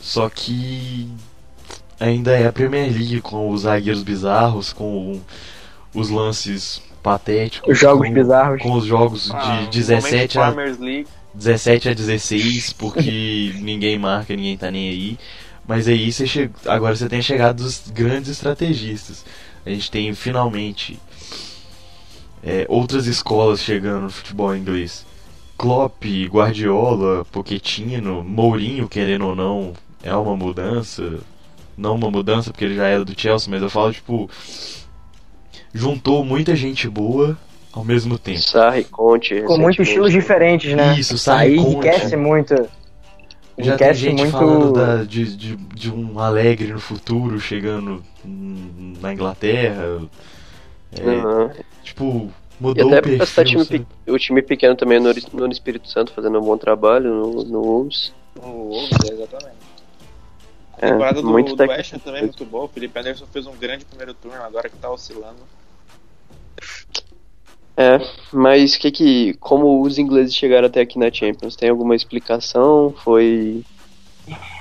Só 0.00 0.28
que 0.30 1.08
ainda 1.98 2.32
é 2.32 2.46
a 2.46 2.52
Premier 2.52 2.90
League 2.92 3.20
com 3.20 3.50
os 3.50 3.62
zagueiros 3.62 4.02
bizarros, 4.02 4.72
com 4.72 5.20
os 5.94 6.08
lances 6.10 6.80
patéticos, 7.02 7.70
Os 7.72 7.78
jogos 7.78 8.06
com, 8.08 8.14
bizarros. 8.14 8.62
com 8.62 8.72
os 8.72 8.84
jogos 8.84 9.24
de 9.24 9.32
Ah, 9.34 9.60
um 9.66 9.70
17 9.70 10.12
momento 10.12 10.40
a 10.40 10.44
Farmers 10.46 10.78
League. 10.78 11.08
17 11.34 11.90
a 11.90 11.94
16, 11.94 12.72
porque 12.72 13.54
ninguém 13.60 13.98
marca, 13.98 14.34
ninguém 14.34 14.56
tá 14.56 14.70
nem 14.70 14.88
aí. 14.88 15.18
Mas 15.66 15.86
aí 15.86 16.10
você 16.12 16.26
che... 16.26 16.50
agora 16.66 16.96
você 16.96 17.08
tem 17.08 17.22
chegado 17.22 17.60
os 17.60 17.88
grandes 17.88 18.30
estrategistas. 18.30 19.24
A 19.64 19.70
gente 19.70 19.90
tem 19.90 20.12
finalmente 20.14 20.98
é, 22.42 22.66
outras 22.68 23.06
escolas 23.06 23.62
chegando 23.62 24.02
no 24.04 24.10
futebol 24.10 24.54
inglês. 24.56 25.06
Klopp, 25.56 26.04
Guardiola, 26.28 27.24
Pochettino, 27.26 28.24
Mourinho, 28.24 28.88
querendo 28.88 29.26
ou 29.26 29.36
não, 29.36 29.74
é 30.02 30.14
uma 30.14 30.34
mudança. 30.34 31.20
Não 31.76 31.94
uma 31.94 32.10
mudança 32.10 32.50
porque 32.50 32.64
ele 32.64 32.76
já 32.76 32.86
era 32.86 33.04
do 33.04 33.18
Chelsea, 33.18 33.50
mas 33.50 33.62
eu 33.62 33.70
falo 33.70 33.92
tipo 33.92 34.28
juntou 35.72 36.24
muita 36.24 36.56
gente 36.56 36.88
boa 36.88 37.38
ao 37.72 37.84
mesmo 37.84 38.18
tempo. 38.18 38.40
Sarri, 38.40 38.84
Conte, 38.84 39.42
Com 39.42 39.58
muitos 39.58 39.86
estilos 39.86 40.12
diferentes, 40.12 40.74
né? 40.74 40.98
Isso, 40.98 41.16
Sarri, 41.18 41.50
Aí 41.52 41.56
Conte. 41.56 41.70
enriquece 41.88 42.16
muito. 42.16 42.54
Já 42.54 43.76
tem 43.76 43.86
Enriquece 43.88 44.00
gente 44.00 44.18
muito. 44.22 44.32
falando 44.32 44.72
da- 44.72 45.04
de, 45.04 45.36
de, 45.36 45.56
de 45.56 45.92
um 45.92 46.18
alegre 46.18 46.72
no 46.72 46.80
futuro 46.80 47.38
chegando 47.38 48.02
hum, 48.24 48.94
na 49.00 49.12
Inglaterra. 49.12 50.00
É, 50.92 51.06
Uhum. 51.06 51.50
Tipo, 51.84 52.04
E 52.58 52.62
mudou 52.62 52.88
até 52.88 52.98
o 52.98 53.02
porque 53.02 53.16
perfil. 53.18 53.34
tá 53.36 53.44
time, 53.44 53.64
sabe? 53.64 53.86
o 54.08 54.18
time 54.18 54.42
pequeno 54.42 54.74
também 54.74 54.98
no, 54.98 55.12
no 55.34 55.52
Espírito 55.52 55.88
Santo 55.88 56.12
fazendo 56.12 56.38
um 56.40 56.42
bom 56.42 56.56
trabalho 56.58 57.14
no, 57.14 57.44
no 57.44 57.62
Wolves. 57.62 58.12
O 58.36 58.40
Wolves, 58.40 58.90
é, 59.08 59.12
exatamente. 59.12 59.56
A 60.82 60.86
É, 60.86 60.90
temporada 60.90 61.22
do, 61.22 61.28
muito 61.28 61.54
do. 61.54 61.62
West 61.64 61.92
Ham 61.94 61.98
também 61.98 62.20
é 62.20 62.24
muito 62.24 62.44
boa. 62.44 62.64
O 62.64 62.68
Felipe 62.68 62.98
Anderson 62.98 63.26
fez 63.32 63.46
um 63.46 63.52
grande 63.56 63.84
primeiro 63.84 64.14
turno, 64.14 64.42
agora 64.42 64.68
que 64.68 64.76
tá 64.78 64.90
oscilando. 64.90 65.36
É, 67.82 67.98
mas 68.30 68.76
que 68.76 68.90
que 68.90 69.34
como 69.40 69.80
os 69.80 69.96
ingleses 69.98 70.34
chegaram 70.34 70.66
até 70.66 70.82
aqui 70.82 70.98
na 70.98 71.10
Champions? 71.10 71.56
Tem 71.56 71.70
alguma 71.70 71.96
explicação? 71.96 72.92
Foi 73.02 73.62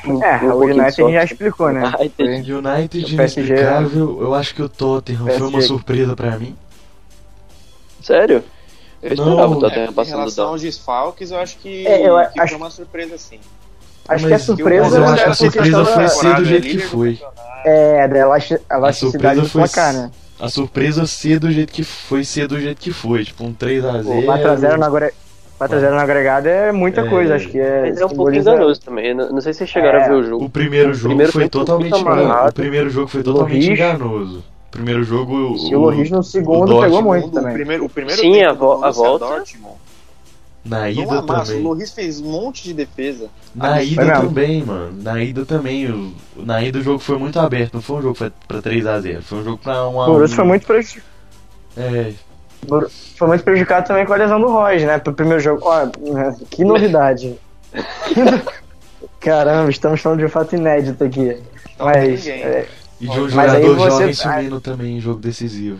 um- 0.06 0.24
É, 0.24 0.38
um 0.42 0.54
o 0.54 0.64
United 0.64 0.94
só- 0.94 1.12
já 1.12 1.24
explicou, 1.26 1.70
né? 1.74 1.82
United 2.18 2.54
O 2.54 3.18
PSG 3.18 3.42
inexplicável. 3.42 4.22
Eu 4.22 4.34
acho 4.34 4.56
que 4.56 4.62
o 4.62 4.70
Tottenham 4.70 5.26
foi 5.26 5.36
uma 5.42 5.52
PSG. 5.52 5.68
surpresa 5.68 6.16
pra 6.16 6.40
mim. 6.40 6.56
Sério? 8.02 8.42
Eu 9.02 9.16
Não, 9.18 9.26
esperava 9.30 9.54
o 9.54 9.58
É, 9.58 9.60
Tottenham 9.60 9.90
em 9.90 9.94
passando 9.94 10.18
relação 10.20 10.46
da. 10.46 10.52
aos 10.52 10.62
desfalques, 10.62 11.32
eu 11.32 11.40
acho 11.40 11.58
que, 11.58 11.86
É, 11.86 12.08
eu 12.08 12.16
que 12.32 12.40
acho- 12.40 12.50
foi 12.54 12.58
uma 12.58 12.70
surpresa 12.72 13.18
sim. 13.18 13.40
Acho 14.08 14.24
Mas- 14.24 14.28
que 14.28 14.34
a 14.34 14.40
surpresa 14.40 14.84
mas 14.86 14.94
eu 14.96 15.04
acho 15.06 15.24
que 15.24 15.30
a 15.30 15.32
é 15.32 15.36
surpresa 15.36 15.86
foi 15.86 16.08
ser 16.08 16.36
do 16.36 16.46
jeito 16.46 16.68
é 16.68 16.70
que 16.72 16.78
foi. 16.80 17.14
campeonato. 17.16 17.40
É, 17.66 18.08
da 18.08 18.18
elasti- 18.20 18.60
elasticidade 18.72 19.42
do 19.42 19.50
foi 19.50 19.62
placar, 19.64 19.94
né? 19.94 20.12
A 20.40 20.48
surpresa 20.50 21.06
ser 21.06 21.40
do 21.40 21.52
jeito 21.52 21.74
que 21.74 21.84
foi, 21.84 22.24
ser 22.24 22.48
do 22.48 22.60
jeito 22.60 22.80
que 22.80 22.92
foi. 22.94 23.26
Tipo, 23.26 23.44
um 23.46 23.54
3x0. 23.54 24.26
4x0 24.26 24.78
no, 24.78 24.86
agre... 24.86 25.12
4x0 25.60 25.90
no 25.92 26.00
agregado 26.00 26.48
é 26.48 26.72
muita 26.72 27.02
É. 27.02 27.10
coisa, 27.10 27.36
acho 27.36 27.50
que 27.50 27.60
é. 27.60 27.90
Mas 27.90 28.00
é 28.00 28.06
um 28.06 28.10
pouco 28.10 28.34
enganoso 28.34 28.80
também. 28.82 29.14
Não, 29.14 29.30
não 29.34 29.42
sei 29.42 29.52
se 29.54 29.60
vocês 29.60 29.70
chegaram 29.70 30.00
É, 30.00 30.06
a 30.06 30.08
ver 30.08 30.14
o 30.16 30.24
jogo. 30.24 30.46
O 30.46 30.50
primeiro 30.50 30.94
jogo 30.94 31.08
primeiro 31.10 31.32
foi 31.34 31.42
foi 31.44 31.50
totalmente 31.50 32.00
enganoso. 32.00 32.48
O 32.50 32.54
primeiro 32.54 32.90
jogo 32.90 33.08
foi 33.10 33.22
O 33.22 33.24
totalmente 33.26 33.54
Loris- 33.64 33.70
enganoso. 33.80 34.38
O 34.40 34.72
primeiro 34.72 35.04
jogo. 35.04 35.58
Se 35.58 35.76
o 35.76 35.80
Loris 35.80 36.10
no 36.12 36.24
segundo 36.24 36.80
pegou 36.80 37.02
muito 37.02 37.28
O 37.28 37.32
também. 37.32 37.54
primeiro, 37.54 37.86
o 37.86 37.90
primeiro 37.90 38.22
Sim, 38.22 38.32
tempo 38.34 38.50
a 38.50 38.54
vo- 38.54 38.86
a 38.86 38.92
volta. 38.92 39.26
Dortmund, 39.26 39.74
Na 40.66 40.82
não 40.82 40.90
ida 40.90 41.20
amassa. 41.20 41.24
O 41.44 41.46
também. 41.56 41.64
Loris 41.64 41.92
fez 41.92 42.20
um 42.20 42.30
monte 42.32 42.64
de 42.64 42.74
defesa. 42.74 43.30
Na 43.56 43.76
Ah, 43.76 43.84
ida 43.84 44.20
também, 44.22 44.64
mano. 44.64 45.02
Na 45.02 45.24
ida 45.24 45.46
também. 45.46 45.90
o- 45.90 46.14
Na 46.36 46.62
ida 46.62 46.80
o 46.80 46.82
jogo 46.82 47.00
foi 47.00 47.18
muito 47.18 47.40
aberto. 47.40 47.74
Não 47.76 47.82
foi 47.82 47.98
um 47.98 48.02
jogo 48.02 48.16
pra- 48.18 48.32
pra 48.48 48.62
3x0. 48.62 49.22
Foi 49.22 49.38
um 49.40 49.44
jogo 49.44 49.58
pra 49.58 49.88
1x1. 49.88 50.10
O 50.10 50.14
Borussia 50.14 50.36
foi 50.36 50.46
muito, 50.46 50.68
preju- 50.68 51.02
É. 51.78 52.12
foi 53.16 53.28
muito 53.28 53.44
prejudicado 53.44 53.88
também 53.88 54.06
com 54.06 54.14
a 54.14 54.18
lesão 54.18 54.40
do 54.40 54.48
Royce, 54.48 54.86
né? 54.86 55.00
Pro 55.00 55.14
primeiro 55.14 55.40
jogo. 55.42 55.62
Ó, 55.64 55.88
que 56.50 56.64
novidade. 56.64 57.36
Caramba, 59.20 59.70
estamos 59.70 60.02
falando 60.02 60.20
de 60.20 60.26
um 60.26 60.30
fato 60.30 60.56
inédito 60.56 61.04
aqui. 61.04 61.38
Mas. 61.78 62.28
é, 62.28 62.68
E 63.02 63.08
de 63.08 63.18
um 63.18 63.30
Mas 63.34 63.54
aí 63.54 63.64
jogador 63.64 63.76
você- 63.78 63.90
jovem 63.92 64.14
sumindo 64.14 64.60
também 64.62 64.98
em 64.98 65.00
jogo 65.00 65.22
decisivo. 65.22 65.80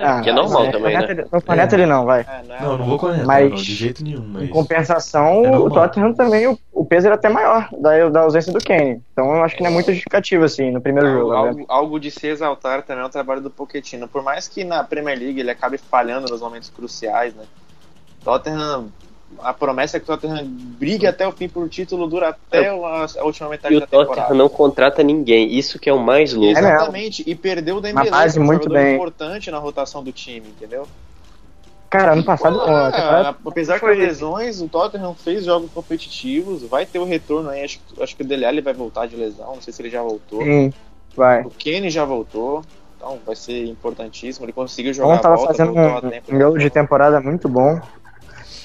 Ah, 0.00 0.20
que 0.20 0.30
é 0.30 0.32
normal 0.32 0.64
não 0.64 0.72
também, 0.72 0.96
né? 0.96 1.24
Não 1.30 1.40
corneta 1.40 1.74
ele 1.74 1.86
não, 1.86 2.04
vai. 2.04 2.20
É, 2.20 2.62
Não, 2.62 2.78
não 2.78 2.86
vou 2.86 2.98
conectar, 2.98 3.26
Mas- 3.26 3.50
não, 3.50 3.56
de 3.56 3.74
jeito 3.74 4.02
nenhum. 4.02 4.24
Mas... 4.26 4.42
Em 4.44 4.48
compensação, 4.48 5.44
É 5.44 5.58
o 5.58 5.70
Tottenham 5.70 6.14
também, 6.14 6.46
o, 6.46 6.58
o 6.72 6.84
peso 6.84 7.06
era 7.06 7.16
até 7.16 7.28
maior 7.28 7.68
da, 7.78 8.08
da 8.08 8.20
ausência 8.20 8.52
do 8.52 8.62
Kane. 8.64 9.02
Então 9.12 9.34
eu 9.36 9.44
acho 9.44 9.56
que 9.56 9.62
não 9.62 9.70
é 9.70 9.72
muito 9.72 9.90
justificativo, 9.90 10.44
assim, 10.44 10.70
no 10.70 10.80
primeiro 10.80 11.10
jogo. 11.10 11.32
Algo, 11.32 11.44
né? 11.44 11.48
algo, 11.60 11.66
algo 11.68 12.00
de 12.00 12.10
se 12.10 12.26
exaltar 12.26 12.82
também 12.82 13.02
é 13.04 13.06
o 13.06 13.10
trabalho 13.10 13.40
do 13.40 13.50
Pochettino. 13.50 14.08
Por 14.08 14.22
mais 14.22 14.48
que 14.48 14.64
na 14.64 14.82
Premier 14.82 15.18
League 15.18 15.40
ele 15.40 15.50
acabe 15.50 15.78
falhando 15.78 16.28
nos 16.30 16.40
momentos 16.40 16.70
cruciais, 16.70 17.34
né? 17.34 17.44
Tottenham, 18.24 18.88
a 19.38 19.54
promessa 19.54 19.96
é 19.96 20.00
que 20.00 20.04
o 20.04 20.06
Tottenham 20.16 20.44
brigue 20.44 21.06
até 21.06 21.26
o 21.26 21.32
fim 21.32 21.48
por 21.48 21.68
título, 21.68 22.06
dura 22.08 22.30
até 22.30 22.68
a, 22.68 22.74
a 22.74 23.24
última 23.24 23.48
metade 23.48 23.74
E 23.74 23.76
o 23.76 23.80
da 23.80 23.86
temporada. 23.86 24.22
Tottenham 24.22 24.38
não 24.38 24.48
contrata 24.48 25.02
ninguém. 25.02 25.52
Isso 25.56 25.78
que 25.78 25.88
é 25.88 25.92
o 25.92 25.98
mais 25.98 26.32
louco. 26.34 26.58
É. 26.58 26.60
Exatamente, 26.60 27.22
e 27.26 27.34
perdeu 27.34 27.76
o 27.76 27.80
Dembélé, 27.80 28.08
Uma 28.10 28.16
fase 28.16 28.34
que 28.34 28.40
é 28.40 28.42
um 28.42 28.46
muito 28.46 28.68
bem. 28.68 28.94
importante 28.94 29.50
na 29.50 29.58
rotação 29.58 30.02
do 30.02 30.12
time, 30.12 30.48
entendeu? 30.48 30.86
Cara, 31.88 32.12
ano 32.12 32.22
passado. 32.24 32.60
Ah, 32.60 32.92
temporada 32.92 33.36
apesar 33.46 33.80
foi- 33.80 33.96
das 33.96 33.98
lesões, 33.98 34.60
o 34.60 34.68
Tottenham 34.68 35.14
fez 35.14 35.44
jogos 35.44 35.70
competitivos, 35.72 36.62
vai 36.62 36.86
ter 36.86 36.98
o 37.00 37.04
retorno 37.04 37.50
aí. 37.50 37.64
Acho, 37.64 37.80
acho 38.00 38.14
que 38.16 38.22
o 38.22 38.24
Dele 38.24 38.44
Alli 38.44 38.60
vai 38.60 38.72
voltar 38.74 39.06
de 39.06 39.16
lesão, 39.16 39.54
não 39.54 39.60
sei 39.62 39.72
se 39.72 39.82
ele 39.82 39.90
já 39.90 40.00
voltou. 40.02 40.40
Sim, 40.42 40.72
vai. 41.16 41.42
O 41.42 41.50
Kenny 41.50 41.90
já 41.90 42.04
voltou, 42.04 42.62
então 42.96 43.18
vai 43.26 43.34
ser 43.34 43.64
importantíssimo. 43.66 44.44
Ele 44.46 44.52
conseguiu 44.52 44.94
jogar 44.94 45.14
Ontem 45.14 45.22
tava 45.22 45.34
a 45.34 45.38
volta, 45.38 45.52
fazendo 45.54 45.72
um, 45.76 46.32
um 46.32 46.38
miolo 46.38 46.58
de 46.58 46.70
temporada 46.70 47.20
muito 47.20 47.48
bom. 47.48 47.80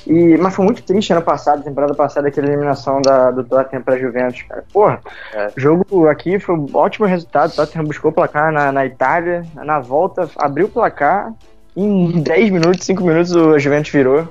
E, 0.08 0.38
mas 0.38 0.54
foi 0.54 0.64
muito 0.66 0.84
triste 0.84 1.12
ano 1.14 1.22
passado, 1.22 1.64
temporada 1.64 1.94
passada, 1.96 2.28
aquela 2.28 2.48
eliminação 2.48 3.02
da, 3.02 3.32
do 3.32 3.44
Tottenham 3.44 3.82
pra 3.82 3.98
Juventus, 3.98 4.44
cara. 4.44 4.64
Porra, 4.72 5.00
É. 5.34 5.48
o 5.58 5.60
jogo 5.60 6.08
aqui 6.08 6.40
foi 6.40 6.56
um 6.56 6.68
ótimo 6.74 7.06
resultado. 7.08 7.52
O 7.52 7.56
Tottenham 7.56 7.86
buscou 7.86 8.12
o 8.12 8.14
placar 8.14 8.52
na, 8.52 8.72
na 8.72 8.86
Itália, 8.86 9.44
na 9.56 9.80
volta 9.80 10.30
abriu 10.38 10.68
o 10.68 10.70
placar. 10.70 11.34
Em 11.76 12.22
10 12.22 12.52
minutos, 12.52 12.86
5 12.86 13.04
minutos, 13.04 13.36
o 13.36 13.58
Juventus 13.60 13.92
virou. 13.92 14.30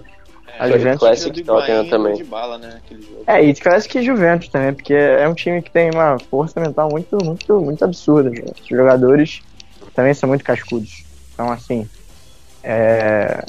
A 0.58 0.68
Foi 0.68 0.78
Juventus- 0.78 1.00
Classic 1.00 1.42
Tottenham 1.42 1.88
também. 1.90 2.14
de 2.14 2.24
bala, 2.24 2.56
né, 2.58 2.78
aquele 2.84 3.02
jogo. 3.02 3.24
É, 3.26 3.44
e 3.44 3.52
parece 3.60 3.88
que 3.88 4.00
Juventus 4.00 4.48
também, 4.48 4.72
porque 4.72 4.94
é 4.94 5.28
um 5.28 5.34
time 5.34 5.60
que 5.60 5.70
tem 5.70 5.90
uma 5.90 6.16
força 6.30 6.60
mental 6.60 6.88
muito, 6.90 7.18
muito, 7.24 7.60
muito 7.60 7.84
absurda. 7.84 8.30
né? 8.30 8.36
Os 8.62 8.66
jogadores 8.68 9.42
também 9.92 10.14
são 10.14 10.28
muito 10.28 10.44
cascudos. 10.44 11.04
Então, 11.34 11.50
assim, 11.50 11.88
é... 12.62 13.44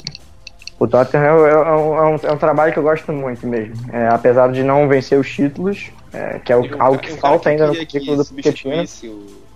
o 0.78 0.86
Tottenham 0.86 1.46
é, 1.46 1.50
é- 1.50 1.52
é 1.52 1.56
um, 1.58 1.96
é 1.96 2.06
um- 2.06 2.28
é 2.28 2.32
um 2.32 2.38
trabalho 2.38 2.72
que 2.72 2.78
eu 2.78 2.82
gosto 2.82 3.12
muito 3.12 3.46
mesmo. 3.46 3.74
É, 3.92 4.08
apesar 4.08 4.50
de 4.52 4.62
não 4.62 4.88
vencer 4.88 5.18
os 5.18 5.30
títulos, 5.32 5.90
é, 6.12 6.38
que 6.38 6.52
é 6.52 6.56
o- 6.56 6.60
um 6.76 6.82
algo 6.82 6.98
que 6.98 7.12
um 7.12 7.16
falta 7.16 7.48
ainda 7.50 7.66
no 7.68 7.74
que 7.74 7.86
currículo 7.86 8.16
do 8.18 8.24
Pochettino. 8.34 8.84
o 9.04 9.46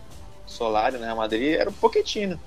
Solari 0.46 0.96
no 0.96 1.04
Real 1.04 1.16
Madrid 1.16 1.54
era 1.54 1.68
o 1.68 1.72
Pochettino. 1.72 2.38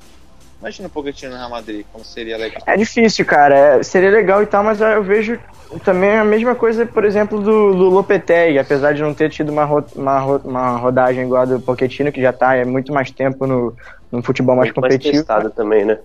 Imagina 0.59 0.87
o 0.87 0.91
Pochettino 0.91 1.31
no 1.33 1.37
Real 1.37 1.49
Madrid, 1.49 1.85
como 1.91 2.03
seria 2.05 2.37
legal. 2.37 2.61
É 2.65 2.77
difícil, 2.77 3.25
cara. 3.25 3.55
É, 3.55 3.83
seria 3.83 4.09
legal 4.09 4.41
e 4.41 4.45
tal, 4.45 4.63
mas 4.63 4.79
eu 4.79 5.03
vejo 5.03 5.37
também 5.83 6.11
a 6.17 6.23
mesma 6.23 6.55
coisa, 6.55 6.85
por 6.85 7.03
exemplo, 7.03 7.39
do, 7.39 7.73
do 7.73 7.89
Lopetegui, 7.89 8.59
apesar 8.59 8.93
de 8.93 9.01
não 9.01 9.13
ter 9.13 9.29
tido 9.29 9.51
uma, 9.51 9.65
ro- 9.65 9.83
uma, 9.95 10.19
ro- 10.19 10.41
uma 10.45 10.77
rodagem 10.77 11.23
igual 11.25 11.41
a 11.41 11.45
do 11.45 11.59
Pochettino, 11.59 12.11
que 12.11 12.21
já 12.21 12.31
tá 12.31 12.55
é 12.55 12.63
muito 12.63 12.93
mais 12.93 13.11
tempo 13.11 13.45
no, 13.45 13.75
no 14.11 14.23
futebol 14.23 14.55
mais 14.55 14.67
Muito 14.69 14.79
mais 14.81 14.93
competitivo. 14.93 15.23
testado 15.23 15.49
também, 15.51 15.83
né? 15.83 15.97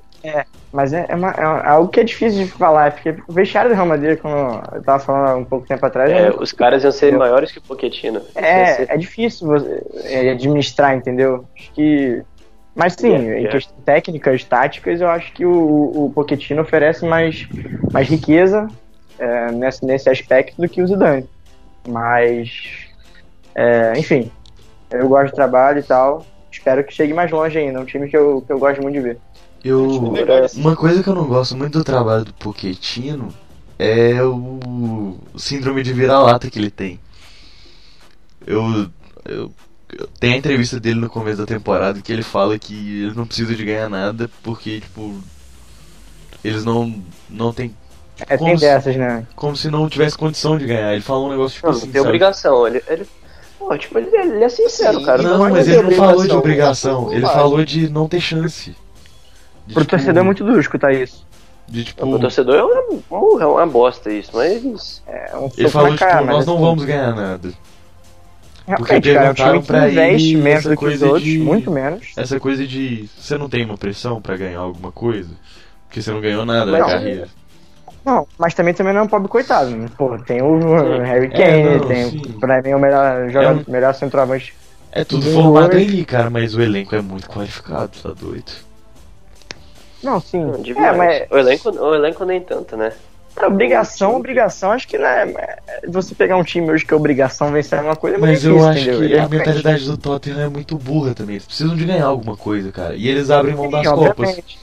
Mas 0.70 0.92
é, 0.92 1.06
é, 1.08 1.14
uma- 1.14 1.30
é 1.30 1.68
algo 1.68 1.88
que 1.90 2.00
é 2.00 2.04
difícil 2.04 2.44
de 2.44 2.50
falar, 2.50 2.92
porque 2.92 3.16
o 3.26 3.32
vestiário 3.32 3.70
do 3.70 3.74
Real 3.74 3.86
Madrid, 3.86 4.18
como 4.18 4.34
eu 4.74 4.82
tava 4.82 4.98
falando 5.02 5.28
há 5.30 5.36
um 5.36 5.44
pouco 5.44 5.66
tempo 5.66 5.84
atrás, 5.86 6.10
É, 6.12 6.26
é, 6.26 6.30
os 6.30 6.52
caras 6.52 6.82
iam 6.82 6.92
ser 6.92 7.16
maiores 7.16 7.50
que 7.50 7.58
o 7.58 7.62
Pochettino. 7.62 8.20
Ia 8.36 8.66
ser- 8.66 8.82
é, 8.90 8.94
é 8.94 8.96
difícil 8.98 9.46
você, 9.46 9.82
é, 10.04 10.30
administrar, 10.30 10.94
entendeu? 10.94 11.46
Acho 11.58 11.72
que. 11.72 12.22
Mas 12.76 12.92
sim, 12.92 13.12
É, 13.14 13.40
em 13.40 13.46
é. 13.46 13.48
questões 13.48 13.82
técnicas, 13.84 14.44
táticas, 14.44 15.00
eu 15.00 15.08
acho 15.08 15.32
que 15.32 15.44
o, 15.46 15.52
o 16.06 16.12
Pochettino 16.14 16.62
oferece 16.62 17.04
mais, 17.06 17.48
mais 17.92 18.06
riqueza 18.08 18.68
é, 19.18 19.50
nesse, 19.52 19.84
nesse 19.84 20.10
aspecto 20.10 20.60
do 20.60 20.68
que 20.68 20.82
o 20.82 20.86
Zidane. 20.86 21.26
Mas, 21.88 22.50
é, 23.54 23.92
enfim, 23.98 24.30
eu 24.90 25.08
gosto 25.08 25.32
do 25.32 25.36
trabalho 25.36 25.78
e 25.80 25.82
tal. 25.82 26.26
Espero 26.52 26.84
que 26.84 26.92
chegue 26.92 27.12
mais 27.14 27.30
longe 27.30 27.58
ainda. 27.58 27.78
É 27.78 27.82
um 27.82 27.86
time 27.86 28.08
que 28.08 28.16
eu, 28.16 28.42
que 28.42 28.52
eu 28.52 28.58
gosto 28.58 28.80
muito 28.82 28.94
de 28.94 29.00
ver. 29.00 29.18
Eu, 29.64 30.12
Legal 30.12 30.44
esse 30.44 30.58
uma 30.60 30.76
coisa 30.76 31.02
que 31.02 31.08
eu 31.08 31.14
não 31.14 31.26
gosto 31.26 31.56
muito 31.56 31.78
do 31.78 31.84
trabalho 31.84 32.24
do 32.24 32.32
Pochettino 32.34 33.34
é 33.78 34.22
o 34.22 35.16
síndrome 35.36 35.82
de 35.82 35.92
vira-lata 35.92 36.48
que 36.50 36.58
ele 36.58 36.70
tem. 36.70 36.98
Eu, 38.46 38.88
eu, 39.24 39.52
eu 39.92 40.06
tenho 40.20 40.34
a 40.34 40.38
entrevista 40.38 40.78
dele 40.80 41.00
no 41.00 41.10
começo 41.10 41.38
da 41.38 41.46
temporada 41.46 42.00
que 42.00 42.12
ele 42.12 42.22
fala 42.22 42.58
que 42.58 42.74
ele 43.04 43.14
não 43.14 43.26
precisa 43.26 43.54
de 43.54 43.64
ganhar 43.64 43.88
nada 43.88 44.30
porque 44.42 44.80
tipo 44.80 45.16
eles 46.44 46.64
não 46.64 47.02
não 47.28 47.52
tem 47.52 47.74
É, 48.20 48.24
tem 48.24 48.38
Como 48.38 48.58
se- 48.58 48.64
dessas, 48.64 48.96
né? 48.96 49.26
como 49.34 49.56
se 49.56 49.70
não 49.70 49.88
tivesse 49.88 50.16
condição 50.16 50.56
de 50.56 50.66
ganhar. 50.66 50.92
Ele 50.92 51.02
fala 51.02 51.20
um 51.24 51.30
negócio 51.30 51.56
tipo 51.56 51.66
Não, 51.66 51.72
assim, 51.76 51.86
não 51.86 51.92
tem 51.92 52.00
sabe? 52.00 52.08
obrigação. 52.08 52.66
Ele, 52.66 52.82
ele, 52.88 53.06
pô, 53.58 53.76
tipo, 53.76 53.98
ele, 53.98 54.16
ele 54.16 54.44
é 54.44 54.48
sincero, 54.48 54.98
Sim, 55.00 55.04
cara. 55.04 55.22
Não, 55.22 55.38
vai 55.40 55.50
mas 55.52 55.68
ele 55.68 55.82
não 55.82 55.92
falou 55.92 56.26
de 56.26 56.32
obrigação. 56.32 57.12
ele 57.12 57.26
falou 57.26 57.64
de 57.64 57.88
não 57.90 58.08
ter 58.08 58.20
chance. 58.20 58.74
De, 59.68 59.74
Pro 59.74 59.82
tipo, 59.84 59.90
torcedor 59.90 60.22
é 60.22 60.24
muito 60.24 60.44
duro 60.44 60.58
escutar 60.60 60.92
isso. 60.92 61.26
de 61.68 61.84
tipo, 61.84 62.06
Pro 62.08 62.18
torcedor 62.18 62.54
é 62.56 62.62
uma, 63.14 63.42
é 63.42 63.46
uma 63.46 63.66
bosta 63.66 64.10
isso, 64.10 64.30
mas. 64.34 65.02
É 65.06 65.36
um 65.36 65.50
ele 65.56 65.68
falou 65.68 65.88
tipo, 65.92 66.00
cara, 66.00 66.22
mas 66.22 66.36
nós 66.36 66.46
não 66.46 66.54
assim, 66.54 66.64
vamos 66.64 66.84
ganhar 66.84 67.14
nada. 67.14 67.50
Porque 68.76 68.82
Realmente, 68.92 69.14
cara, 69.14 69.26
é 69.26 69.30
um 69.30 69.34
time 69.34 69.46
perguntaram 69.48 69.60
que 69.60 69.66
pra 69.66 69.88
investe 69.90 70.28
ele 70.34 70.42
menos 70.42 70.58
essa 70.60 70.68
do 70.70 70.76
que 70.76 70.84
os 70.84 70.90
coisa 70.90 71.06
outros, 71.06 71.24
de- 71.24 71.38
muito 71.38 71.70
menos. 71.70 72.12
Essa 72.16 72.38
coisa 72.40 72.66
de 72.66 73.08
você 73.18 73.38
não 73.38 73.48
tem 73.48 73.64
uma 73.64 73.78
pressão 73.78 74.20
pra 74.20 74.36
ganhar 74.36 74.58
alguma 74.60 74.92
coisa, 74.92 75.30
porque 75.86 76.02
você 76.02 76.10
não 76.10 76.20
ganhou 76.20 76.44
nada 76.44 76.70
Mas 76.70 76.80
na 76.80 76.86
carreira. 76.86 77.28
Não, 78.04 78.26
mas 78.38 78.54
também, 78.54 78.72
também 78.74 78.92
não 78.94 79.00
é 79.00 79.04
um 79.04 79.08
pobre 79.08 79.28
coitado. 79.28 79.70
Né? 79.70 79.86
Pô, 79.96 80.16
tem 80.18 80.40
o 80.42 80.58
Harry 81.02 81.26
É, 81.26 81.28
Kane, 81.30 81.78
não, 81.78 81.88
tem 81.88 82.10
sim. 82.10 82.20
pra 82.40 82.62
mim 82.62 82.72
o 82.74 82.78
melhor 82.78 83.28
jogador, 83.30 83.64
É 83.66 83.70
melhor 83.70 83.94
centroavante. 83.94 84.54
É 84.92 85.04
tudo 85.04 85.30
formado 85.30 85.72
ali, 85.76 86.04
cara, 86.04 86.30
mas 86.30 86.54
o 86.54 86.60
elenco 86.62 86.94
é 86.94 87.00
muito 87.02 87.28
qualificado, 87.28 87.90
tá 88.02 88.10
doido. 88.18 88.50
Não, 90.02 90.20
sim. 90.20 90.44
Não, 90.44 90.84
é, 90.84 90.96
mas 90.96 91.26
o, 91.30 91.38
elenco, 91.38 91.70
o 91.70 91.94
elenco 91.94 92.24
nem 92.24 92.40
tanto, 92.40 92.76
né? 92.76 92.92
obrigação, 93.46 94.16
obrigação, 94.16 94.72
acho 94.72 94.88
que 94.88 94.98
não 94.98 95.06
é. 95.06 95.56
Você 95.86 96.14
pegar 96.14 96.36
um 96.36 96.42
time 96.42 96.70
hoje 96.70 96.84
que 96.84 96.92
é 96.92 96.96
obrigação 96.96 97.52
vencer 97.52 97.80
uma 97.80 97.94
coisa, 97.94 98.16
é 98.16 98.18
muito 98.18 98.30
Mas 98.32 98.44
eu 98.44 98.54
difícil, 98.54 98.70
acho 98.70 98.80
entendeu? 98.80 98.98
que 98.98 99.04
Ele 99.04 99.18
a 99.18 99.28
mentalidade 99.28 99.84
do 99.86 99.96
Tottenham 99.96 100.40
é 100.40 100.48
muito 100.48 100.76
burra 100.76 101.14
também. 101.14 101.36
Eles 101.36 101.46
precisam 101.46 101.76
de 101.76 101.84
ganhar 101.84 102.06
alguma 102.06 102.36
coisa, 102.36 102.72
cara. 102.72 102.94
E 102.94 103.06
eles 103.08 103.30
abrem 103.30 103.54
mão 103.54 103.66
Sim, 103.66 103.70
das 103.70 103.86
copas. 103.86 104.08
obviamente. 104.10 104.58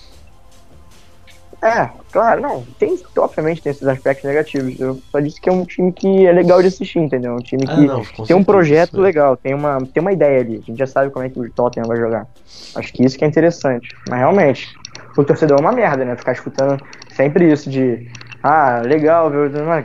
É, 1.61 1.89
claro, 2.11 2.41
não. 2.41 2.63
Tem, 2.77 2.99
obviamente 3.17 3.61
tem 3.61 3.71
esses 3.71 3.87
aspectos 3.87 4.23
negativos. 4.25 4.79
Eu 4.79 4.99
só 5.11 5.19
disse 5.19 5.41
que 5.41 5.49
é 5.49 5.51
um 5.51 5.65
time 5.65 5.91
que 5.91 6.25
é 6.25 6.31
legal 6.31 6.61
de 6.61 6.67
assistir, 6.67 6.99
entendeu? 6.99 7.33
Um 7.33 7.39
time 7.39 7.65
que 7.65 7.71
Ah, 7.71 7.77
não, 7.77 8.03
tem 8.25 8.35
um 8.35 8.43
projeto 8.43 8.93
isso 8.93 9.01
legal, 9.01 9.35
tem 9.35 9.53
uma, 9.55 9.79
tem 9.91 10.01
uma 10.01 10.11
ideia 10.11 10.41
ali. 10.41 10.57
A 10.57 10.61
gente 10.61 10.77
já 10.77 10.85
sabe 10.85 11.09
como 11.09 11.25
é 11.25 11.29
que 11.29 11.39
o 11.39 11.49
Tottenham 11.49 11.87
vai 11.87 11.97
jogar. 11.97 12.27
Acho 12.75 12.93
que 12.93 13.03
isso 13.03 13.17
que 13.17 13.25
é 13.25 13.27
interessante. 13.27 13.95
Mas 14.07 14.19
realmente, 14.19 14.75
o 15.17 15.23
torcedor 15.23 15.57
é 15.57 15.61
uma 15.61 15.71
merda, 15.71 16.03
né? 16.03 16.15
Ficar 16.15 16.33
escutando 16.33 16.81
sempre 17.09 17.51
isso 17.51 17.69
de. 17.69 18.07
Ah, 18.43 18.81
legal, 18.85 19.31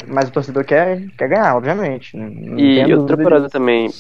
mas 0.07 0.29
o 0.29 0.33
torcedor 0.33 0.65
quer, 0.65 1.03
quer 1.17 1.29
ganhar, 1.29 1.57
obviamente. 1.57 2.17
né? 2.17 2.31
Não 2.31 2.59
E 2.59 2.95
outra 2.95 3.17
parada 3.17 3.47
disso. 3.47 3.53
também, 3.53 3.91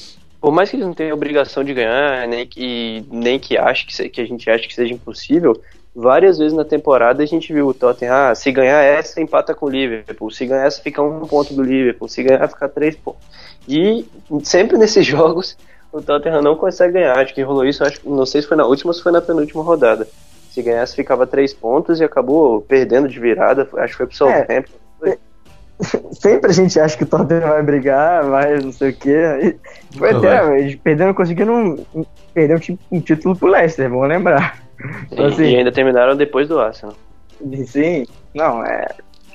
por 0.40 0.52
mais 0.52 0.68
que 0.68 0.76
eles 0.76 0.86
não 0.86 0.92
tenham 0.92 1.16
obrigação 1.16 1.64
de 1.64 1.72
ganhar, 1.72 2.28
nem 2.28 2.46
que, 2.46 3.04
nem 3.10 3.38
que, 3.38 3.56
ache 3.56 3.86
que, 3.86 4.08
que 4.08 4.20
a 4.20 4.26
gente 4.26 4.50
ache 4.50 4.68
que 4.68 4.74
seja 4.74 4.92
impossível, 4.92 5.58
várias 5.94 6.38
vezes 6.38 6.52
na 6.52 6.64
temporada 6.64 7.22
a 7.22 7.26
gente 7.26 7.52
viu 7.52 7.68
o 7.68 7.74
Tottenham, 7.74 8.14
ah, 8.14 8.34
se 8.34 8.52
ganhar 8.52 8.82
essa, 8.82 9.20
empata 9.20 9.54
com 9.54 9.66
o 9.66 9.70
Liverpool, 9.70 10.30
se 10.30 10.44
ganhar 10.46 10.66
essa, 10.66 10.82
fica 10.82 11.02
um 11.02 11.26
ponto 11.26 11.54
do 11.54 11.62
Liverpool, 11.62 12.08
se 12.08 12.22
ganhar, 12.22 12.46
fica 12.48 12.68
três 12.68 12.94
pontos. 12.96 13.22
E 13.68 14.04
sempre 14.42 14.76
nesses 14.76 15.04
jogos 15.06 15.56
o 15.92 16.00
Tottenham 16.00 16.42
não 16.42 16.54
consegue 16.56 16.94
ganhar, 16.94 17.18
acho 17.18 17.34
que 17.34 17.42
rolou 17.42 17.64
isso, 17.64 17.82
acho, 17.82 18.00
não 18.08 18.24
sei 18.24 18.42
se 18.42 18.48
foi 18.48 18.56
na 18.56 18.64
última 18.64 18.90
ou 18.90 18.94
se 18.94 19.02
foi 19.02 19.10
na 19.10 19.20
penúltima 19.20 19.62
rodada. 19.62 20.06
Se 20.50 20.62
ganhasse, 20.62 20.96
ficava 20.96 21.26
três 21.26 21.54
pontos 21.54 22.00
e 22.00 22.04
acabou 22.04 22.60
perdendo 22.62 23.08
de 23.08 23.18
virada, 23.20 23.68
acho 23.78 23.92
que 23.92 23.96
foi 23.98 24.06
pro 24.06 24.16
Southampton. 24.16 24.72
Sempre 26.12 26.50
a 26.50 26.52
gente 26.52 26.78
acha 26.78 26.94
que 26.96 27.04
o 27.04 27.06
Tottenham 27.06 27.48
vai 27.48 27.62
brigar, 27.62 28.22
vai 28.24 28.58
não 28.58 28.70
sei 28.72 28.90
o 28.90 28.96
quê. 28.96 29.56
Foi 29.96 30.12
Nunca 30.12 30.28
até, 30.28 30.76
perderam, 30.76 31.14
conseguiram 31.14 31.84
um, 31.94 32.04
perder 32.34 32.56
um, 32.56 32.78
um 32.92 33.00
título 33.00 33.34
pro 33.34 33.48
Leicester, 33.48 33.88
vamos 33.88 34.08
lembrar. 34.08 34.62
Então, 35.10 35.28
E- 35.28 35.32
assim, 35.32 35.44
e 35.44 35.56
ainda 35.56 35.72
terminaram 35.72 36.14
depois 36.16 36.48
do 36.48 36.58
Arsenal. 36.60 36.94
Sim, 37.66 38.06
não, 38.34 38.62
é. 38.62 38.88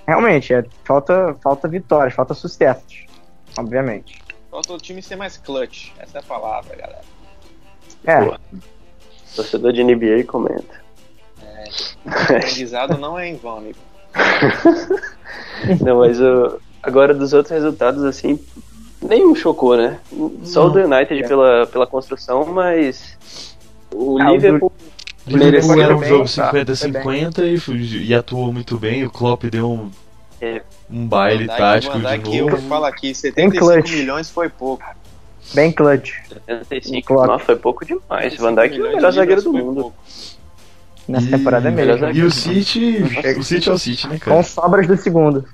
Realmente, 0.07 0.53
é, 0.53 0.63
falta, 0.83 1.35
falta 1.41 1.67
vitórias, 1.67 2.13
falta 2.13 2.35
sucessos. 2.35 3.05
Obviamente. 3.57 4.21
Falta 4.51 4.73
o 4.73 4.77
time 4.77 5.01
ser 5.01 5.15
mais 5.15 5.37
clutch. 5.37 5.89
Essa 5.97 6.19
é 6.19 6.21
a 6.21 6.23
palavra, 6.23 6.75
galera. 6.75 7.01
É, 8.05 8.21
Boa. 8.21 8.39
Torcedor 9.35 9.73
de 9.73 9.83
NBA 9.83 10.23
comenta. 10.27 10.84
O 12.05 12.09
aprendizado 12.09 12.97
não 12.97 13.17
é 13.17 13.27
em 13.27 13.35
vão, 13.35 13.57
amigo. 13.57 13.77
Não, 15.81 15.99
mas 15.99 16.19
o- 16.19 16.59
agora 16.83 17.13
dos 17.13 17.33
outros 17.33 17.51
resultados, 17.51 18.03
assim, 18.03 18.39
nenhum 19.01 19.35
chocou, 19.35 19.75
né? 19.75 19.99
Só 20.43 20.67
o 20.67 20.69
do 20.69 20.79
United 20.79 21.23
É. 21.23 21.27
pela, 21.27 21.67
pela 21.67 21.87
construção, 21.87 22.45
mas 22.45 23.17
o 23.93 24.19
Ah, 24.19 24.29
o 24.31 24.33
Liverpool. 24.35 24.71
Liverpool 25.27 25.49
Mereceu 25.51 25.81
era 25.81 25.95
um 25.95 25.99
bem, 25.99 26.09
jogo 26.09 26.23
tá, 26.25 26.51
50-50 26.51 27.43
e, 27.45 27.57
fu- 27.57 27.73
e 27.75 28.13
atuou 28.13 28.53
muito 28.53 28.77
bem. 28.77 29.03
O 29.05 29.09
Klopp 29.09 29.43
deu 29.45 29.71
um, 29.71 29.89
É. 30.39 30.61
um 30.89 31.07
baile 31.07 31.47
Van 31.47 31.55
tático 31.57 31.93
Van 31.97 31.99
de 31.99 32.05
Dijk, 32.23 32.37
eu 32.37 32.49
novo. 32.51 32.61
falo 32.69 32.85
aqui, 32.85 33.15
75 33.15 33.65
clutch. 33.73 33.91
milhões 33.91 34.29
foi 34.29 34.49
pouco. 34.49 34.83
bem 35.55 35.71
clutch 35.71 36.11
75, 36.57 37.07
Klopp. 37.07 37.27
não, 37.27 37.39
foi 37.39 37.55
pouco 37.55 37.83
demais. 37.85 38.33
75 38.33 38.43
Van 38.43 38.53
Dijk 38.53 38.77
é 38.77 38.79
o 38.83 38.95
melhor 38.95 39.11
zagueiro 39.11 39.41
do 39.41 39.51
mundo. 39.53 39.81
pouco. 39.81 39.97
Nessa 41.07 41.27
E- 41.27 41.31
temporada 41.31 41.67
é 41.67 41.71
melhor 41.71 41.99
mesmo. 41.99 42.15
E 42.17 42.23
o 42.23 42.31
City, 42.31 42.97
o 43.37 43.43
City 43.43 43.69
é 43.69 43.73
o 43.73 43.77
City, 43.77 44.07
né, 44.07 44.17
cara? 44.19 44.35
Com 44.37 44.43
sobras 44.43 44.87
do 44.87 44.97
segundo. 44.97 45.45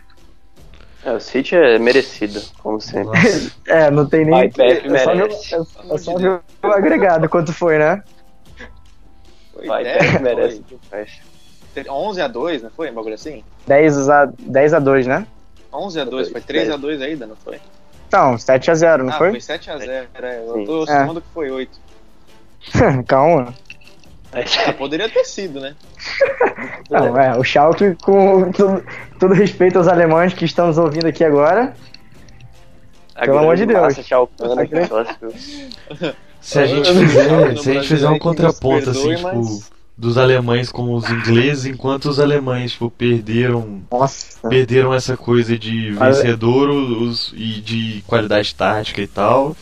É, 1.03 1.13
o 1.13 1.19
City 1.19 1.55
é 1.55 1.79
merecido, 1.79 2.41
como 2.61 2.79
sempre. 2.79 3.19
É, 3.67 3.89
não 3.89 4.05
tem 4.05 4.25
nem. 4.25 4.49
Pepe 4.51 4.87
é 4.93 4.99
só 4.99 5.15
merece. 5.15 5.55
é, 5.55 5.59
é 5.93 5.97
só 5.97 6.15
ver 6.17 6.39
o 6.63 6.67
agregado 6.67 7.27
quanto 7.29 7.51
foi, 7.53 7.77
né? 7.79 8.03
Foi 9.53 9.65
Vai, 9.67 9.83
10, 9.83 9.97
Pepe 9.97 10.11
foi. 10.11 10.19
merece 10.21 10.63
demais. 10.63 11.31
11 11.89 12.21
a 12.21 12.27
2, 12.27 12.63
não 12.63 12.69
foi? 12.69 12.91
Um 12.91 12.93
bagulho 12.93 13.15
assim? 13.15 13.43
10 13.65 14.09
a, 14.09 14.25
10 14.39 14.73
a 14.73 14.79
2, 14.79 15.07
né? 15.07 15.25
11 15.73 15.99
a 16.01 16.03
2, 16.03 16.29
foi 16.29 16.41
3 16.41 16.69
a 16.69 16.75
2 16.77 17.01
ainda, 17.01 17.25
não 17.25 17.35
foi? 17.37 17.59
Não, 18.11 18.37
7 18.37 18.69
a 18.69 18.75
0, 18.75 19.03
não 19.05 19.13
ah, 19.13 19.17
foi? 19.17 19.31
foi 19.31 19.39
7 19.41 19.71
a 19.71 19.77
0, 19.77 20.07
é. 20.21 20.43
Eu 20.45 20.53
Sim. 20.53 20.65
tô 20.65 20.83
É. 20.83 21.07
que 21.07 21.27
foi 21.33 21.49
8. 21.49 21.79
Calma. 23.07 23.53
Ah, 24.33 24.73
poderia 24.77 25.09
ter 25.09 25.25
sido, 25.25 25.59
né? 25.59 25.75
Não, 26.89 27.17
é, 27.17 27.37
o 27.37 27.43
Schalke, 27.43 27.95
com 28.01 28.51
todo, 28.51 28.83
todo 29.19 29.33
respeito 29.33 29.77
aos 29.77 29.87
alemães 29.87 30.33
que 30.33 30.45
estão 30.45 30.67
nos 30.67 30.77
ouvindo 30.77 31.07
aqui 31.07 31.23
agora, 31.23 31.73
A 33.15 33.25
Pelo 33.25 33.39
amor 33.39 33.55
de 33.55 33.65
Deus. 33.65 33.81
massa 33.81 34.01
A 34.41 34.65
grande-. 34.65 34.89
Se 36.39 36.59
a 36.59 36.65
gente 36.65 36.89
fizer, 36.93 37.57
se 37.57 37.69
a 37.69 37.73
gente 37.73 37.87
fizer 37.87 38.09
um 38.09 38.17
contraponto 38.19 38.89
assim, 38.89 39.09
perdoe, 39.09 39.15
tipo, 39.17 39.35
mas- 39.45 39.71
dos 39.97 40.17
alemães 40.17 40.71
com 40.71 40.93
os 40.95 41.07
ingleses, 41.09 41.65
enquanto 41.65 42.05
os 42.05 42.19
alemães, 42.19 42.71
tipo, 42.71 42.89
perderam 42.89 43.81
nossa. 43.91 44.49
perderam 44.49 44.93
essa 44.93 45.15
coisa 45.15 45.55
de 45.57 45.91
vencedor 45.91 46.69
os, 46.69 47.31
e 47.35 47.61
de 47.61 48.03
qualidade 48.07 48.55
tática 48.55 48.99
e 49.01 49.05
tal, 49.07 49.55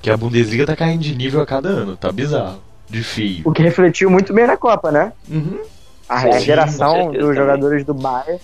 que 0.00 0.08
a 0.10 0.16
Bundesliga 0.16 0.64
tá 0.66 0.76
caindo 0.76 1.00
de 1.02 1.14
nível 1.16 1.40
a 1.40 1.46
cada 1.46 1.68
ano, 1.68 1.96
tá 1.96 2.12
bizarro, 2.12 2.62
de 2.92 3.02
feio. 3.02 3.42
O 3.44 3.52
que 3.52 3.62
refletiu 3.62 4.10
muito 4.10 4.32
bem 4.34 4.46
na 4.46 4.56
Copa, 4.56 4.90
né? 4.92 5.12
Uhum. 5.30 5.60
A, 6.08 6.20
Sim, 6.20 6.28
a 6.28 6.38
geração 6.40 6.92
certeza 6.94 7.10
dos 7.12 7.20
também. 7.20 7.34
jogadores 7.36 7.84
do 7.84 7.94
Bayern. 7.94 8.40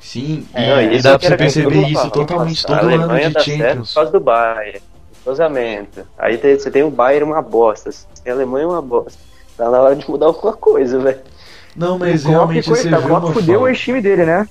Sim, 0.00 0.46
É, 0.54 0.62
e, 0.62 0.68
não, 0.70 0.80
e 0.82 0.94
isso 0.96 1.02
dá 1.04 1.18
pra 1.18 1.28
você 1.28 1.36
perceber 1.36 1.86
isso 1.88 2.10
totalmente 2.10 2.64
A 2.64 2.68
todo 2.68 2.78
ano 2.78 2.88
Alemanha 3.02 3.28
de 3.28 3.34
dá 3.34 3.40
certo 3.40 3.56
por 3.56 3.64
Champions. 3.66 3.94
causa 3.94 4.10
do 4.12 4.20
Bayern. 4.20 4.80
Entrosamento. 5.20 6.06
Aí 6.18 6.36
tem- 6.38 6.58
você 6.58 6.70
tem 6.70 6.82
o 6.82 6.90
Bayern 6.90 7.24
uma 7.30 7.40
bosta. 7.42 7.90
Você 7.90 8.06
tem 8.22 8.32
a 8.32 8.36
Alemanha 8.36 8.68
uma 8.68 8.82
bosta. 8.82 9.18
Tá 9.56 9.70
na 9.70 9.80
hora 9.80 9.96
de 9.96 10.08
mudar 10.08 10.26
alguma 10.26 10.52
coisa, 10.52 10.98
velho. 11.00 11.20
Não, 11.74 11.98
mas 11.98 12.24
o 12.24 12.28
realmente 12.28 12.68
você 12.68 12.84
vê 12.84 12.90
coitado, 12.90 13.04
o 13.04 13.08
Klopp 13.08 13.24
uma 13.24 13.32
fudeu 13.32 13.62
o 13.62 13.68
ex-time 13.68 14.00
dele, 14.00 14.24
né? 14.26 14.46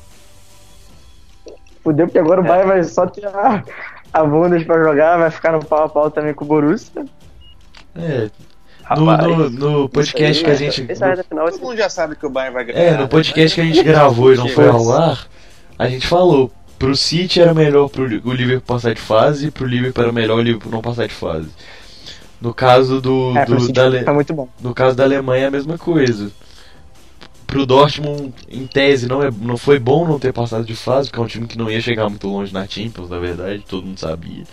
Fudeu 1.83 2.07
porque 2.07 2.19
agora 2.19 2.41
o 2.41 2.45
É. 2.45 2.47
Bayern 2.47 2.67
vai 2.69 2.83
só 2.83 3.05
ter 3.05 3.25
a, 3.27 3.63
a 4.11 4.23
Bundes 4.23 4.65
pra 4.65 4.81
jogar, 4.83 5.17
vai 5.17 5.29
ficar 5.31 5.51
no 5.51 5.63
pau 5.63 5.83
a 5.85 5.89
pau 5.89 6.09
também 6.11 6.33
com 6.33 6.43
o 6.45 6.47
Borussia. 6.47 7.05
É, 7.95 8.29
Rapaz, 8.83 9.27
no, 9.27 9.49
no 9.49 9.89
podcast 9.89 10.43
que 10.43 10.49
a 10.49 10.53
aí, 10.53 10.57
gente... 10.59 10.85
Final 10.95 11.15
vai 11.45 11.51
Todo 11.51 11.61
mundo 11.61 11.77
já 11.77 11.89
sabe 11.89 12.15
que 12.15 12.25
o 12.25 12.29
Bayern 12.29 12.53
vai 12.53 12.65
ganhar. 12.65 12.79
É, 12.79 12.91
no 12.91 12.97
né? 13.03 13.07
podcast 13.07 13.55
que 13.55 13.61
a 13.61 13.63
gente 13.63 13.83
gravou 13.83 14.33
e 14.33 14.37
não 14.37 14.47
foi 14.49 14.67
ao 14.67 14.91
ar, 14.91 15.27
a 15.79 15.87
gente 15.87 16.05
falou, 16.05 16.51
pro 16.77 16.95
City 16.95 17.41
era 17.41 17.53
melhor 17.53 17.87
pro 17.89 18.03
o 18.03 18.33
Liverpool 18.33 18.61
passar 18.75 18.93
de 18.93 18.99
fase 19.01 19.47
e 19.47 19.51
pro 19.51 19.65
Liverpool 19.65 20.03
era 20.03 20.11
melhor 20.11 20.37
o 20.37 20.41
Liverpool 20.41 20.71
não 20.71 20.81
passar 20.81 21.07
de 21.07 21.13
fase. 21.13 21.47
No 22.41 22.53
caso 22.53 22.99
do, 22.99 23.31
É, 23.37 23.45
do- 23.45 23.71
da, 23.71 23.85
Ale- 23.85 24.03
tá 24.03 24.13
muito 24.13 24.33
bom. 24.33 24.49
no 24.59 24.73
caso 24.73 24.97
da 24.97 25.03
Alemanha 25.05 25.45
é 25.45 25.47
a 25.47 25.51
mesma 25.51 25.77
coisa. 25.77 26.29
Pro 27.47 27.65
Dortmund, 27.65 28.33
em 28.49 28.65
tese, 28.67 29.07
não, 29.07 29.23
é, 29.23 29.29
não 29.31 29.55
foi 29.57 29.79
bom 29.79 30.05
não 30.07 30.19
ter 30.19 30.33
passado 30.33 30.65
de 30.65 30.75
fase, 30.75 31.07
porque 31.09 31.21
é 31.21 31.23
um 31.23 31.27
time 31.27 31.47
que 31.47 31.57
não 31.57 31.69
ia 31.69 31.79
chegar 31.79 32.09
muito 32.09 32.27
longe 32.27 32.51
na 32.51 32.67
Champions, 32.67 33.09
na 33.09 33.19
verdade, 33.19 33.63
todo 33.67 33.85
mundo 33.85 33.99
sabia. 33.99 34.43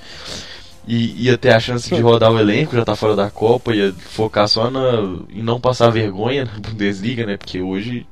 E 0.86 1.24
ia 1.26 1.36
ter 1.38 1.50
a 1.52 1.60
chance 1.60 1.94
de 1.94 2.00
rodar 2.00 2.32
o 2.32 2.38
elenco, 2.38 2.74
já 2.74 2.84
tá 2.84 2.96
fora 2.96 3.14
da 3.14 3.30
Copa, 3.30 3.74
ia 3.74 3.92
focar 3.92 4.48
só 4.48 4.70
na, 4.70 4.92
em 5.28 5.42
não 5.42 5.60
passar 5.60 5.90
vergonha 5.90 6.44
na 6.44 6.52
Bundesliga, 6.58 7.26
né? 7.26 7.36
Porque 7.36 7.60
hoje 7.60 8.06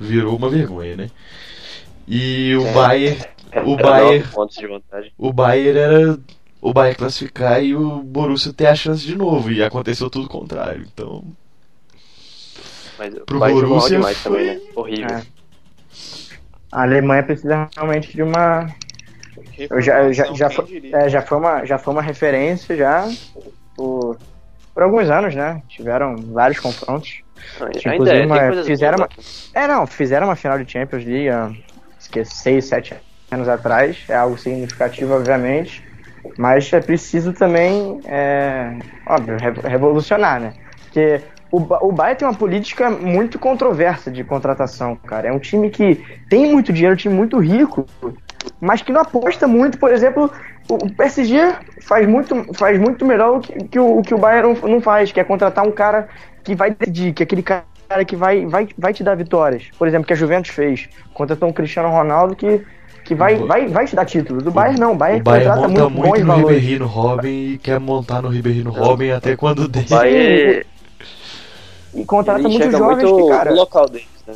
virou 0.00 0.36
uma 0.36 0.48
vergonha, 0.48 0.96
né? 0.96 1.10
E 2.06 2.54
o 2.56 2.66
É. 2.66 2.72
Bayern, 2.72 3.20
o 3.66 3.74
Era 3.74 3.82
Bayern, 3.82 4.24
o 5.18 5.32
Bayern 5.32 5.78
era 5.78 6.18
o 6.60 6.72
Bayern 6.72 6.96
classificar 6.98 7.62
e 7.62 7.74
o 7.76 8.02
Borussia 8.02 8.52
ter 8.52 8.66
a 8.66 8.74
chance 8.74 9.06
de 9.06 9.14
novo, 9.14 9.52
e 9.52 9.62
aconteceu 9.62 10.08
tudo 10.10 10.26
o 10.26 10.30
contrário. 10.30 10.86
Então, 10.92 11.22
Mas 12.98 13.14
Pro 13.26 13.36
o 13.36 13.40
Borussia 13.40 14.00
foi- 14.02 14.14
também, 14.14 14.46
né? 14.46 14.60
Horrível. 14.74 15.06
É. 15.10 15.22
A 16.72 16.82
Alemanha 16.82 17.22
precisa 17.22 17.68
realmente 17.76 18.12
de 18.14 18.22
uma. 18.22 18.66
Eu 19.70 19.80
já, 19.80 20.02
eu 20.02 20.12
já, 20.12 20.32
já, 20.32 20.50
foi, 20.50 20.64
é, 20.92 21.08
já, 21.08 21.22
foi 21.22 21.38
uma, 21.38 21.64
já 21.64 21.78
foi 21.78 21.92
uma 21.92 22.02
referência 22.02 22.76
já 22.76 23.06
por, 23.76 24.18
por 24.74 24.82
alguns 24.82 25.10
anos, 25.10 25.34
né? 25.34 25.62
Tiveram 25.68 26.22
vários 26.32 26.60
confrontos. 26.60 27.22
Não, 27.60 27.68
Inclusive, 27.94 28.22
é, 28.22 28.26
uma- 28.26 28.52
fizeram 28.64 28.98
boas 28.98 29.10
uma-. 29.54 29.62
É, 29.62 29.66
não, 29.66 29.86
fizeram 29.86 30.26
uma 30.28 30.36
final 30.36 30.58
de 30.62 30.70
Champions 30.70 31.04
League 31.04 31.28
há 31.28 31.50
6, 32.24 32.64
7 32.66 32.94
anos 33.30 33.48
atrás. 33.48 34.04
É 34.08 34.14
algo 34.16 34.36
significativo, 34.38 35.14
obviamente. 35.14 35.82
Mas 36.36 36.72
é 36.72 36.80
preciso 36.80 37.32
também, 37.32 38.00
é, 38.06 38.78
óbvio, 39.06 39.36
re- 39.38 39.68
revolucionar, 39.68 40.40
né? 40.40 40.54
Porque 40.84 41.22
o, 41.50 41.58
o 41.88 41.92
Bayern 41.92 42.18
tem 42.18 42.28
uma 42.28 42.34
política 42.36 42.90
muito 42.90 43.38
controversa 43.38 44.10
de 44.10 44.22
contratação, 44.24 44.96
cara. 44.96 45.28
É 45.28 45.32
um 45.32 45.38
time 45.40 45.70
que 45.70 46.04
tem 46.28 46.46
muito 46.50 46.72
dinheiro, 46.72 46.94
um 46.94 46.96
time 46.96 47.14
muito 47.14 47.38
rico, 47.38 47.86
mas 48.60 48.82
que 48.82 48.92
não 48.92 49.00
aposta 49.00 49.46
muito. 49.46 49.78
Por 49.78 49.92
exemplo, 49.92 50.30
o 50.68 50.90
PSG 50.94 51.38
faz 51.82 52.06
muito, 52.08 52.34
faz 52.54 52.78
muito 52.78 53.04
melhor 53.04 53.40
que, 53.40 53.52
que 53.68 53.78
o, 53.78 54.02
que 54.02 54.14
o 54.14 54.18
Bayern 54.18 54.58
não, 54.62 54.80
faz, 54.80 55.12
que 55.12 55.20
é 55.20 55.24
contratar 55.24 55.66
um 55.66 55.72
cara 55.72 56.08
que 56.44 56.54
vai 56.54 56.70
decidir, 56.70 57.12
que 57.12 57.22
é 57.22 57.24
aquele 57.24 57.42
cara 57.42 57.64
que 58.06 58.16
vai, 58.16 58.46
vai, 58.46 58.68
vai 58.76 58.92
te 58.92 59.02
dar 59.02 59.16
vitórias. 59.16 59.68
Por 59.78 59.88
exemplo, 59.88 60.06
que 60.06 60.12
a 60.12 60.16
Juventus 60.16 60.50
fez. 60.50 60.88
Contratou 61.14 61.48
um 61.48 61.52
Cristiano 61.52 61.88
Ronaldo 61.88 62.36
que, 62.36 62.64
que 63.04 63.14
vai, 63.14 63.34
O- 63.36 63.46
vai, 63.46 63.66
vai 63.68 63.86
te 63.86 63.96
dar 63.96 64.04
títulos. 64.04 64.46
O 64.46 64.50
Bayern 64.50 64.78
não, 64.78 64.92
o 64.92 64.96
Bayern, 64.96 65.20
o 65.20 65.24
Bayern 65.24 65.44
contrata 65.46 65.68
monta 65.68 65.88
muito 65.88 65.94
muito, 65.94 66.08
bons 66.08 66.20
no 66.20 66.26
valores. 66.26 66.58
Ribeirinho 66.60 66.86
Robin 66.86 67.52
e 67.54 67.58
quer 67.58 67.80
montar 67.80 68.22
no 68.22 68.28
Ribeirinho 68.28 68.70
Robin 68.70 69.10
até 69.10 69.36
quando 69.36 69.66
der. 69.68 69.86
Bayern 69.88 70.64
E 71.94 72.04
contrata 72.04 72.48
muitos 72.48 72.70
jovens 72.72 73.02
muito 73.02 73.16
que, 73.22 73.28
cara, 73.28 73.52
o 73.52 73.56
local 73.56 73.88
deles, 73.88 74.08
né? 74.26 74.34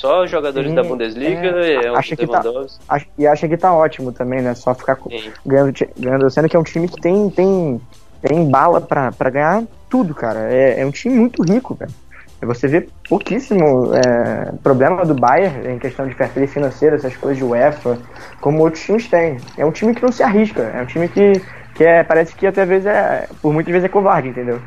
Só 0.00 0.24
os 0.24 0.30
jogadores 0.30 0.70
Sim, 0.70 0.74
da 0.74 0.82
Bundesliga, 0.82 1.60
é, 1.60 1.74
é, 1.74 1.88
acha 1.94 2.16
que 2.16 2.26
tá- 2.26 2.40
Lewandowski. 2.40 2.82
ach- 2.88 3.06
e 3.18 3.26
acha 3.26 3.46
que 3.46 3.56
tá 3.58 3.74
ótimo 3.74 4.12
também, 4.12 4.40
né? 4.40 4.54
Só 4.54 4.74
ficar 4.74 4.96
Sim. 4.96 5.30
ganhando, 5.44 5.72
ganhando, 5.98 6.30
sendo 6.30 6.48
que 6.48 6.56
é 6.56 6.58
um 6.58 6.62
time 6.62 6.88
que 6.88 6.98
tem, 6.98 7.28
tem, 7.28 7.78
tem 8.22 8.50
bala 8.50 8.80
pra, 8.80 9.12
pra 9.12 9.28
ganhar 9.28 9.62
tudo, 9.90 10.14
cara. 10.14 10.50
É, 10.50 10.80
é 10.80 10.86
um 10.86 10.90
time 10.90 11.14
muito 11.18 11.42
rico. 11.42 11.76
E 12.42 12.46
Você 12.46 12.66
vê 12.66 12.88
pouquíssimo 13.10 13.94
é, 13.94 14.52
problema 14.62 15.04
do 15.04 15.12
Bayern 15.12 15.68
em 15.68 15.78
questão 15.78 16.08
de 16.08 16.14
fair 16.14 16.30
play 16.32 16.46
financeiro, 16.46 16.96
essas 16.96 17.14
coisas 17.18 17.36
de 17.36 17.44
UEFA, 17.44 17.98
como 18.40 18.62
outros 18.62 18.82
times 18.82 19.06
têm. 19.06 19.36
É 19.58 19.66
um 19.66 19.70
time 19.70 19.94
que 19.94 20.02
não 20.02 20.10
se 20.10 20.22
arrisca, 20.22 20.62
é 20.62 20.80
um 20.80 20.86
time 20.86 21.08
que, 21.08 21.42
que 21.74 21.84
é, 21.84 22.02
parece 22.02 22.34
que 22.34 22.46
até 22.46 22.64
vezes 22.64 22.86
é, 22.86 23.28
por 23.42 23.52
muitas 23.52 23.70
vezes 23.70 23.84
é 23.84 23.92
covarde, 23.92 24.28
entendeu? 24.30 24.62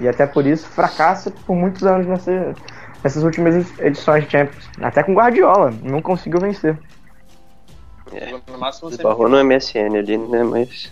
E 0.00 0.08
até 0.08 0.26
por 0.26 0.46
isso 0.46 0.66
fracassa 0.68 1.30
por 1.46 1.54
muitos 1.54 1.82
anos 1.82 2.06
nessa, 2.06 2.54
nessas 3.02 3.22
últimas 3.22 3.78
edições 3.78 4.24
de 4.24 4.30
Champions. 4.30 4.68
Até 4.80 5.02
com 5.02 5.14
Guardiola, 5.14 5.72
não 5.82 6.00
conseguiu 6.02 6.40
vencer. 6.40 6.76
No 8.48 8.58
máximo, 8.58 8.90
você 8.90 8.96
Esbarrou 8.96 9.28
no 9.28 9.36
MSN 9.44 9.96
ali, 9.98 10.16
né? 10.16 10.42
Mas. 10.42 10.90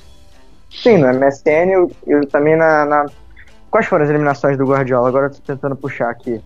Sim, 0.71 0.99
no 0.99 1.09
MSN 1.09 1.71
eu, 1.73 1.91
eu 2.07 2.27
também 2.29 2.57
na, 2.57 2.85
na- 2.85 3.07
Quais 3.71 3.87
foram 3.87 4.05
as 4.05 4.11
eliminações 4.11 4.57
do 4.57 4.65
Guardiola? 4.67 5.09
Agora 5.09 5.27
eu 5.27 5.31
tô 5.31 5.39
tentando 5.41 5.77
puxar 5.77 6.11
aqui. 6.11 6.41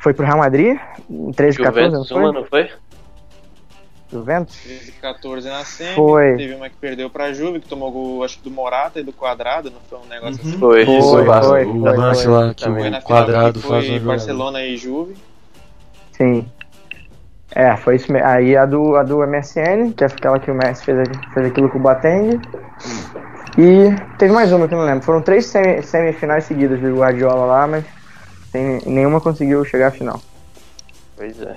Foi 0.00 0.14
pro 0.14 0.24
Real 0.24 0.38
Madrid, 0.38 0.78
em 1.10 1.32
13 1.32 1.58
14, 1.58 1.80
não 1.92 2.04
Juventus 2.04 2.08
foi? 2.08 2.22
uma, 2.22 2.32
não 2.32 2.44
foi? 2.44 2.70
Juventus? 4.12 4.56
14 5.00 5.48
na 5.48 5.64
semi, 5.64 5.94
Foi. 5.94 6.36
teve 6.36 6.54
uma 6.54 6.68
que 6.68 6.76
perdeu 6.76 7.08
pra 7.08 7.32
Juve, 7.32 7.60
que 7.60 7.68
tomou 7.68 7.90
gol, 7.92 8.24
acho 8.24 8.38
que 8.38 8.44
do 8.44 8.50
Morata 8.50 9.00
e 9.00 9.02
do 9.04 9.12
Quadrado, 9.12 9.70
não 9.70 9.80
foi 9.88 9.98
um 9.98 10.06
negócio 10.06 10.40
assim? 10.40 10.58
Foi. 10.58 10.84
Foi, 10.84 10.98
Isso, 10.98 11.10
foi, 11.10 11.22
o 11.22 11.42
foi, 11.42 11.64
o 11.64 11.80
foi, 11.80 11.96
lance 11.96 12.24
foi. 12.24 12.32
lá 12.32 12.54
que 12.54 12.64
Foi 12.64 12.90
o 12.90 13.02
quadrado 13.02 13.60
que 13.60 13.68
faz 13.68 13.84
foi 13.84 13.88
uma 13.90 13.98
jogada. 13.98 14.06
Barcelona 14.06 14.62
e 14.64 14.76
Juve. 14.76 15.16
Sim. 16.12 16.46
É, 17.52 17.76
foi 17.76 17.96
isso 17.96 18.12
mesmo. 18.12 18.26
Aí 18.28 18.56
a 18.56 18.64
do, 18.64 18.96
a 18.96 19.02
do 19.02 19.22
MSN, 19.26 19.92
que 19.92 20.04
é 20.04 20.06
aquela 20.06 20.38
que 20.38 20.50
o 20.50 20.54
Messi 20.54 20.84
fez, 20.84 21.08
fez 21.32 21.46
aquilo 21.46 21.68
com 21.68 21.78
o 21.78 21.82
Boateng. 21.82 22.40
E 23.58 23.90
teve 24.16 24.32
mais 24.32 24.52
uma 24.52 24.68
que 24.68 24.74
eu 24.74 24.78
não 24.78 24.84
lembro. 24.86 25.02
Foram 25.04 25.20
três 25.20 25.46
semi- 25.46 25.82
semifinais 25.82 26.44
seguidas 26.44 26.78
do 26.80 26.96
Guardiola 26.96 27.46
lá, 27.46 27.66
mas 27.66 27.84
tem, 28.52 28.80
nenhuma 28.86 29.20
conseguiu 29.20 29.64
chegar 29.64 29.88
à 29.88 29.90
final. 29.90 30.20
Pois 31.16 31.40
é. 31.42 31.56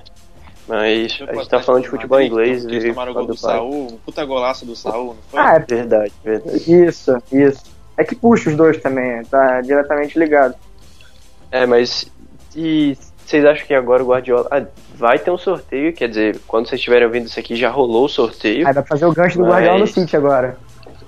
Mas 0.67 1.19
a 1.27 1.33
gente 1.33 1.49
tá 1.49 1.61
falando 1.61 1.83
de 1.83 1.89
futebol 1.89 2.19
Madrid, 2.19 2.31
inglês 2.31 2.65
Eles 2.65 2.85
tomaram 2.85 3.11
o 3.11 3.15
gol 3.15 3.25
do 3.25 3.37
Saul, 3.37 3.87
um 3.91 3.97
puta 3.97 4.23
golaço 4.23 4.65
do 4.65 4.75
Saul, 4.75 5.07
não 5.07 5.17
foi? 5.29 5.39
Ah, 5.39 5.55
é 5.55 5.59
Verdade, 5.59 6.13
verdade. 6.23 6.71
Isso, 6.71 7.17
isso. 7.31 7.63
É 7.97 8.03
que 8.03 8.15
puxa 8.15 8.49
os 8.49 8.55
dois 8.55 8.81
também, 8.81 9.23
tá 9.25 9.61
diretamente 9.61 10.17
ligado. 10.17 10.55
É, 11.51 11.65
mas. 11.65 12.11
E 12.55 12.97
vocês 13.25 13.45
acham 13.45 13.65
que 13.67 13.73
agora 13.73 14.03
o 14.03 14.07
Guardiola. 14.07 14.47
Ah, 14.49 14.63
vai 14.95 15.19
ter 15.19 15.31
um 15.31 15.37
sorteio, 15.37 15.93
quer 15.93 16.07
dizer, 16.09 16.39
quando 16.47 16.67
vocês 16.67 16.79
estiverem 16.79 17.05
ouvindo 17.05 17.27
isso 17.27 17.39
aqui, 17.39 17.55
já 17.55 17.69
rolou 17.69 18.05
o 18.05 18.09
sorteio. 18.09 18.67
Aí 18.67 18.73
vai 18.73 18.83
fazer 18.83 19.05
o 19.05 19.13
gancho 19.13 19.37
do 19.37 19.43
Mas- 19.43 19.53
Guardiola 19.53 19.79
no 19.79 19.87
City 19.87 20.15
agora. 20.15 20.57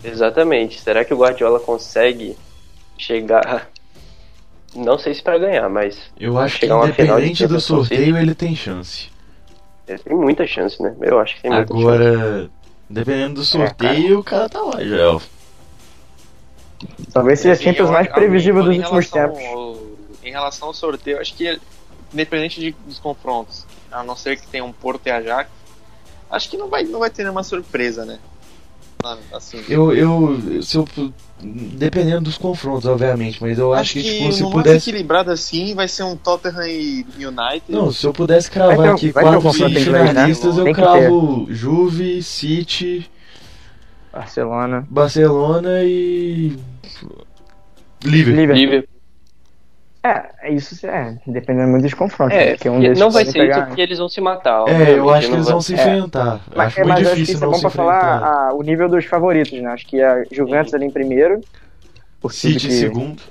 Exatamente. 0.03 0.79
Será 0.79 1.03
que 1.03 1.13
o 1.13 1.17
Guardiola 1.17 1.59
consegue 1.59 2.37
chegar. 2.97 3.69
Não 4.75 4.97
sei 4.97 5.13
se 5.13 5.23
pra 5.23 5.37
ganhar, 5.37 5.69
mas 5.69 5.97
Eu 6.19 6.37
acho 6.37 6.59
que 6.59 6.65
independente 6.65 7.47
do 7.47 7.59
sorteio 7.61 8.17
ele 8.17 8.35
tem 8.35 8.55
chance. 8.55 9.09
Ele 9.87 9.99
tem 9.99 10.15
muita 10.17 10.45
chance, 10.47 10.81
né? 10.81 10.95
Eu 11.01 11.19
acho 11.19 11.35
que 11.35 11.41
tem 11.43 11.51
muita 11.51 11.73
chance. 11.73 11.85
Agora, 11.85 12.49
dependendo 12.89 13.35
do 13.35 13.43
sorteio, 13.45 14.19
o 14.19 14.23
cara 14.23 14.49
tá 14.49 14.61
lá 14.61 14.83
já. 14.83 15.11
ó. 15.11 15.21
Talvez 17.13 17.39
seja 17.39 17.51
a 17.51 17.53
Assim, 17.53 17.63
Champions 17.63 17.87
eu 17.89 17.93
mais 17.93 18.07
previsível 18.07 18.63
dos 18.63 18.77
últimos 18.77 19.09
tempos. 19.09 19.39
ao- 19.45 19.77
em 20.23 20.31
relação 20.31 20.67
ao 20.69 20.73
sorteio, 20.73 21.19
acho 21.19 21.33
que 21.35 21.59
independente 22.11 22.59
de, 22.59 22.71
dos 22.85 22.99
confrontos, 22.99 23.65
a 23.91 24.03
não 24.03 24.15
ser 24.15 24.37
que 24.37 24.47
tenha 24.47 24.63
um 24.63 24.71
Porto 24.71 25.05
e 25.07 25.11
Ajax, 25.11 25.49
acho 26.29 26.49
que 26.49 26.57
não 26.57 26.67
vai, 26.67 26.83
não 26.83 26.99
vai 26.99 27.09
ter 27.09 27.23
nenhuma 27.23 27.43
surpresa, 27.43 28.05
né? 28.05 28.19
Assim, 29.31 29.63
Eu, 29.69 29.95
eu, 29.95 30.61
se 30.63 30.77
eu, 30.77 30.87
dependendo 31.39 32.21
dos 32.21 32.37
confrontos, 32.37 32.85
obviamente, 32.85 33.41
mas 33.41 33.59
eu 33.59 33.73
acho, 33.73 33.93
que, 33.93 34.03
tipo, 34.03 34.31
se 34.31 34.41
mais 34.41 34.53
pudesse, 34.53 34.89
equilibrado 34.89 35.31
assim 35.31 35.75
vai 35.75 35.87
ser 35.87 36.03
um 36.03 36.15
Tottenham 36.15 36.67
e 36.67 37.05
United. 37.17 37.63
não, 37.69 37.91
se 37.91 38.05
eu 38.05 38.13
pudesse 38.13 38.49
cravar 38.49 38.77
ter 38.77 38.93
aqui 38.93 39.13
quatro 39.13 39.47
inglês, 39.49 39.87
né? 39.87 40.07
finalistas, 40.07 40.57
eu 40.57 40.65
que 40.65 40.73
cravo 40.73 41.45
Juve, 41.49 42.23
City, 42.23 43.09
Barcelona. 44.11 44.87
Barcelona 44.89 45.83
e 45.83 46.57
Liverpool. 48.03 48.55
Liverpool. 48.55 48.94
Liverpool. 50.05 50.35
É, 50.41 50.51
isso 50.53 50.87
é, 50.87 51.17
dependendo 51.27 51.69
muito 51.69 51.83
dos 51.83 51.93
confrontos. 51.93 52.35
É, 52.37 52.45
né? 52.45 52.51
Porque 52.53 52.69
um 52.69 52.79
desses 52.79 52.99
não 52.99 53.09
vai 53.09 53.25
ser 53.25 53.33
pegar- 53.33 53.57
isso 53.57 53.67
porque 53.67 53.81
eles 53.81 53.97
vão 53.97 54.09
se 54.09 54.21
matar. 54.21 54.67
É, 54.67 54.97
eu 54.97 55.09
acho 55.09 55.27
que 55.27 55.33
eles 55.33 55.45
vai- 55.45 55.51
vão 55.53 55.61
se 55.61 55.73
é. 55.73 55.75
enfrentar. 55.75 56.41
Mas, 56.55 56.67
acho 56.67 56.79
é, 56.79 56.83
muito 56.83 56.93
mas 56.97 57.07
acho 57.07 57.15
que 57.15 57.21
difícil 57.21 57.35
isso 57.35 57.43
é 57.43 57.45
não 57.45 57.51
bom 57.51 57.57
se 57.57 57.61
pra 57.61 57.69
falar 57.71 58.23
ah, 58.23 58.53
o 58.53 58.61
nível 58.61 58.87
dos 58.89 59.05
favoritos, 59.05 59.59
né? 59.61 59.69
Acho 59.71 59.85
que 59.87 60.01
a 60.01 60.23
Juventus 60.31 60.73
ali 60.73 60.85
em 60.85 60.91
primeiro. 60.91 61.41
Tudo 62.21 62.33
City 62.33 62.65
em 62.67 62.69
que- 62.69 62.75
segundo. 62.75 63.21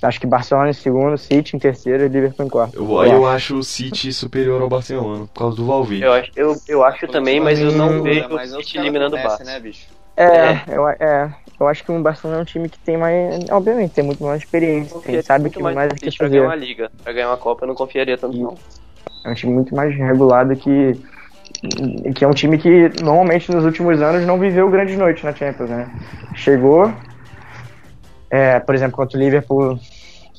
Acho 0.00 0.20
que 0.20 0.28
Barcelona 0.28 0.70
em 0.70 0.74
segundo, 0.74 1.18
City 1.18 1.56
em 1.56 1.58
terceiro 1.58 2.04
e 2.04 2.08
Liverpool 2.08 2.46
em 2.46 2.48
quarto. 2.48 2.76
Eu, 2.76 3.02
eu 3.02 3.26
acho 3.26 3.56
o 3.56 3.64
City 3.64 4.12
superior 4.12 4.62
ao 4.62 4.68
Barcelona, 4.68 5.26
por 5.26 5.40
causa 5.40 5.56
do 5.56 5.66
Valverde. 5.66 6.04
Eu 6.04 6.12
acho, 6.12 6.30
eu, 6.36 6.56
eu 6.68 6.84
acho 6.84 7.08
também, 7.08 7.40
mas 7.40 7.58
eu 7.58 7.72
não 7.72 8.00
vejo 8.00 8.28
mas 8.30 8.54
o 8.54 8.58
City 8.62 8.78
eliminando 8.78 9.16
o 9.16 9.20
Barça. 9.22 9.42
né, 9.42 9.58
bicho? 9.58 9.86
É, 10.18 10.24
É. 10.24 10.64
Eu, 10.68 10.88
é, 10.88 11.32
eu 11.60 11.68
acho 11.68 11.84
que 11.84 11.92
o 11.92 12.02
Barcelona 12.02 12.40
é 12.40 12.42
um 12.42 12.44
time 12.44 12.68
que 12.68 12.78
tem 12.80 12.96
mais. 12.96 13.48
Obviamente, 13.50 13.92
tem 13.92 14.04
muito 14.04 14.22
mais 14.22 14.42
experiência. 14.42 14.98
Tem, 15.00 15.22
sabe 15.22 15.42
muito 15.42 15.56
que 15.56 15.62
mais 15.62 15.76
mais 15.76 15.92
que 15.92 16.16
pra 16.18 16.28
ganhar 16.28 16.44
uma 16.44 16.56
liga. 16.56 16.90
Pra 17.04 17.12
ganhar 17.12 17.28
uma 17.28 17.36
Copa 17.36 17.64
eu 17.64 17.68
não 17.68 17.74
confiaria 17.74 18.18
tanto, 18.18 18.36
não. 18.36 18.54
É 19.24 19.30
um 19.30 19.34
time 19.34 19.52
muito 19.52 19.74
mais 19.74 19.94
regulado 19.94 20.54
que. 20.56 21.00
Que 22.14 22.24
é 22.24 22.28
um 22.28 22.32
time 22.32 22.58
que 22.58 22.90
normalmente 23.02 23.50
nos 23.50 23.64
últimos 23.64 24.02
anos 24.02 24.26
não 24.26 24.38
viveu 24.38 24.68
grandes 24.68 24.96
noites 24.98 25.24
na 25.24 25.34
Champions, 25.34 25.70
né? 25.70 25.88
Chegou, 26.34 26.92
é, 28.30 28.60
por 28.60 28.74
exemplo, 28.74 28.96
contra 28.96 29.16
o 29.18 29.20
Liverpool, 29.20 29.78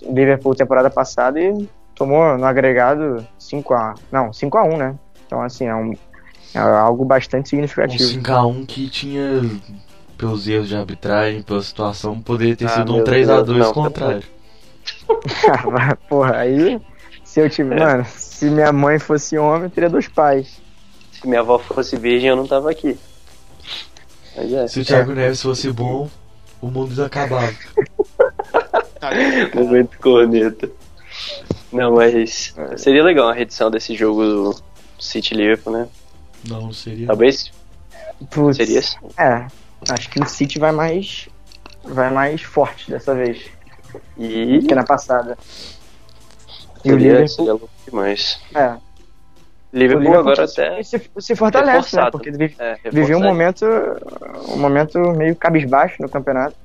Liverpool 0.03 0.55
temporada 0.55 0.89
passada 0.89 1.39
e 1.39 1.67
tomou 1.95 2.37
no 2.37 2.45
agregado 2.45 3.25
5x. 3.39 3.99
Não, 4.11 4.29
5x1, 4.29 4.77
né? 4.77 4.95
Então, 5.25 5.41
assim, 5.41 5.65
é, 5.65 5.75
um, 5.75 5.93
é 6.53 6.59
algo 6.59 7.05
bastante 7.05 7.47
Um 7.47 7.49
significativo. 7.49 8.03
5x1 8.03 8.65
que 8.65 8.89
tinha, 8.89 9.41
pelos 10.17 10.47
erros 10.47 10.67
de 10.67 10.75
arbitragem, 10.75 11.41
pela 11.41 11.61
situação, 11.61 12.19
poderia 12.19 12.55
ter 12.55 12.65
Ah, 12.65 12.69
sido 12.69 12.93
um 12.93 12.97
meu 12.97 13.05
3x2 13.05 13.43
Deus, 13.43 13.57
não, 13.57 13.73
contrário. 13.73 14.23
Porra, 16.09 16.37
aí. 16.37 16.79
Se 17.23 17.39
eu 17.39 17.49
tive. 17.49 17.75
Mano, 17.75 18.05
se 18.05 18.45
minha 18.49 18.71
mãe 18.71 18.97
fosse 18.97 19.37
homem, 19.37 19.63
eu 19.65 19.69
teria 19.69 19.89
dois 19.89 20.07
pais. 20.07 20.59
Se 21.11 21.27
minha 21.27 21.41
avó 21.41 21.59
fosse 21.59 21.95
virgem, 21.97 22.29
eu 22.29 22.35
não 22.35 22.47
tava 22.47 22.71
aqui. 22.71 22.97
Mas 24.35 24.51
é. 24.51 24.67
Se 24.67 24.79
o 24.79 24.85
Thiago 24.85 25.13
Neves 25.13 25.41
fosse 25.41 25.71
bom, 25.71 26.09
o 26.61 26.67
mundo 26.67 27.03
acabava. 27.03 27.53
Momento 29.53 29.97
corneta. 29.99 30.69
Não, 31.71 31.93
mas 31.93 32.55
seria 32.77 33.03
legal 33.03 33.27
uma 33.27 33.33
reedição 33.33 33.69
desse 33.69 33.93
jogo 33.95 34.23
do 34.23 34.55
City 34.99 35.35
Liverpool, 35.35 35.73
né? 35.73 35.87
Não, 36.47 36.71
seria. 36.71 37.07
Talvez 37.07 37.51
Putz, 38.29 38.57
seria 38.57 38.79
assim. 38.79 38.97
É, 39.17 39.47
acho 39.89 40.09
que 40.09 40.19
o 40.21 40.25
City 40.27 40.59
vai 40.59 40.71
mais. 40.71 41.27
Vai 41.83 42.11
mais 42.11 42.41
forte 42.41 42.91
dessa 42.91 43.15
vez 43.15 43.49
E 44.17 44.59
que 44.67 44.75
na 44.75 44.83
passada. 44.83 45.37
E 46.83 46.89
o 46.91 46.93
seria, 46.93 46.97
Liverpool. 47.11 47.27
seria 47.29 47.51
louco 47.53 47.69
demais. 47.85 48.39
É, 48.53 48.75
Liverpool, 49.71 50.03
Liverpool 50.03 50.15
agora 50.19 50.43
até 50.45 50.81
se, 50.83 51.01
se 51.19 51.35
fortalece, 51.35 51.71
né? 51.71 51.77
reforçado. 51.77 52.11
Porque 52.11 52.31
vive, 52.31 52.55
é, 52.59 52.77
viveu 52.91 53.17
um 53.17 53.23
momento. 53.23 53.65
Um 54.49 54.57
momento 54.57 54.99
meio 55.13 55.35
cabisbaixo 55.35 56.01
no 56.01 56.09
campeonato. 56.09 56.55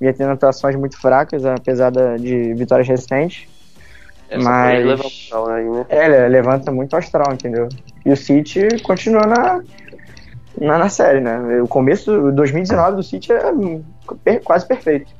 Vinha 0.00 0.12
tendo 0.12 0.32
atuações 0.32 0.74
muito 0.76 0.98
fracas, 1.00 1.44
apesar 1.44 1.90
da- 1.90 2.16
de 2.16 2.52
vitórias 2.54 2.88
recentes. 2.88 3.46
Só 4.30 4.38
mas- 4.40 5.28
pau 5.30 5.48
aí, 5.50 5.64
né? 5.64 5.86
É, 5.88 6.28
levanta 6.28 6.72
muito 6.72 6.96
astral, 6.96 7.32
entendeu? 7.32 7.68
E 8.04 8.12
o 8.12 8.16
City 8.16 8.66
continua 8.82 9.26
na, 9.26 9.62
na, 10.60 10.78
na 10.78 10.88
série, 10.88 11.20
né? 11.20 11.60
O 11.62 11.68
começo, 11.68 12.10
o 12.12 12.32
2019 12.32 12.96
do 12.96 13.02
City 13.02 13.32
é 13.32 13.42
per- 14.22 14.42
quase 14.42 14.66
perfeito. 14.66 15.12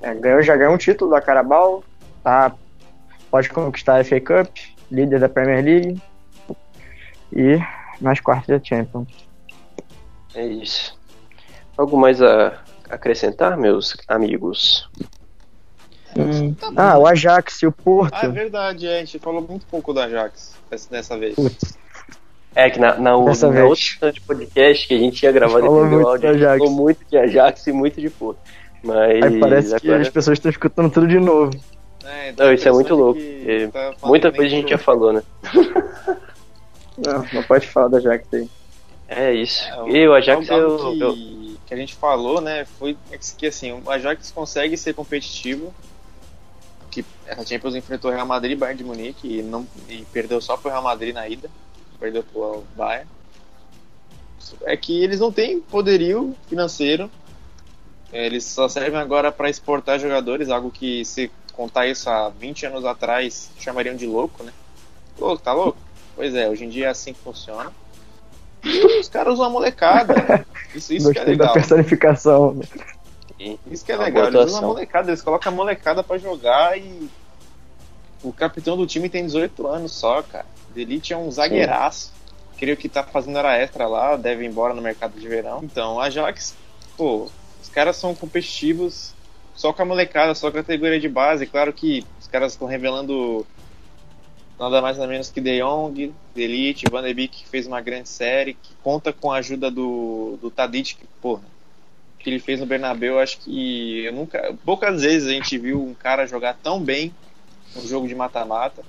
É, 0.00 0.14
ganhou, 0.14 0.42
já 0.42 0.56
ganhou 0.56 0.74
um 0.74 0.78
título 0.78 1.10
da 1.10 1.20
Carabao, 1.20 1.82
tá, 2.22 2.52
pode 3.30 3.48
conquistar 3.50 4.00
a 4.00 4.04
FA 4.04 4.20
Cup, 4.20 4.56
líder 4.90 5.18
da 5.20 5.28
Premier 5.28 5.64
League 5.64 6.02
e 7.32 7.58
nas 8.00 8.20
quartas 8.20 8.46
da 8.46 8.64
Champions. 8.64 9.08
É 10.34 10.46
isso. 10.46 10.96
Algo 11.76 11.96
mais 11.96 12.22
a 12.22 12.58
acrescentar, 12.88 13.56
meus 13.56 13.96
amigos? 14.06 14.88
Ah, 16.76 16.98
o 16.98 17.06
Ajax 17.06 17.62
e 17.62 17.66
o 17.66 17.72
Porto. 17.72 18.14
Ah, 18.14 18.26
é 18.26 18.28
verdade, 18.28 18.86
é, 18.86 18.96
a 18.96 19.04
gente 19.04 19.18
falou 19.18 19.40
muito 19.42 19.66
pouco 19.66 19.92
do 19.92 20.00
Ajax 20.00 20.54
dessa, 20.90 21.16
vez. 21.16 21.34
Putz, 21.34 21.78
É 22.54 22.68
que 22.70 22.78
na, 22.78 22.96
na, 22.98 23.16
Dessa 23.24 23.46
na 23.48 23.52
vez. 23.52 23.64
outra 23.94 24.12
de 24.12 24.20
podcast 24.20 24.86
que 24.88 24.94
a 24.94 24.98
gente 24.98 25.22
ia 25.22 25.32
gravar 25.32 25.60
Falou 25.60 25.84
depois 25.84 25.90
do 25.90 25.94
muito 25.96 26.08
áudio, 26.08 26.48
a 26.48 26.58
falou 26.58 26.70
muito 26.72 27.04
de 27.08 27.16
Ajax 27.18 27.66
e 27.66 27.72
muito 27.72 28.00
de 28.00 28.10
Porto. 28.10 28.38
Mas 28.82 28.96
aí 29.24 29.40
parece 29.40 29.80
que 29.80 29.86
agora- 29.88 30.02
as 30.02 30.08
pessoas 30.08 30.38
estão 30.38 30.50
escutando 30.50 30.90
tudo 30.90 31.06
de 31.08 31.18
novo. 31.18 31.52
É, 32.04 32.32
Não, 32.36 32.52
isso 32.52 32.66
é 32.68 32.72
muito 32.72 32.94
louco. 32.94 33.20
É, 33.20 33.66
que 33.66 33.68
tá 33.68 33.92
Muita 34.04 34.30
coisa 34.32 34.46
a 34.46 34.58
gente 34.58 34.70
já 34.70 34.78
falou, 34.78 35.12
né? 35.12 35.22
Não, 36.96 37.24
não 37.32 37.42
pode 37.44 37.66
falar 37.68 37.88
do 37.88 37.96
Ajax 37.96 38.26
aí. 38.32 38.48
É 39.08 39.32
isso. 39.32 39.64
É, 39.86 39.90
E 39.90 40.08
o 40.08 40.14
Ajax, 40.14 40.50
algo 40.50 40.64
eu, 40.64 40.78
que, 40.92 41.00
eu, 41.00 41.16
que 41.66 41.74
a 41.74 41.76
gente 41.76 41.94
falou, 41.94 42.40
né, 42.40 42.64
foi 42.78 42.96
que 43.36 43.46
assim, 43.46 43.72
o 43.84 43.90
Ajax 43.90 44.30
consegue 44.30 44.76
ser 44.76 44.94
competitivo, 44.94 45.72
que 47.02 47.30
a 47.30 47.44
Champions 47.44 47.74
enfrentou 47.74 48.10
Real 48.10 48.26
Madrid 48.26 48.52
e 48.52 48.56
Bayern 48.56 48.78
de 48.78 48.84
Munique 48.84 49.38
e, 49.38 49.42
não, 49.42 49.66
e 49.88 50.04
perdeu 50.12 50.40
só 50.40 50.56
pro 50.56 50.70
Real 50.70 50.82
Madrid 50.82 51.14
na 51.14 51.28
ida, 51.28 51.50
perdeu 51.98 52.22
pro 52.22 52.64
Bayern. 52.76 53.08
É 54.64 54.76
que 54.76 55.02
eles 55.02 55.20
não 55.20 55.30
têm 55.30 55.60
poderio 55.60 56.34
financeiro, 56.48 57.10
é, 58.12 58.24
eles 58.24 58.44
só 58.44 58.68
servem 58.68 58.98
agora 58.98 59.30
para 59.30 59.50
exportar 59.50 59.98
jogadores, 59.98 60.48
algo 60.48 60.70
que 60.70 61.04
se 61.04 61.30
contar 61.52 61.86
isso 61.86 62.08
há 62.08 62.30
20 62.30 62.66
anos 62.66 62.84
atrás 62.84 63.50
chamariam 63.58 63.94
de 63.94 64.06
louco, 64.06 64.42
né? 64.42 64.52
Louco, 65.18 65.42
tá 65.42 65.52
louco? 65.52 65.78
Pois 66.16 66.34
é, 66.34 66.48
hoje 66.48 66.64
em 66.64 66.68
dia 66.68 66.86
é 66.86 66.90
assim 66.90 67.12
que 67.12 67.20
funciona. 67.20 67.72
E 68.64 69.00
os 69.00 69.08
caras 69.08 69.34
usam 69.34 69.46
a 69.46 69.50
molecada. 69.50 70.46
Isso, 70.74 70.92
isso 70.92 71.10
que 71.12 71.18
é 71.18 71.24
Gostei 71.24 71.36
da 71.36 71.44
legal. 71.44 71.54
Isso 73.70 73.84
que 73.84 73.92
é 73.92 73.96
legal. 73.96 74.26
Eles 74.26 74.46
usam 74.46 74.58
a 74.58 74.66
molecada, 74.68 75.10
eles 75.10 75.22
colocam 75.22 75.52
a 75.52 75.56
molecada 75.56 76.02
pra 76.02 76.18
jogar 76.18 76.78
e. 76.78 77.08
O 78.22 78.32
capitão 78.32 78.76
do 78.76 78.86
time 78.86 79.08
tem 79.08 79.24
18 79.24 79.66
anos 79.66 79.92
só, 79.92 80.22
cara. 80.22 80.46
O 80.74 80.78
Elite 80.78 81.12
é 81.12 81.16
um 81.16 81.30
zagueiraço. 81.30 82.12
Creio 82.58 82.76
que 82.76 82.88
tá 82.88 83.04
fazendo 83.04 83.36
hora 83.36 83.56
extra 83.56 83.86
lá, 83.86 84.16
deve 84.16 84.44
ir 84.44 84.48
embora 84.48 84.74
no 84.74 84.82
mercado 84.82 85.18
de 85.18 85.28
verão. 85.28 85.60
Então, 85.62 85.94
o 85.94 86.00
Ajax, 86.00 86.56
pô, 86.96 87.30
os 87.62 87.68
caras 87.68 87.96
são 87.96 88.12
competitivos 88.16 89.14
só 89.54 89.72
com 89.72 89.82
a 89.82 89.84
molecada, 89.84 90.34
só 90.34 90.50
com 90.50 90.58
a 90.58 90.62
categoria 90.62 90.98
de 90.98 91.08
base. 91.08 91.46
Claro 91.46 91.72
que 91.72 92.04
os 92.20 92.26
caras 92.26 92.52
estão 92.52 92.66
revelando 92.66 93.46
nada 94.58 94.82
mais 94.82 94.98
nada 94.98 95.08
menos 95.08 95.30
que 95.30 95.40
De 95.40 95.60
Jong, 95.60 96.12
De 96.34 96.42
Elite, 96.42 96.86
Van 96.90 97.02
de 97.02 97.14
Beek, 97.14 97.44
que 97.44 97.48
fez 97.48 97.66
uma 97.66 97.80
grande 97.80 98.08
série, 98.08 98.54
que 98.54 98.74
conta 98.82 99.12
com 99.12 99.30
a 99.30 99.36
ajuda 99.36 99.70
do, 99.70 100.36
do 100.42 100.50
Tadic, 100.50 100.96
que, 100.96 101.06
porra, 101.22 101.42
que 102.28 102.34
ele 102.34 102.38
fez 102.38 102.60
no 102.60 102.66
Bernabéu, 102.66 103.14
eu 103.14 103.20
acho 103.20 103.38
que 103.38 104.04
eu 104.04 104.12
nunca, 104.12 104.54
poucas 104.64 105.00
vezes 105.00 105.28
a 105.28 105.32
gente 105.32 105.56
viu 105.56 105.82
um 105.82 105.94
cara 105.94 106.26
jogar 106.26 106.54
tão 106.62 106.78
bem 106.78 107.12
um 107.74 107.86
jogo 107.86 108.06
de 108.06 108.14
mata-mata. 108.14 108.82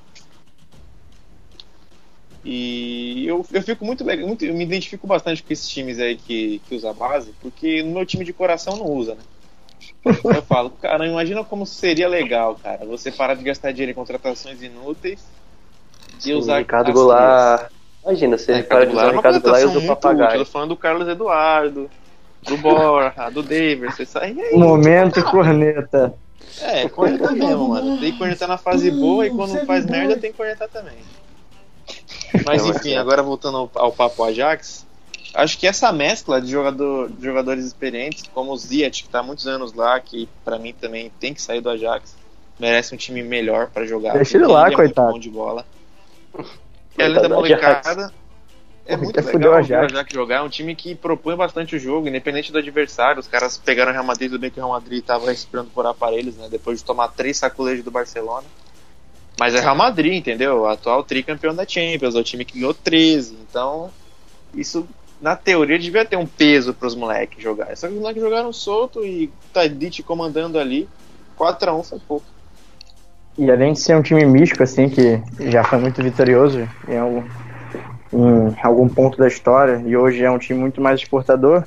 E 2.44 3.26
eu, 3.28 3.46
eu 3.52 3.62
fico 3.62 3.86
muito 3.86 4.04
legal, 4.04 4.28
muito, 4.28 4.44
eu 4.46 4.54
me 4.54 4.64
identifico 4.64 5.06
bastante 5.06 5.44
com 5.44 5.52
esses 5.52 5.68
times 5.68 6.00
aí 6.00 6.16
que, 6.16 6.62
que 6.68 6.76
usa 6.76 6.94
base, 6.94 7.34
porque 7.42 7.84
no 7.84 7.92
meu 7.92 8.06
time 8.06 8.26
de 8.26 8.34
coração 8.34 8.78
não 8.78 8.86
usa, 8.86 9.16
né? 9.16 9.22
Eu 10.06 10.42
falo, 10.42 10.70
cara, 10.70 11.06
imagina 11.06 11.44
como 11.44 11.66
seria 11.66 12.08
legal, 12.08 12.56
cara, 12.56 12.86
você 12.86 13.12
parar 13.12 13.36
de 13.36 13.44
gastar 13.44 13.72
dinheiro 13.72 13.92
em 13.92 13.96
contratações 13.96 14.62
inúteis 14.62 15.22
e 16.26 16.34
usar 16.34 16.60
Ricardo 16.60 16.92
Goulart. 16.92 17.70
Imagina, 18.04 18.38
se 18.38 18.52
ele 18.52 18.64
para 18.64 18.86
de 18.86 18.94
usar 18.94 19.08
o 19.08 19.10
é 19.10 19.16
Ricardo 19.18 19.42
Goulart 19.42 19.62
e 19.62 19.66
usa 19.66 19.76
o 19.76 19.78
útil. 19.78 19.96
papagaio. 19.96 20.40
Eu 20.40 20.46
tô 20.46 20.52
falando 20.52 20.70
do 20.70 20.78
Carlos 20.78 21.08
Eduardo, 21.08 21.90
do 22.42 22.58
Borja, 22.58 23.30
do 23.30 23.44
Davis, 23.44 24.00
isso 24.00 24.18
aí 24.18 24.40
é 24.40 24.56
Momento 24.56 25.24
corneta. 25.24 26.14
É, 26.62 26.90
cornetar 26.90 27.34
mesmo, 27.34 27.70
mano. 27.70 28.00
Tem 28.00 28.12
que 28.12 28.18
cornetar 28.18 28.48
na 28.48 28.58
fase 28.58 28.92
boa 28.92 29.26
e 29.28 29.30
quando 29.30 29.66
faz 29.66 29.86
merda 29.86 30.18
tem 30.18 30.32
que 30.32 30.38
cornetar 30.38 30.68
também. 30.70 30.98
Mas 32.46 32.66
enfim, 32.66 32.96
agora 32.96 33.24
voltando 33.24 33.58
ao, 33.58 33.72
ao 33.76 33.92
papo 33.92 34.24
Ajax, 34.24 34.86
acho 35.34 35.58
que 35.58 35.68
essa 35.68 35.92
mescla 35.92 36.42
de, 36.42 36.52
jogador, 36.52 37.10
de 37.10 37.24
jogadores 37.24 37.66
experientes, 37.66 38.24
como 38.34 38.52
o 38.52 38.58
Ziyech, 38.58 39.04
que 39.04 39.10
tá 39.10 39.20
há 39.20 39.24
muitos 39.24 39.48
anos 39.48 39.74
lá, 39.74 40.00
que 40.00 40.28
pra 40.44 40.60
mim 40.60 40.74
também 40.74 41.12
tem 41.20 41.34
que 41.34 41.42
sair 41.42 41.62
do 41.62 41.70
Ajax, 41.70 42.16
merece 42.60 42.94
um 42.94 42.98
time 42.98 43.24
melhor 43.24 43.68
pra 43.68 43.86
jogar. 43.86 44.14
Deixa 44.14 44.38
ele 44.38 44.48
lá, 44.48 44.62
é 44.62 44.66
muito 44.66 44.76
coitado. 44.76 45.12
bom 45.12 45.20
de 45.20 45.30
bola. 45.30 45.66
E 46.98 47.02
além 47.02 47.22
da 47.22 47.30
molecada, 47.30 48.14
é 48.90 48.98
muito 48.98 49.22
legal 49.22 49.54
o 49.54 49.56
Ajax. 49.56 49.94
Jogar. 50.12 50.38
É 50.38 50.42
um 50.42 50.50
time 50.50 50.76
que 50.76 50.96
propõe 50.96 51.36
bastante 51.36 51.76
o 51.76 51.80
jogo, 51.80 52.08
independente 52.08 52.52
do 52.52 52.58
adversário. 52.58 53.20
Os 53.20 53.28
caras 53.28 53.58
pegaram 53.58 53.92
o 53.92 53.94
Real 53.94 54.04
Madrid, 54.04 54.32
tudo 54.32 54.42
bem 54.42 54.50
que 54.50 54.60
o 54.60 54.64
Real 54.64 54.74
Madrid 54.74 55.04
tava 55.04 55.28
respirando 55.28 55.70
por 55.70 55.86
aparelhos, 55.86 56.36
né? 56.36 56.48
Depois 56.50 56.80
de 56.80 56.86
tomar 56.86 57.10
três 57.10 57.38
sacolejos 57.38 57.84
do 57.84 57.92
Barcelona. 57.92 58.46
Mas 59.40 59.54
é 59.54 59.60
Real 59.60 59.76
Madrid, 59.76 60.14
entendeu? 60.14 60.62
O 60.62 60.68
atual 60.68 61.04
tricampeão 61.04 61.54
da 61.54 61.68
Champions, 61.68 62.16
é 62.16 62.20
o 62.20 62.24
time 62.24 62.44
que 62.44 62.60
ganhou 62.60 62.74
13. 62.74 63.38
Então, 63.48 63.92
isso, 64.54 64.88
na 65.22 65.36
teoria, 65.36 65.78
devia 65.78 66.04
ter 66.04 66.18
um 66.18 66.26
peso 66.26 66.74
pros 66.74 66.96
moleques 66.96 67.42
jogar. 67.42 67.78
Só 67.78 67.88
que 67.88 67.94
os 67.94 68.00
moleques 68.00 68.22
jogaram 68.22 68.52
solto 68.52 69.06
e 69.06 69.32
Tadic 69.54 70.02
comandando 70.04 70.58
ali. 70.58 70.90
4x1 71.38 71.84
foi 71.84 72.00
pouco. 72.00 72.26
E 73.38 73.50
além 73.50 73.72
de 73.72 73.80
ser 73.80 73.96
um 73.96 74.02
time 74.02 74.26
místico, 74.26 74.64
assim, 74.64 74.90
que 74.90 75.22
já 75.50 75.64
foi 75.64 75.80
muito 75.80 76.04
vitorioso 76.04 76.68
em 76.90 76.98
algum, 76.98 77.24
em 78.12 78.56
algum 78.64 78.88
ponto 78.88 79.18
da 79.18 79.28
história, 79.28 79.82
e 79.86 79.96
hoje 79.96 80.24
é 80.24 80.32
um 80.32 80.40
time 80.40 80.60
muito 80.60 80.82
mais 80.82 81.00
exportador, 81.00 81.64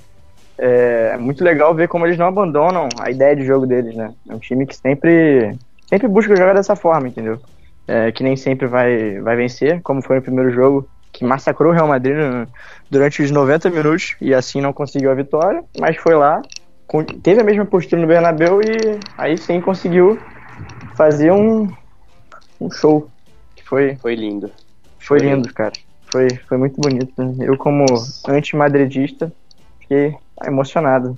é 0.58 1.16
muito 1.16 1.42
legal 1.42 1.74
ver 1.74 1.88
como 1.88 2.06
eles 2.06 2.18
não 2.18 2.26
abandonam 2.26 2.88
a 3.00 3.10
ideia 3.10 3.34
de 3.34 3.44
jogo 3.44 3.66
deles, 3.66 3.94
né? 3.94 4.12
É 4.28 4.34
um 4.34 4.38
time 4.38 4.66
que 4.66 4.76
sempre, 4.76 5.56
sempre 5.88 6.06
busca 6.08 6.36
jogar 6.36 6.54
dessa 6.54 6.76
forma, 6.76 7.08
entendeu? 7.08 7.40
É, 7.86 8.12
que 8.12 8.22
nem 8.22 8.36
sempre 8.36 8.66
vai, 8.66 9.18
vai 9.20 9.34
vencer, 9.34 9.80
como 9.82 10.02
foi 10.02 10.16
no 10.16 10.22
primeiro 10.22 10.50
jogo, 10.50 10.88
que 11.12 11.24
massacrou 11.24 11.72
o 11.72 11.74
Real 11.74 11.88
Madrid 11.88 12.16
durante 12.90 13.22
os 13.22 13.30
90 13.30 13.70
minutos 13.70 14.16
e 14.20 14.32
assim 14.32 14.60
não 14.60 14.72
conseguiu 14.72 15.10
a 15.10 15.14
vitória, 15.14 15.62
mas 15.78 15.96
foi 15.96 16.14
lá, 16.14 16.40
teve 17.22 17.40
a 17.40 17.44
mesma 17.44 17.64
postura 17.64 18.00
no 18.00 18.08
Bernabéu 18.08 18.60
e 18.62 19.00
aí 19.18 19.36
sim 19.36 19.60
conseguiu 19.60 20.18
fazer 20.94 21.32
um, 21.32 21.68
um 22.60 22.70
show. 22.70 23.08
Que 23.56 23.64
foi, 23.64 23.96
Foi 23.96 24.14
lindo. 24.14 24.50
foi 24.98 25.18
lindo, 25.18 25.52
cara. 25.52 25.72
Foi, 26.12 26.28
foi 26.46 26.58
muito 26.58 26.78
bonito. 26.78 27.14
Eu, 27.40 27.56
como 27.56 27.86
anti-madridista, 28.28 29.32
fiquei 29.80 30.14
emocionado. 30.44 31.16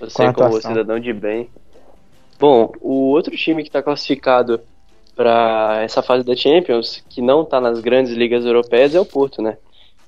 Você 0.00 0.32
como 0.32 0.60
cidadão 0.60 0.98
de 0.98 1.12
bem. 1.12 1.50
Bom, 2.40 2.72
o 2.80 3.10
outro 3.10 3.36
time 3.36 3.62
que 3.62 3.68
está 3.68 3.82
classificado 3.82 4.58
para 5.14 5.82
essa 5.82 6.02
fase 6.02 6.24
da 6.24 6.34
Champions, 6.34 7.04
que 7.10 7.20
não 7.20 7.42
está 7.42 7.60
nas 7.60 7.78
grandes 7.80 8.14
ligas 8.14 8.44
europeias, 8.46 8.94
é 8.94 9.00
o 9.00 9.04
Porto, 9.04 9.42
né? 9.42 9.58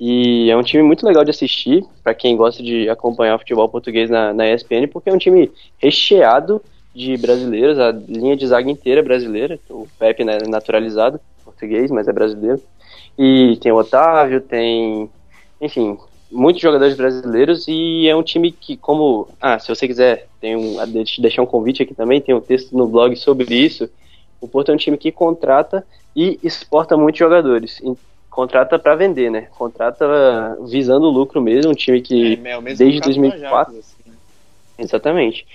E 0.01 0.51
é 0.51 0.57
um 0.57 0.62
time 0.62 0.83
muito 0.83 1.07
legal 1.07 1.22
de 1.22 1.31
assistir, 1.31 1.85
para 2.03 2.14
quem 2.14 2.37
gosta 2.37 2.62
de 2.62 2.89
acompanhar 2.89 3.37
o 3.37 3.39
futebol 3.39 3.68
português 3.68 4.11
na, 4.11 4.33
na 4.33 4.51
ESPN, 4.51 4.89
porque 4.91 5.11
é 5.11 5.12
um 5.12 5.18
time 5.18 5.53
recheado 5.79 6.61
de 6.95 7.16
brasileiros, 7.16 7.79
a 7.79 7.93
linha 7.93 8.37
de 8.37 8.47
zaga 8.47 8.70
inteira 8.70 9.01
é 9.01 9.05
brasileira, 9.05 9.61
o 9.68 9.87
Pepe 9.99 10.25
né, 10.25 10.39
naturalizado, 10.49 11.20
português, 11.45 11.91
mas 11.91 12.09
é 12.09 12.12
brasileiro. 12.12 12.61
E 13.19 13.57
tem 13.61 13.71
o 13.73 13.77
Otávio, 13.77 14.41
tem, 14.41 15.09
enfim, 15.61 15.97
muitos 16.31 16.61
jogadores 16.61 16.97
brasileiros 16.97 17.67
e 17.69 18.09
é 18.09 18.17
um 18.17 18.23
time 18.23 18.51
que, 18.51 18.77
como. 18.77 19.29
Ah, 19.41 19.59
se 19.59 19.69
você 19.69 19.87
quiser, 19.87 20.27
tem 20.41 20.57
um, 20.57 20.81
a 20.81 20.87
de- 20.87 21.21
deixar 21.21 21.43
um 21.43 21.47
convite 21.47 21.83
aqui 21.83 21.95
também, 21.95 22.21
tem 22.21 22.35
um 22.35 22.41
texto 22.41 22.77
no 22.77 22.87
blog 22.87 23.15
sobre 23.17 23.55
isso. 23.55 23.89
O 24.41 24.49
Porto 24.49 24.71
é 24.71 24.75
um 24.75 24.79
time 24.79 24.99
que 24.99 25.12
contrata 25.12 25.87
e 26.15 26.39
exporta 26.43 26.97
muitos 26.97 27.19
jogadores. 27.19 27.81
E 27.81 27.97
contrata 28.29 28.79
para 28.79 28.97
vender, 28.97 29.31
né? 29.31 29.49
Contrata 29.57 30.59
visando 30.69 31.07
o 31.07 31.11
lucro 31.11 31.41
mesmo, 31.41 31.71
um 31.71 31.75
time 31.75 32.01
que. 32.01 32.41
É, 32.45 32.51
é 32.51 32.61
desde 32.75 32.99
caso 32.99 33.15
do 33.15 33.21
2004. 33.21 33.73
Ajax, 33.73 33.79
assim, 33.79 34.11
né? 34.11 34.17
Exatamente. 34.77 35.47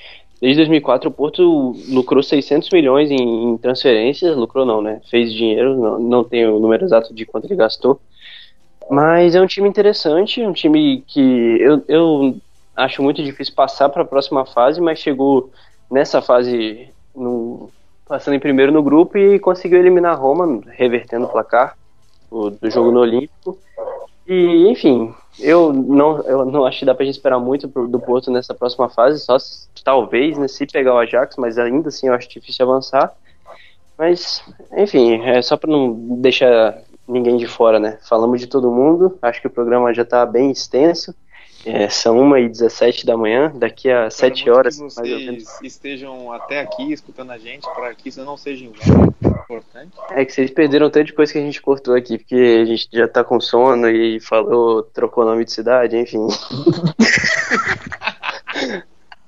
Desde 0.42 0.58
2004 0.62 1.10
o 1.10 1.14
Porto 1.14 1.76
lucrou 1.90 2.24
600 2.24 2.70
milhões 2.70 3.12
em, 3.12 3.18
em 3.52 3.58
transferências, 3.58 4.36
lucrou 4.38 4.66
não, 4.66 4.82
né? 4.82 5.02
Fez 5.10 5.34
dinheiro, 5.34 5.76
não, 5.78 6.00
não 6.00 6.24
tenho 6.24 6.56
o 6.56 6.60
número 6.60 6.86
exato 6.86 7.14
de 7.14 7.26
quanto 7.26 7.46
ele 7.46 7.56
gastou. 7.56 8.00
Mas 8.90 9.36
é 9.36 9.42
um 9.42 9.46
time 9.48 9.68
interessante, 9.70 10.42
um 10.42 10.54
time 10.54 11.04
que 11.08 11.20
eu, 11.60 11.84
eu 11.88 12.38
acho 12.76 13.04
muito 13.04 13.22
difícil 13.24 13.54
passar 13.54 13.90
para 13.90 14.02
a 14.02 14.06
próxima 14.06 14.46
fase, 14.46 14.82
mas 14.82 15.00
chegou 15.00 15.52
nessa 15.92 16.22
fase 16.22 16.90
no- 17.16 17.70
passando 18.08 18.34
em 18.36 18.40
primeiro 18.40 18.72
no 18.72 18.82
grupo 18.82 19.18
e 19.18 19.38
conseguiu 19.40 19.78
eliminar 19.80 20.14
a 20.14 20.16
Roma, 20.16 20.62
revertendo 20.70 21.26
o 21.26 21.30
placar 21.30 21.76
o- 22.32 22.50
do 22.50 22.70
jogo 22.72 22.92
no 22.92 23.02
Olímpico. 23.02 23.58
E, 24.28 24.68
enfim, 24.70 25.14
eu 25.40 25.74
não, 25.74 26.22
eu 26.22 26.46
não 26.46 26.66
acho 26.66 26.80
que 26.80 26.86
dá 26.86 26.94
pra 26.94 27.06
gente 27.06 27.16
esperar 27.16 27.40
muito 27.40 27.68
do 27.68 28.00
Porto 28.00 28.32
nessa 28.32 28.54
próxima 28.54 28.90
fase, 28.90 29.20
só 29.20 29.38
se, 29.40 29.68
talvez, 29.84 30.38
né, 30.38 30.48
se 30.48 30.66
pegar 30.66 30.94
o 30.94 30.98
Ajax, 30.98 31.36
mas 31.38 31.58
ainda 31.58 31.90
assim 31.90 32.08
eu 32.08 32.14
acho 32.14 32.30
difícil 32.30 32.66
avançar. 32.66 33.14
Mas, 33.98 34.44
enfim, 34.78 35.22
é 35.24 35.42
só 35.42 35.58
pra 35.58 35.70
não 35.70 35.94
deixar 36.22 36.78
ninguém 37.08 37.38
de 37.38 37.48
fora, 37.48 37.80
né? 37.80 37.98
Falamos 38.08 38.40
de 38.40 38.48
todo 38.48 38.72
mundo, 38.72 39.18
acho 39.22 39.42
que 39.42 39.48
o 39.48 39.52
programa 39.52 39.94
já 39.94 40.06
tá 40.06 40.26
bem 40.26 40.52
extenso. 40.52 41.14
É, 41.66 41.90
são 41.90 42.18
1h17 42.18 43.06
da 43.06 43.18
manhã, 43.18 43.52
daqui 43.54 43.92
a 43.92 44.10
7 44.10 44.38
Espero 44.38 44.46
muito 44.46 44.58
horas. 44.58 44.76
Que 44.78 44.82
mais 44.82 44.98
ou 44.98 45.20
menos. 45.20 45.44
vocês 45.44 45.74
estejam 45.74 46.32
até 46.32 46.62
aqui 46.62 46.94
escutando 46.94 47.32
a 47.32 47.38
gente, 47.38 47.68
para 47.76 47.94
que 47.94 48.08
isso 48.08 48.24
não 48.24 48.38
seja 48.38 48.64
inverno. 48.64 49.14
Importante. 49.50 49.98
É 50.12 50.24
que 50.24 50.32
vocês 50.32 50.52
perderam 50.52 50.92
tanto 50.92 51.08
depois 51.08 51.32
que 51.32 51.40
a 51.40 51.42
gente 51.42 51.60
cortou 51.60 51.96
aqui, 51.96 52.20
porque 52.20 52.60
a 52.62 52.66
gente 52.66 52.88
já 52.94 53.08
tá 53.08 53.24
com 53.24 53.42
sono 53.42 53.90
e 53.90 54.20
falou, 54.20 54.84
trocou 54.84 55.26
nome 55.26 55.44
de 55.44 55.52
cidade, 55.52 55.98
enfim. 55.98 56.28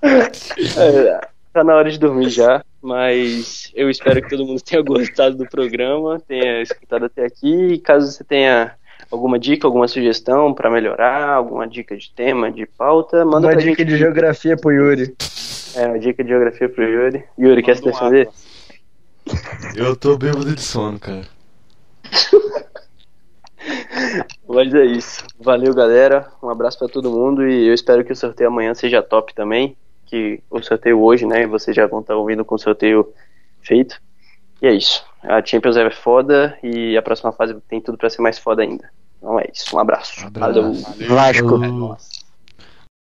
É, 0.03 1.21
tá 1.53 1.63
na 1.63 1.75
hora 1.75 1.91
de 1.91 1.99
dormir 1.99 2.29
já, 2.29 2.65
mas 2.81 3.71
eu 3.75 3.87
espero 3.87 4.19
que 4.19 4.29
todo 4.29 4.43
mundo 4.45 4.59
tenha 4.65 4.81
gostado 4.81 5.37
do 5.37 5.47
programa, 5.47 6.19
tenha 6.27 6.59
escutado 6.61 7.05
até 7.05 7.23
aqui. 7.23 7.73
E 7.73 7.79
caso 7.79 8.11
você 8.11 8.23
tenha 8.23 8.73
alguma 9.11 9.37
dica, 9.37 9.67
alguma 9.67 9.87
sugestão 9.87 10.55
pra 10.55 10.71
melhorar, 10.71 11.29
alguma 11.29 11.67
dica 11.67 11.95
de 11.95 12.11
tema, 12.11 12.51
de 12.51 12.65
pauta, 12.65 13.23
manda 13.23 13.47
Uma 13.47 13.53
pra 13.53 13.61
dica 13.61 13.83
gente. 13.83 13.85
de 13.85 13.97
geografia 13.97 14.57
pro 14.57 14.71
Yuri. 14.71 15.15
É, 15.75 15.85
uma 15.85 15.99
dica 15.99 16.23
de 16.23 16.29
geografia 16.29 16.67
pro 16.67 16.83
Yuri. 16.83 17.23
Yuri, 17.37 17.61
quer 17.61 17.75
se 17.75 17.83
um 17.83 17.91
defender? 17.91 18.27
Atlas. 18.27 18.50
Eu 19.75 19.95
tô 19.95 20.17
bêbado 20.17 20.53
de 20.53 20.61
sono, 20.61 20.99
cara. 20.99 21.27
Mas 24.47 24.73
é 24.73 24.85
isso. 24.85 25.23
Valeu, 25.39 25.73
galera. 25.73 26.31
Um 26.41 26.49
abraço 26.49 26.79
pra 26.79 26.87
todo 26.87 27.11
mundo 27.11 27.47
e 27.47 27.67
eu 27.67 27.73
espero 27.73 28.03
que 28.03 28.11
o 28.11 28.15
sorteio 28.15 28.49
amanhã 28.49 28.73
seja 28.73 29.01
top 29.01 29.33
também. 29.33 29.77
Que 30.05 30.41
o 30.49 30.61
sorteio 30.61 31.01
hoje, 31.01 31.25
né? 31.25 31.47
Vocês 31.47 31.75
já 31.75 31.87
vão 31.87 32.01
estar 32.01 32.15
ouvindo 32.15 32.43
com 32.43 32.55
o 32.55 32.59
sorteio 32.59 33.13
feito. 33.61 34.01
E 34.61 34.67
é 34.67 34.73
isso. 34.73 35.03
A 35.23 35.43
Champions 35.45 35.77
é 35.77 35.89
foda 35.89 36.57
e 36.61 36.97
a 36.97 37.01
próxima 37.01 37.31
fase 37.31 37.55
tem 37.69 37.79
tudo 37.79 37.97
pra 37.97 38.09
ser 38.09 38.21
mais 38.21 38.37
foda 38.39 38.61
ainda. 38.61 38.89
Então 39.17 39.39
é 39.39 39.45
isso. 39.53 39.75
Um 39.75 39.79
abraço. 39.79 40.25
Abraço. 40.25 40.53
Valeu. 40.53 40.73
Valeu. 40.73 41.07
Vasco. 41.15 42.20